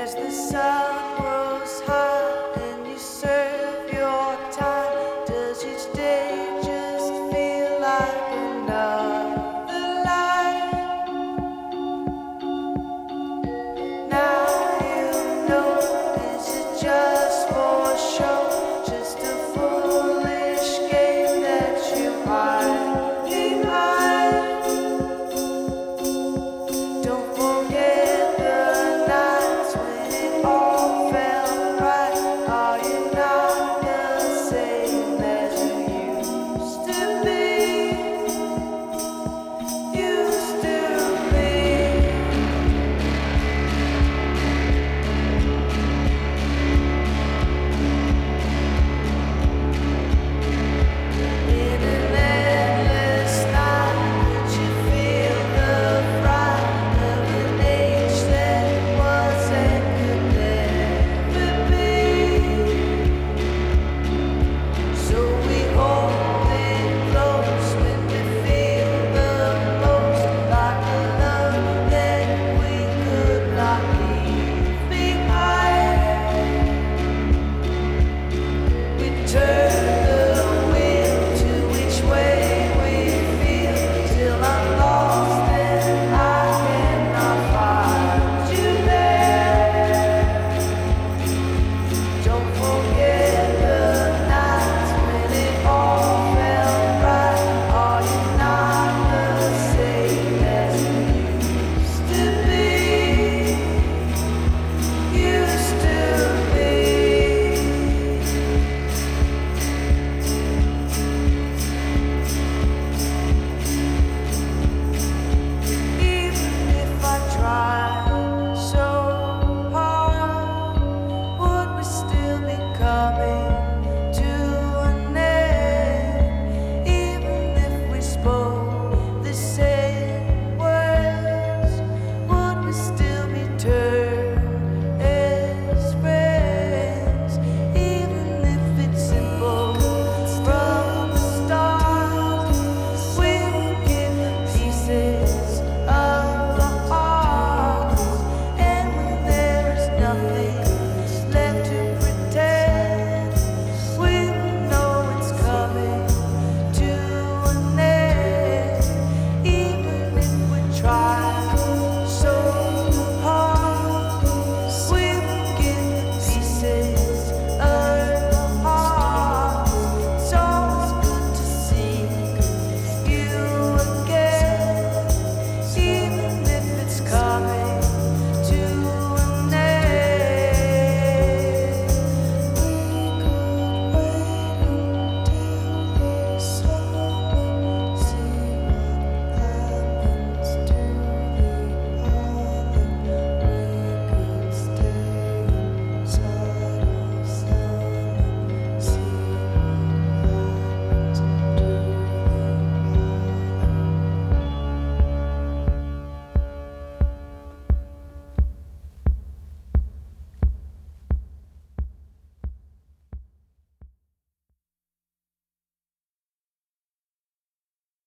There's 0.03 0.17
the 0.17 0.31
sun 0.33 1.02